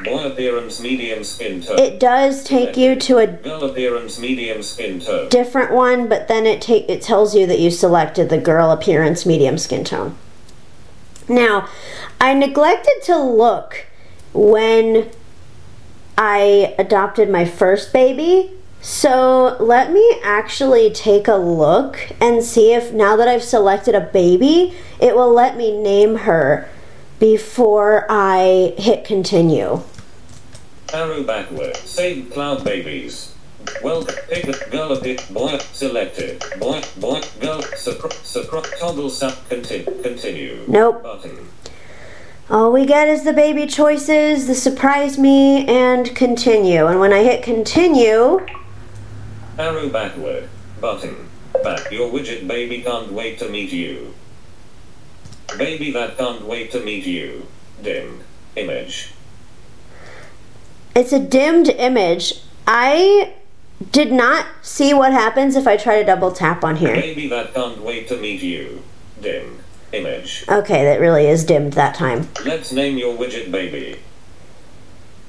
Appearance. 0.00 0.80
Medium 0.80 1.22
skin 1.22 1.60
tone. 1.60 1.78
it 1.78 2.00
does 2.00 2.44
take 2.44 2.76
you 2.76 2.96
to 2.96 3.18
a 3.18 3.26
Girl 3.26 3.64
appearance. 3.64 4.18
Medium 4.18 4.62
skin 4.62 5.00
tone. 5.00 5.28
different 5.28 5.72
one, 5.72 6.08
but 6.08 6.28
then 6.28 6.46
it 6.46 6.60
take 6.60 6.88
it 6.88 7.02
tells 7.02 7.34
you 7.34 7.46
that 7.46 7.60
you 7.60 7.70
selected 7.70 8.28
the 8.28 8.38
girl 8.38 8.70
appearance 8.70 9.24
medium 9.26 9.58
skin 9.58 9.84
tone. 9.84 10.16
Now, 11.28 11.68
I 12.20 12.34
neglected 12.34 13.02
to 13.04 13.18
look 13.18 13.86
when 14.32 15.10
I 16.18 16.74
adopted 16.78 17.30
my 17.30 17.44
first 17.44 17.92
baby. 17.92 18.52
So 18.80 19.56
let 19.60 19.92
me 19.92 20.20
actually 20.24 20.90
take 20.90 21.28
a 21.28 21.36
look 21.36 22.12
and 22.20 22.42
see 22.42 22.72
if 22.72 22.92
now 22.92 23.14
that 23.16 23.28
I've 23.28 23.44
selected 23.44 23.94
a 23.94 24.00
baby, 24.00 24.74
it 25.00 25.14
will 25.14 25.32
let 25.32 25.56
me 25.56 25.76
name 25.76 26.16
her 26.16 26.68
before 27.22 28.04
I 28.10 28.74
hit 28.76 29.04
continue. 29.04 29.80
Arrow 30.92 31.22
backward. 31.22 31.76
Save 31.76 32.32
cloud 32.32 32.64
babies. 32.64 33.32
Welcome. 33.80 34.16
Pick 34.28 34.48
a 34.48 34.70
girl 34.70 34.90
appear. 34.90 35.18
Boy 35.30 35.56
selected. 35.72 36.42
Boy. 36.58 36.82
Boy. 36.98 37.20
Girl. 37.38 37.62
Surprise. 37.76 38.18
Surprise. 38.24 38.72
Toggle 38.80 39.08
sap. 39.08 39.48
Continue. 39.48 40.02
Continue. 40.02 40.64
Nope. 40.66 41.04
Button. 41.04 41.48
All 42.50 42.72
we 42.72 42.84
get 42.84 43.06
is 43.06 43.22
the 43.22 43.32
baby 43.32 43.68
choices, 43.68 44.48
the 44.48 44.54
surprise 44.56 45.16
me, 45.16 45.64
and 45.68 46.16
continue. 46.16 46.86
And 46.88 46.98
when 46.98 47.12
I 47.12 47.22
hit 47.22 47.44
continue, 47.44 48.44
Arrow 49.60 49.88
backward. 49.90 50.48
Button. 50.80 51.28
Back. 51.62 51.92
Your 51.92 52.10
widget 52.10 52.48
baby 52.48 52.82
can't 52.82 53.12
wait 53.12 53.38
to 53.38 53.48
meet 53.48 53.70
you. 53.70 54.12
Baby 55.58 55.90
that 55.92 56.16
can't 56.18 56.42
wait 56.46 56.70
to 56.72 56.80
meet 56.80 57.06
you. 57.06 57.46
Dim. 57.82 58.20
Image. 58.56 59.12
it's 60.94 61.12
a 61.12 61.18
dimmed 61.18 61.68
image. 61.70 62.34
I 62.66 63.34
did 63.90 64.12
not 64.12 64.46
see 64.60 64.92
what 64.94 65.12
happens 65.12 65.56
if 65.56 65.66
I 65.66 65.76
try 65.76 65.98
to 65.98 66.04
double 66.04 66.30
tap 66.32 66.62
on 66.62 66.76
here. 66.76 66.94
Baby 66.94 67.28
that 67.28 67.54
can't 67.54 67.80
wait 67.82 68.08
to 68.08 68.16
meet 68.16 68.42
you. 68.42 68.82
Dim. 69.20 69.58
Image. 69.92 70.44
Okay, 70.48 70.84
that 70.84 71.00
really 71.00 71.26
is 71.26 71.44
dimmed 71.44 71.74
that 71.74 71.94
time. 71.94 72.28
Let's 72.44 72.72
name 72.72 72.96
your 72.96 73.16
widget 73.16 73.50
baby. 73.50 73.98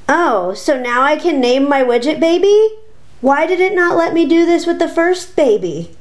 Oh, 0.08 0.54
so 0.54 0.80
now 0.80 1.02
I 1.02 1.18
can 1.18 1.40
name 1.42 1.68
my 1.68 1.82
widget 1.84 2.20
baby? 2.20 2.78
Why 3.22 3.46
did 3.48 3.60
it 3.60 3.74
not 3.74 3.98
let 3.98 4.14
me 4.14 4.26
do 4.26 4.46
this 4.46 4.66
with 4.66 4.80
the 4.80 4.88
first 4.88 5.36
baby? 5.36 5.96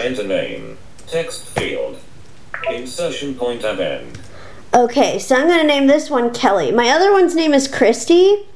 Enter 0.00 0.26
name. 0.26 0.78
Text 1.06 1.46
field. 1.48 1.98
Insertion 2.70 3.34
point 3.34 3.64
at 3.64 3.80
end. 3.80 4.18
Okay, 4.74 5.18
so 5.18 5.34
I'm 5.34 5.46
going 5.46 5.60
to 5.60 5.66
name 5.66 5.86
this 5.86 6.10
one 6.10 6.32
Kelly. 6.32 6.70
My 6.72 6.90
other 6.90 7.12
one's 7.12 7.34
name 7.34 7.54
is 7.54 7.66
Christy. 7.66 8.46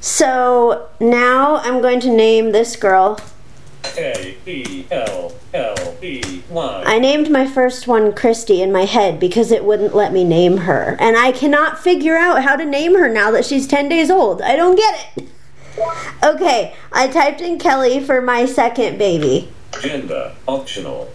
So 0.00 0.88
now 1.00 1.56
I'm 1.56 1.82
going 1.82 2.00
to 2.00 2.10
name 2.10 2.52
this 2.52 2.76
girl. 2.76 3.18
K 3.82 4.36
E 4.46 4.84
L 4.90 5.34
L 5.54 5.96
E 6.02 6.42
Y. 6.48 6.82
I 6.86 6.98
named 6.98 7.30
my 7.30 7.46
first 7.46 7.86
one 7.86 8.12
Christy 8.12 8.62
in 8.62 8.70
my 8.70 8.84
head 8.84 9.18
because 9.18 9.50
it 9.50 9.64
wouldn't 9.64 9.94
let 9.94 10.12
me 10.12 10.22
name 10.22 10.58
her. 10.58 10.96
And 11.00 11.16
I 11.16 11.32
cannot 11.32 11.78
figure 11.78 12.16
out 12.16 12.42
how 12.42 12.56
to 12.56 12.64
name 12.64 12.94
her 12.94 13.08
now 13.08 13.30
that 13.30 13.44
she's 13.44 13.66
10 13.66 13.88
days 13.88 14.10
old. 14.10 14.42
I 14.42 14.54
don't 14.54 14.76
get 14.76 15.16
it. 15.16 15.28
Okay, 16.22 16.74
I 16.92 17.08
typed 17.08 17.40
in 17.40 17.58
Kelly 17.58 18.00
for 18.00 18.20
my 18.20 18.46
second 18.46 18.98
baby. 18.98 19.52
Gender 19.80 20.34
optional. 20.46 21.10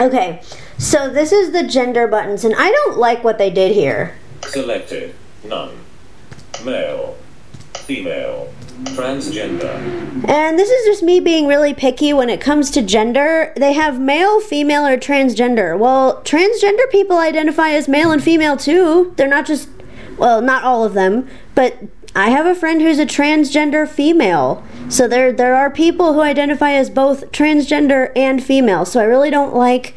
Okay, 0.00 0.42
so 0.80 1.08
this 1.10 1.30
is 1.30 1.52
the 1.52 1.62
gender 1.62 2.08
buttons, 2.08 2.44
and 2.44 2.54
I 2.56 2.70
don't 2.70 2.98
like 2.98 3.22
what 3.22 3.38
they 3.38 3.50
did 3.50 3.72
here. 3.72 4.16
Selected. 4.46 5.14
None. 5.44 5.76
Male. 6.64 7.16
Female. 7.74 8.52
Transgender. 8.84 10.26
And 10.28 10.58
this 10.58 10.70
is 10.70 10.86
just 10.86 11.02
me 11.02 11.20
being 11.20 11.46
really 11.46 11.74
picky 11.74 12.14
when 12.14 12.30
it 12.30 12.40
comes 12.40 12.70
to 12.70 12.82
gender. 12.82 13.52
They 13.56 13.74
have 13.74 14.00
male, 14.00 14.40
female, 14.40 14.86
or 14.86 14.96
transgender. 14.96 15.78
Well, 15.78 16.22
transgender 16.22 16.90
people 16.90 17.18
identify 17.18 17.70
as 17.70 17.88
male 17.88 18.10
and 18.10 18.22
female 18.22 18.56
too. 18.56 19.12
They're 19.16 19.28
not 19.28 19.46
just, 19.46 19.68
well, 20.16 20.40
not 20.40 20.64
all 20.64 20.84
of 20.84 20.94
them, 20.94 21.28
but 21.54 21.76
I 22.14 22.30
have 22.30 22.46
a 22.46 22.54
friend 22.54 22.80
who's 22.80 22.98
a 22.98 23.06
transgender 23.06 23.88
female. 23.88 24.64
So 24.88 25.06
there 25.06 25.32
there 25.32 25.54
are 25.54 25.70
people 25.70 26.14
who 26.14 26.20
identify 26.20 26.72
as 26.72 26.90
both 26.90 27.30
transgender 27.30 28.10
and 28.16 28.42
female. 28.42 28.84
So 28.84 29.00
I 29.00 29.04
really 29.04 29.30
don't 29.30 29.54
like 29.54 29.94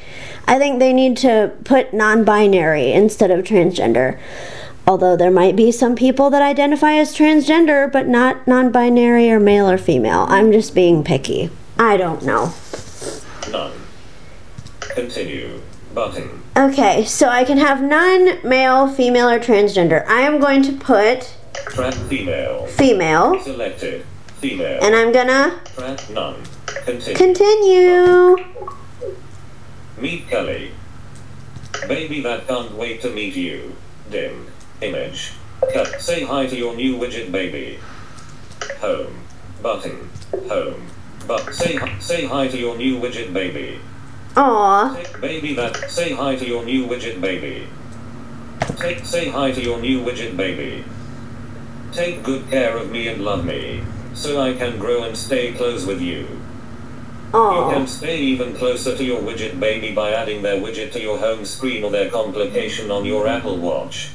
I 0.48 0.60
think 0.60 0.80
they 0.80 0.94
need 0.94 1.18
to 1.18 1.52
put 1.64 1.94
non-binary 1.94 2.92
instead 2.92 3.32
of 3.32 3.44
transgender. 3.44 4.20
Although 4.86 5.16
there 5.16 5.32
might 5.32 5.56
be 5.56 5.72
some 5.72 5.96
people 5.96 6.30
that 6.30 6.42
identify 6.42 6.94
as 6.94 7.16
transgender 7.16 7.92
but 7.92 8.08
not 8.08 8.48
non-binary 8.48 9.32
or 9.32 9.40
male 9.40 9.70
or 9.70 9.78
female. 9.78 10.26
I'm 10.30 10.52
just 10.52 10.76
being 10.76 11.04
picky. 11.04 11.50
I 11.80 11.98
don't 11.98 12.24
know. 12.24 12.54
None. 13.52 13.74
Continue. 14.80 15.62
Button. 15.94 16.42
Okay, 16.56 17.04
so 17.06 17.28
I 17.30 17.44
can 17.44 17.58
have 17.58 17.82
none 17.82 18.40
male, 18.48 18.88
female, 18.88 19.30
or 19.30 19.40
transgender. 19.40 20.06
I 20.08 20.22
am 20.22 20.40
going 20.40 20.64
to 20.64 20.74
put 20.74 21.36
Track 21.54 21.94
female. 22.10 22.68
female, 22.68 23.40
Selected. 23.44 24.06
Female. 24.40 24.80
and 24.84 24.96
I'm 24.96 25.12
gonna 25.12 25.60
none. 26.12 26.42
Continue. 26.86 27.16
continue. 27.18 28.36
Meet 29.98 30.28
Kelly. 30.28 30.72
Baby 31.88 32.22
that 32.22 32.48
can't 32.48 32.74
wait 32.76 33.02
to 33.02 33.10
meet 33.10 33.36
you. 33.36 33.76
Dim. 34.12 34.48
Image. 34.82 35.34
Cut. 35.74 36.02
Say 36.02 36.24
hi 36.24 36.46
to 36.48 36.56
your 36.56 36.76
new 36.76 36.98
widget 36.98 37.32
baby. 37.32 37.80
Home. 38.82 39.24
Button. 39.62 40.10
Home. 40.50 40.88
But 41.28 41.54
say 41.56 41.76
hi- 41.76 41.98
say 42.00 42.26
hi 42.26 42.48
to 42.50 42.58
your 42.58 42.76
new 42.76 43.00
widget 43.00 43.32
baby. 43.34 43.80
Aw, 44.36 44.96
Take 44.96 45.22
baby 45.22 45.54
that 45.54 45.90
say 45.90 46.12
hi 46.14 46.36
to 46.36 46.46
your 46.46 46.66
new 46.66 46.86
widget 46.88 47.22
baby. 47.22 47.68
Take 48.78 49.06
say 49.06 49.30
hi 49.30 49.52
to 49.52 49.62
your 49.62 49.80
new 49.80 50.02
widget 50.04 50.36
baby. 50.36 50.84
Take 51.94 52.24
good 52.24 52.50
care 52.50 52.76
of 52.76 52.90
me 52.90 53.08
and 53.08 53.24
love 53.24 53.46
me, 53.46 53.84
so 54.16 54.42
I 54.42 54.54
can 54.54 54.80
grow 54.80 55.04
and 55.04 55.16
stay 55.16 55.54
close 55.54 55.86
with 55.86 56.02
you. 56.02 56.28
You 57.34 57.40
aw. 57.40 57.72
can 57.72 57.86
stay 57.86 58.18
even 58.18 58.56
closer 58.56 58.98
to 58.98 59.04
your 59.04 59.22
widget 59.22 59.60
baby 59.60 59.94
by 59.94 60.12
adding 60.12 60.42
their 60.42 60.60
widget 60.60 60.92
to 60.94 61.00
your 61.00 61.20
home 61.20 61.46
screen 61.46 61.84
or 61.84 61.92
their 61.92 62.10
complication 62.10 62.90
on 62.90 63.06
your 63.06 63.28
Apple 63.28 63.58
Watch. 63.58 64.10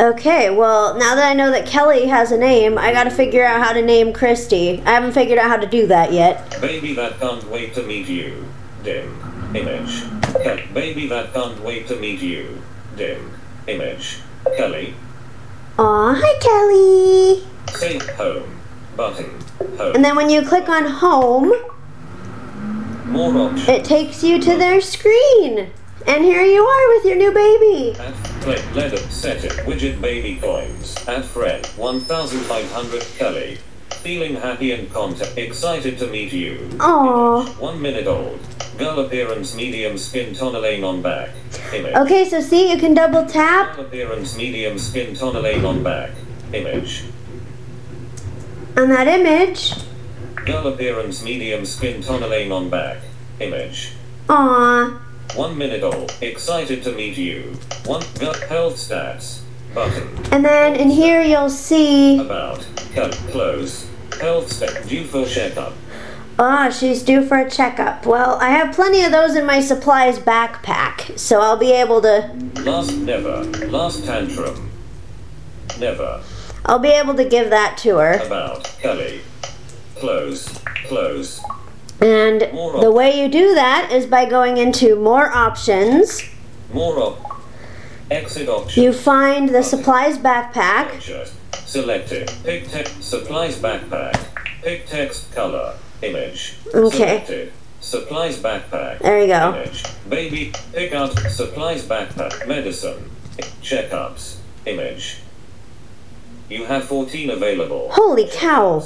Okay, 0.00 0.50
well, 0.50 0.96
now 0.96 1.16
that 1.16 1.30
I 1.30 1.34
know 1.34 1.50
that 1.50 1.66
Kelly 1.66 2.06
has 2.06 2.30
a 2.30 2.38
name, 2.38 2.78
I 2.78 2.92
gotta 2.92 3.10
figure 3.10 3.44
out 3.44 3.60
how 3.60 3.72
to 3.72 3.82
name 3.82 4.12
Christy. 4.12 4.82
I 4.84 4.90
haven't 4.90 5.12
figured 5.12 5.38
out 5.38 5.48
how 5.48 5.56
to 5.56 5.66
do 5.66 5.88
that 5.88 6.12
yet. 6.12 6.60
Baby 6.60 6.94
that 6.94 7.18
can't 7.18 7.44
wait 7.50 7.74
to 7.74 7.82
meet 7.82 8.08
you. 8.08 8.44
Dim. 8.84 9.52
Image. 9.54 10.04
Ke- 10.22 10.72
baby 10.72 11.08
that 11.08 11.32
can't 11.32 11.60
wait 11.60 11.88
to 11.88 11.96
meet 11.96 12.20
you. 12.20 12.62
Dim. 12.96 13.32
Image. 13.66 14.18
Kelly. 14.56 14.94
Aw, 15.78 16.14
hi 16.16 16.34
Kelly! 16.40 17.42
Say 17.76 17.98
home. 18.14 18.60
Button. 18.96 19.30
Home. 19.78 19.94
And 19.96 20.04
then 20.04 20.14
when 20.14 20.30
you 20.30 20.42
click 20.42 20.68
on 20.68 20.86
home, 20.86 21.52
More 23.06 23.36
options. 23.36 23.68
it 23.68 23.84
takes 23.84 24.22
you 24.22 24.40
to 24.40 24.56
their 24.56 24.80
screen. 24.80 25.70
And 26.06 26.22
here 26.24 26.42
you 26.42 26.62
are 26.64 26.88
with 26.94 27.04
your 27.06 27.16
new 27.16 27.32
baby. 27.32 27.98
Add 27.98 28.14
play 28.42 28.62
letter 28.74 28.98
set 29.10 29.42
it 29.44 29.52
widget 29.66 30.00
baby 30.00 30.36
coins. 30.40 30.96
Add 31.08 31.24
friend 31.24 31.64
1500 31.66 33.02
Kelly. 33.18 33.58
Feeling 34.04 34.34
happy 34.36 34.70
and 34.72 34.92
content 34.92 35.32
excited 35.38 35.96
to 35.96 36.06
meet 36.08 36.30
you. 36.30 36.68
Aw. 36.78 37.40
Image, 37.40 37.56
One 37.58 37.80
minute 37.80 38.06
old. 38.06 38.38
Girl 38.76 38.98
appearance 39.00 39.56
medium 39.56 39.96
skin 39.96 40.34
tonalane 40.34 40.84
on 40.84 41.00
back. 41.00 41.30
Image. 41.72 41.94
Okay, 41.94 42.28
so 42.28 42.38
see, 42.42 42.70
you 42.70 42.76
can 42.76 42.92
double 42.92 43.24
tap 43.24 43.76
Girl 43.76 43.86
appearance 43.86 44.36
medium 44.36 44.76
skin 44.78 45.14
tonalane 45.14 45.64
on 45.66 45.82
back. 45.82 46.10
Image. 46.52 47.04
on 48.76 48.90
that 48.90 49.08
image. 49.08 49.72
Girl 50.34 50.66
appearance 50.66 51.24
medium 51.24 51.64
skin 51.64 52.02
tonalane 52.02 52.52
on 52.52 52.68
back. 52.68 52.98
Image. 53.40 53.92
Aw. 54.28 55.00
One 55.34 55.56
minute 55.56 55.82
old. 55.82 56.14
Excited 56.20 56.82
to 56.82 56.92
meet 56.92 57.16
you. 57.16 57.56
One 57.86 58.02
girl 58.20 58.34
health 58.34 58.76
stats. 58.76 59.40
Button. 59.72 60.06
And 60.30 60.44
then 60.44 60.76
in 60.76 60.90
here 60.90 61.22
you'll 61.22 61.48
see, 61.48 62.18
About. 62.18 62.66
Cut. 62.92 63.12
Close. 63.32 63.88
Health 64.20 64.52
stat. 64.52 64.86
Due 64.88 65.04
for 65.04 65.24
checkup. 65.26 65.72
ah, 66.38 66.70
she's 66.70 67.02
due 67.02 67.24
for 67.26 67.38
a 67.38 67.50
checkup. 67.50 68.06
Well, 68.06 68.38
I 68.40 68.50
have 68.50 68.74
plenty 68.74 69.02
of 69.04 69.12
those 69.12 69.36
in 69.36 69.46
my 69.46 69.60
supplies 69.60 70.18
backpack, 70.18 71.18
so 71.18 71.40
I'll 71.40 71.56
be 71.56 71.72
able 71.72 72.00
to, 72.02 72.30
Last 72.62 72.92
never. 72.96 73.44
Last 73.68 74.04
tantrum. 74.04 74.70
Never. 75.78 76.22
I'll 76.66 76.78
be 76.78 76.88
able 76.88 77.14
to 77.14 77.24
give 77.24 77.50
that 77.50 77.76
to 77.78 77.96
her. 77.98 78.12
About. 78.14 78.64
Kelly. 78.80 79.20
Close. 79.96 80.48
Close. 80.86 81.40
And 82.00 82.40
the 82.40 82.90
way 82.92 83.20
you 83.20 83.28
do 83.28 83.54
that 83.54 83.90
is 83.92 84.06
by 84.06 84.24
going 84.28 84.56
into 84.56 84.96
more 84.96 85.30
options. 85.30 86.22
More 86.72 86.98
op. 86.98 87.42
Exit 88.10 88.48
option. 88.48 88.82
You 88.82 88.92
find 88.92 89.48
the 89.50 89.62
supplies 89.62 90.18
backpack. 90.18 90.90
Picture. 90.92 91.26
Selected. 91.74 92.30
Pick 92.44 92.68
text. 92.68 93.02
Supplies 93.02 93.58
backpack. 93.58 94.14
Pick 94.62 94.86
text 94.86 95.32
color. 95.34 95.74
Image. 96.02 96.54
Okay. 96.72 96.96
Selected. 96.96 97.52
Supplies 97.80 98.38
backpack. 98.38 99.00
There 99.00 99.20
you 99.20 99.26
go. 99.26 99.56
Image. 99.56 99.82
Baby. 100.08 100.52
Pick 100.72 100.92
out. 100.92 101.18
Supplies 101.32 101.84
backpack. 101.84 102.46
Medicine. 102.46 103.10
Checkups. 103.60 104.36
Image. 104.66 105.18
You 106.48 106.66
have 106.66 106.84
14 106.84 107.30
available. 107.30 107.88
Holy 107.90 108.28
cow. 108.30 108.80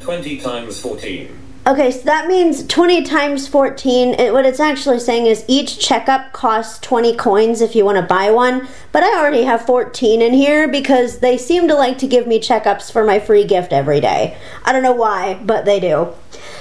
20 0.00 0.38
times 0.38 0.78
14. 0.82 1.38
Okay, 1.66 1.90
so 1.90 2.00
that 2.00 2.26
means 2.26 2.66
20 2.66 3.04
times 3.04 3.48
14. 3.48 4.14
It, 4.20 4.32
what 4.34 4.44
it's 4.44 4.60
actually 4.60 5.00
saying 5.00 5.26
is 5.26 5.44
each 5.48 5.78
checkup 5.78 6.32
costs 6.34 6.78
20 6.80 7.16
coins 7.16 7.62
if 7.62 7.74
you 7.74 7.86
want 7.86 7.96
to 7.96 8.02
buy 8.02 8.30
one. 8.30 8.68
But 8.92 9.02
I 9.02 9.18
already 9.18 9.44
have 9.44 9.64
14 9.64 10.20
in 10.20 10.34
here 10.34 10.68
because 10.68 11.20
they 11.20 11.38
seem 11.38 11.66
to 11.68 11.74
like 11.74 11.96
to 11.98 12.06
give 12.06 12.26
me 12.26 12.38
checkups 12.38 12.92
for 12.92 13.02
my 13.02 13.18
free 13.18 13.44
gift 13.44 13.72
every 13.72 14.00
day. 14.00 14.36
I 14.62 14.72
don't 14.72 14.82
know 14.82 14.92
why, 14.92 15.40
but 15.42 15.64
they 15.64 15.80
do. 15.80 16.12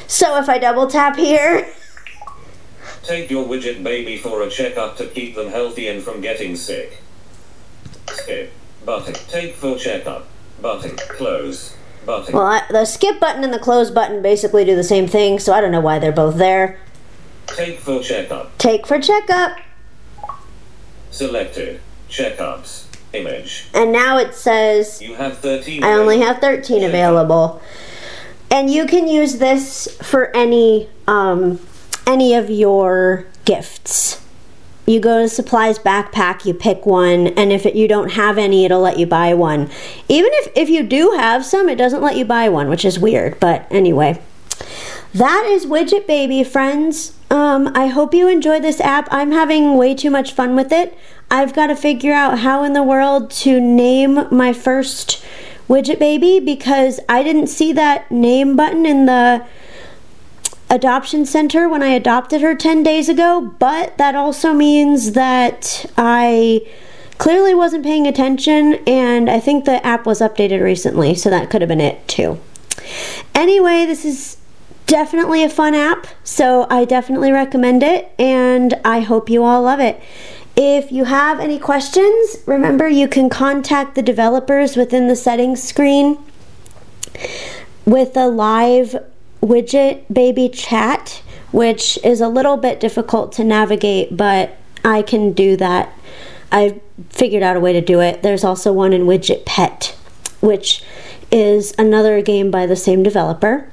So 0.08 0.38
if 0.40 0.48
I 0.48 0.58
double 0.58 0.88
tap 0.88 1.18
here, 1.18 1.68
Take 3.04 3.30
your 3.30 3.46
widget 3.46 3.84
baby 3.84 4.16
for 4.16 4.44
a 4.44 4.50
checkup 4.50 4.96
to 4.96 5.08
keep 5.08 5.36
them 5.36 5.50
healthy 5.50 5.90
and 5.90 6.02
from 6.02 6.22
getting 6.22 6.56
sick. 6.56 7.02
Skip. 8.10 8.54
Button. 8.86 9.14
Take 9.28 9.56
for 9.56 9.78
checkup. 9.78 10.28
Button. 10.62 10.96
Close. 10.96 11.76
Well, 12.06 12.46
I, 12.46 12.64
the 12.70 12.86
skip 12.86 13.20
button 13.20 13.44
and 13.44 13.54
the 13.54 13.60
close 13.60 13.92
button 13.92 14.22
basically 14.22 14.66
do 14.66 14.76
the 14.76 14.84
same 14.84 15.08
thing, 15.08 15.40
so 15.40 15.54
I 15.54 15.62
don't 15.62 15.72
know 15.72 15.82
why 15.82 16.00
they're 16.00 16.12
both 16.12 16.38
there. 16.38 16.80
Take 17.48 17.80
for 17.80 18.02
checkup. 18.02 18.58
Take 18.58 18.88
for 18.88 19.00
checkup. 19.00 19.58
Selected. 21.12 21.82
Checkups. 22.10 22.86
Image. 23.14 23.68
And 23.74 23.92
now 23.92 24.18
it 24.18 24.34
says 24.34 25.02
You 25.02 25.16
have 25.16 25.38
13. 25.38 25.84
I 25.84 25.94
only 25.94 26.20
have 26.22 26.40
13 26.40 26.84
available. 26.84 27.62
And 28.50 28.70
you 28.70 28.86
can 28.86 29.08
use 29.08 29.38
this 29.38 29.88
for 30.02 30.36
any 30.36 30.90
um, 31.08 31.60
any 32.08 32.34
of 32.34 32.50
your 32.50 33.28
gifts. 33.46 34.23
You 34.86 35.00
go 35.00 35.22
to 35.22 35.30
supplies 35.30 35.80
backpack, 35.80 36.46
you 36.46 36.54
pick 36.54 36.86
one, 36.86 37.28
and 37.28 37.52
if 37.52 37.66
it, 37.66 37.76
you 37.76 37.88
don't 37.88 38.12
have 38.12 38.38
any, 38.38 38.66
it'll 38.66 38.82
let 38.82 39.00
you 39.00 39.06
buy 39.06 39.34
one. 39.34 39.70
Even 40.10 40.30
if, 40.34 40.52
if 40.56 40.70
you 40.70 40.84
do 40.84 41.12
have 41.12 41.46
some, 41.46 41.70
it 41.70 41.76
doesn't 41.76 42.02
let 42.02 42.18
you 42.18 42.26
buy 42.26 42.50
one, 42.50 42.70
which 42.70 42.84
is 42.84 43.00
weird. 43.00 43.40
But 43.40 43.66
anyway, 43.72 44.22
that 45.14 45.46
is 45.46 45.66
Widget 45.66 46.06
Baby, 46.06 46.44
friends. 46.44 47.14
Um, 47.30 47.72
I 47.74 47.88
hope 47.88 48.14
you 48.14 48.28
enjoy 48.28 48.60
this 48.60 48.82
app. 48.82 49.08
I'm 49.10 49.32
having 49.32 49.78
way 49.78 49.96
too 49.96 50.12
much 50.12 50.34
fun 50.34 50.56
with 50.56 50.72
it. 50.72 50.98
I've 51.32 51.54
got 51.54 51.68
to 51.68 51.76
figure 51.76 52.14
out 52.14 52.40
how 52.40 52.64
in 52.64 52.74
the 52.74 52.84
world 52.84 53.32
to 53.32 53.60
name 53.60 54.28
my 54.32 54.54
first 54.54 55.24
Widget 55.70 55.98
Baby 55.98 56.40
because 56.40 57.00
I 57.08 57.24
didn't 57.24 57.48
see 57.48 57.72
that 57.74 58.12
name 58.12 58.56
button 58.56 58.86
in 58.86 59.06
the 59.06 59.46
adoption 60.74 61.24
center 61.24 61.70
when 61.70 61.84
I 61.84 61.90
adopted 61.90 62.42
her 62.42 62.56
10 62.56 62.82
days 62.82 63.08
ago, 63.08 63.54
but 63.60 63.98
that 64.00 64.16
also 64.16 64.54
means 64.54 65.12
that 65.12 65.86
I 65.96 66.68
clearly 67.20 67.54
wasn't 67.54 67.86
paying 67.86 68.08
attention 68.08 68.80
and 68.88 69.30
I 69.30 69.40
think 69.40 69.66
the 69.66 69.86
app 69.86 70.08
was 70.08 70.20
updated 70.20 70.64
recently, 70.64 71.14
so 71.14 71.30
that 71.30 71.52
could 71.52 71.62
have 71.62 71.68
been 71.68 71.80
it 71.80 72.08
too. 72.08 72.40
Anyway, 73.36 73.86
this 73.86 74.04
is 74.04 74.38
definitely 74.88 75.44
a 75.44 75.50
fun 75.50 75.76
app, 75.76 76.08
so 76.24 76.66
I 76.72 76.86
definitely 76.86 77.32
recommend 77.32 77.84
it 77.84 78.12
and 78.18 78.74
I 78.84 79.02
hope 79.02 79.30
you 79.30 79.44
all 79.44 79.62
love 79.62 79.80
it. 79.80 80.02
If 80.56 80.92
you 80.92 81.06
have 81.06 81.40
any 81.40 81.60
questions, 81.60 82.38
remember 82.48 82.88
you 82.88 83.08
can 83.08 83.30
contact 83.30 83.94
the 83.94 84.02
developers 84.02 84.76
within 84.76 85.08
the 85.08 85.16
settings 85.16 85.62
screen 85.62 86.18
with 87.86 88.18
a 88.18 88.28
live 88.28 88.96
widget 89.44 90.04
baby 90.12 90.50
chat, 90.50 91.22
which 91.52 92.00
is 92.04 92.22
a 92.22 92.28
little 92.28 92.58
bit 92.58 92.80
difficult 92.80 93.32
to 93.34 93.44
navigate, 93.44 94.16
but 94.16 94.58
I 94.84 95.02
can 95.02 95.34
do 95.34 95.58
that. 95.58 95.92
I 96.52 96.80
figured 97.10 97.44
out 97.44 97.58
a 97.58 97.60
way 97.60 97.74
to 97.74 97.82
do 97.82 98.00
it. 98.00 98.24
There's 98.24 98.44
also 98.44 98.72
one 98.72 98.94
in 98.94 99.04
Widget 99.04 99.46
Pet, 99.46 99.96
which 100.40 100.84
is 101.32 101.74
another 101.80 102.22
game 102.22 102.52
by 102.52 102.68
the 102.68 102.76
same 102.76 103.02
developer. 103.02 103.68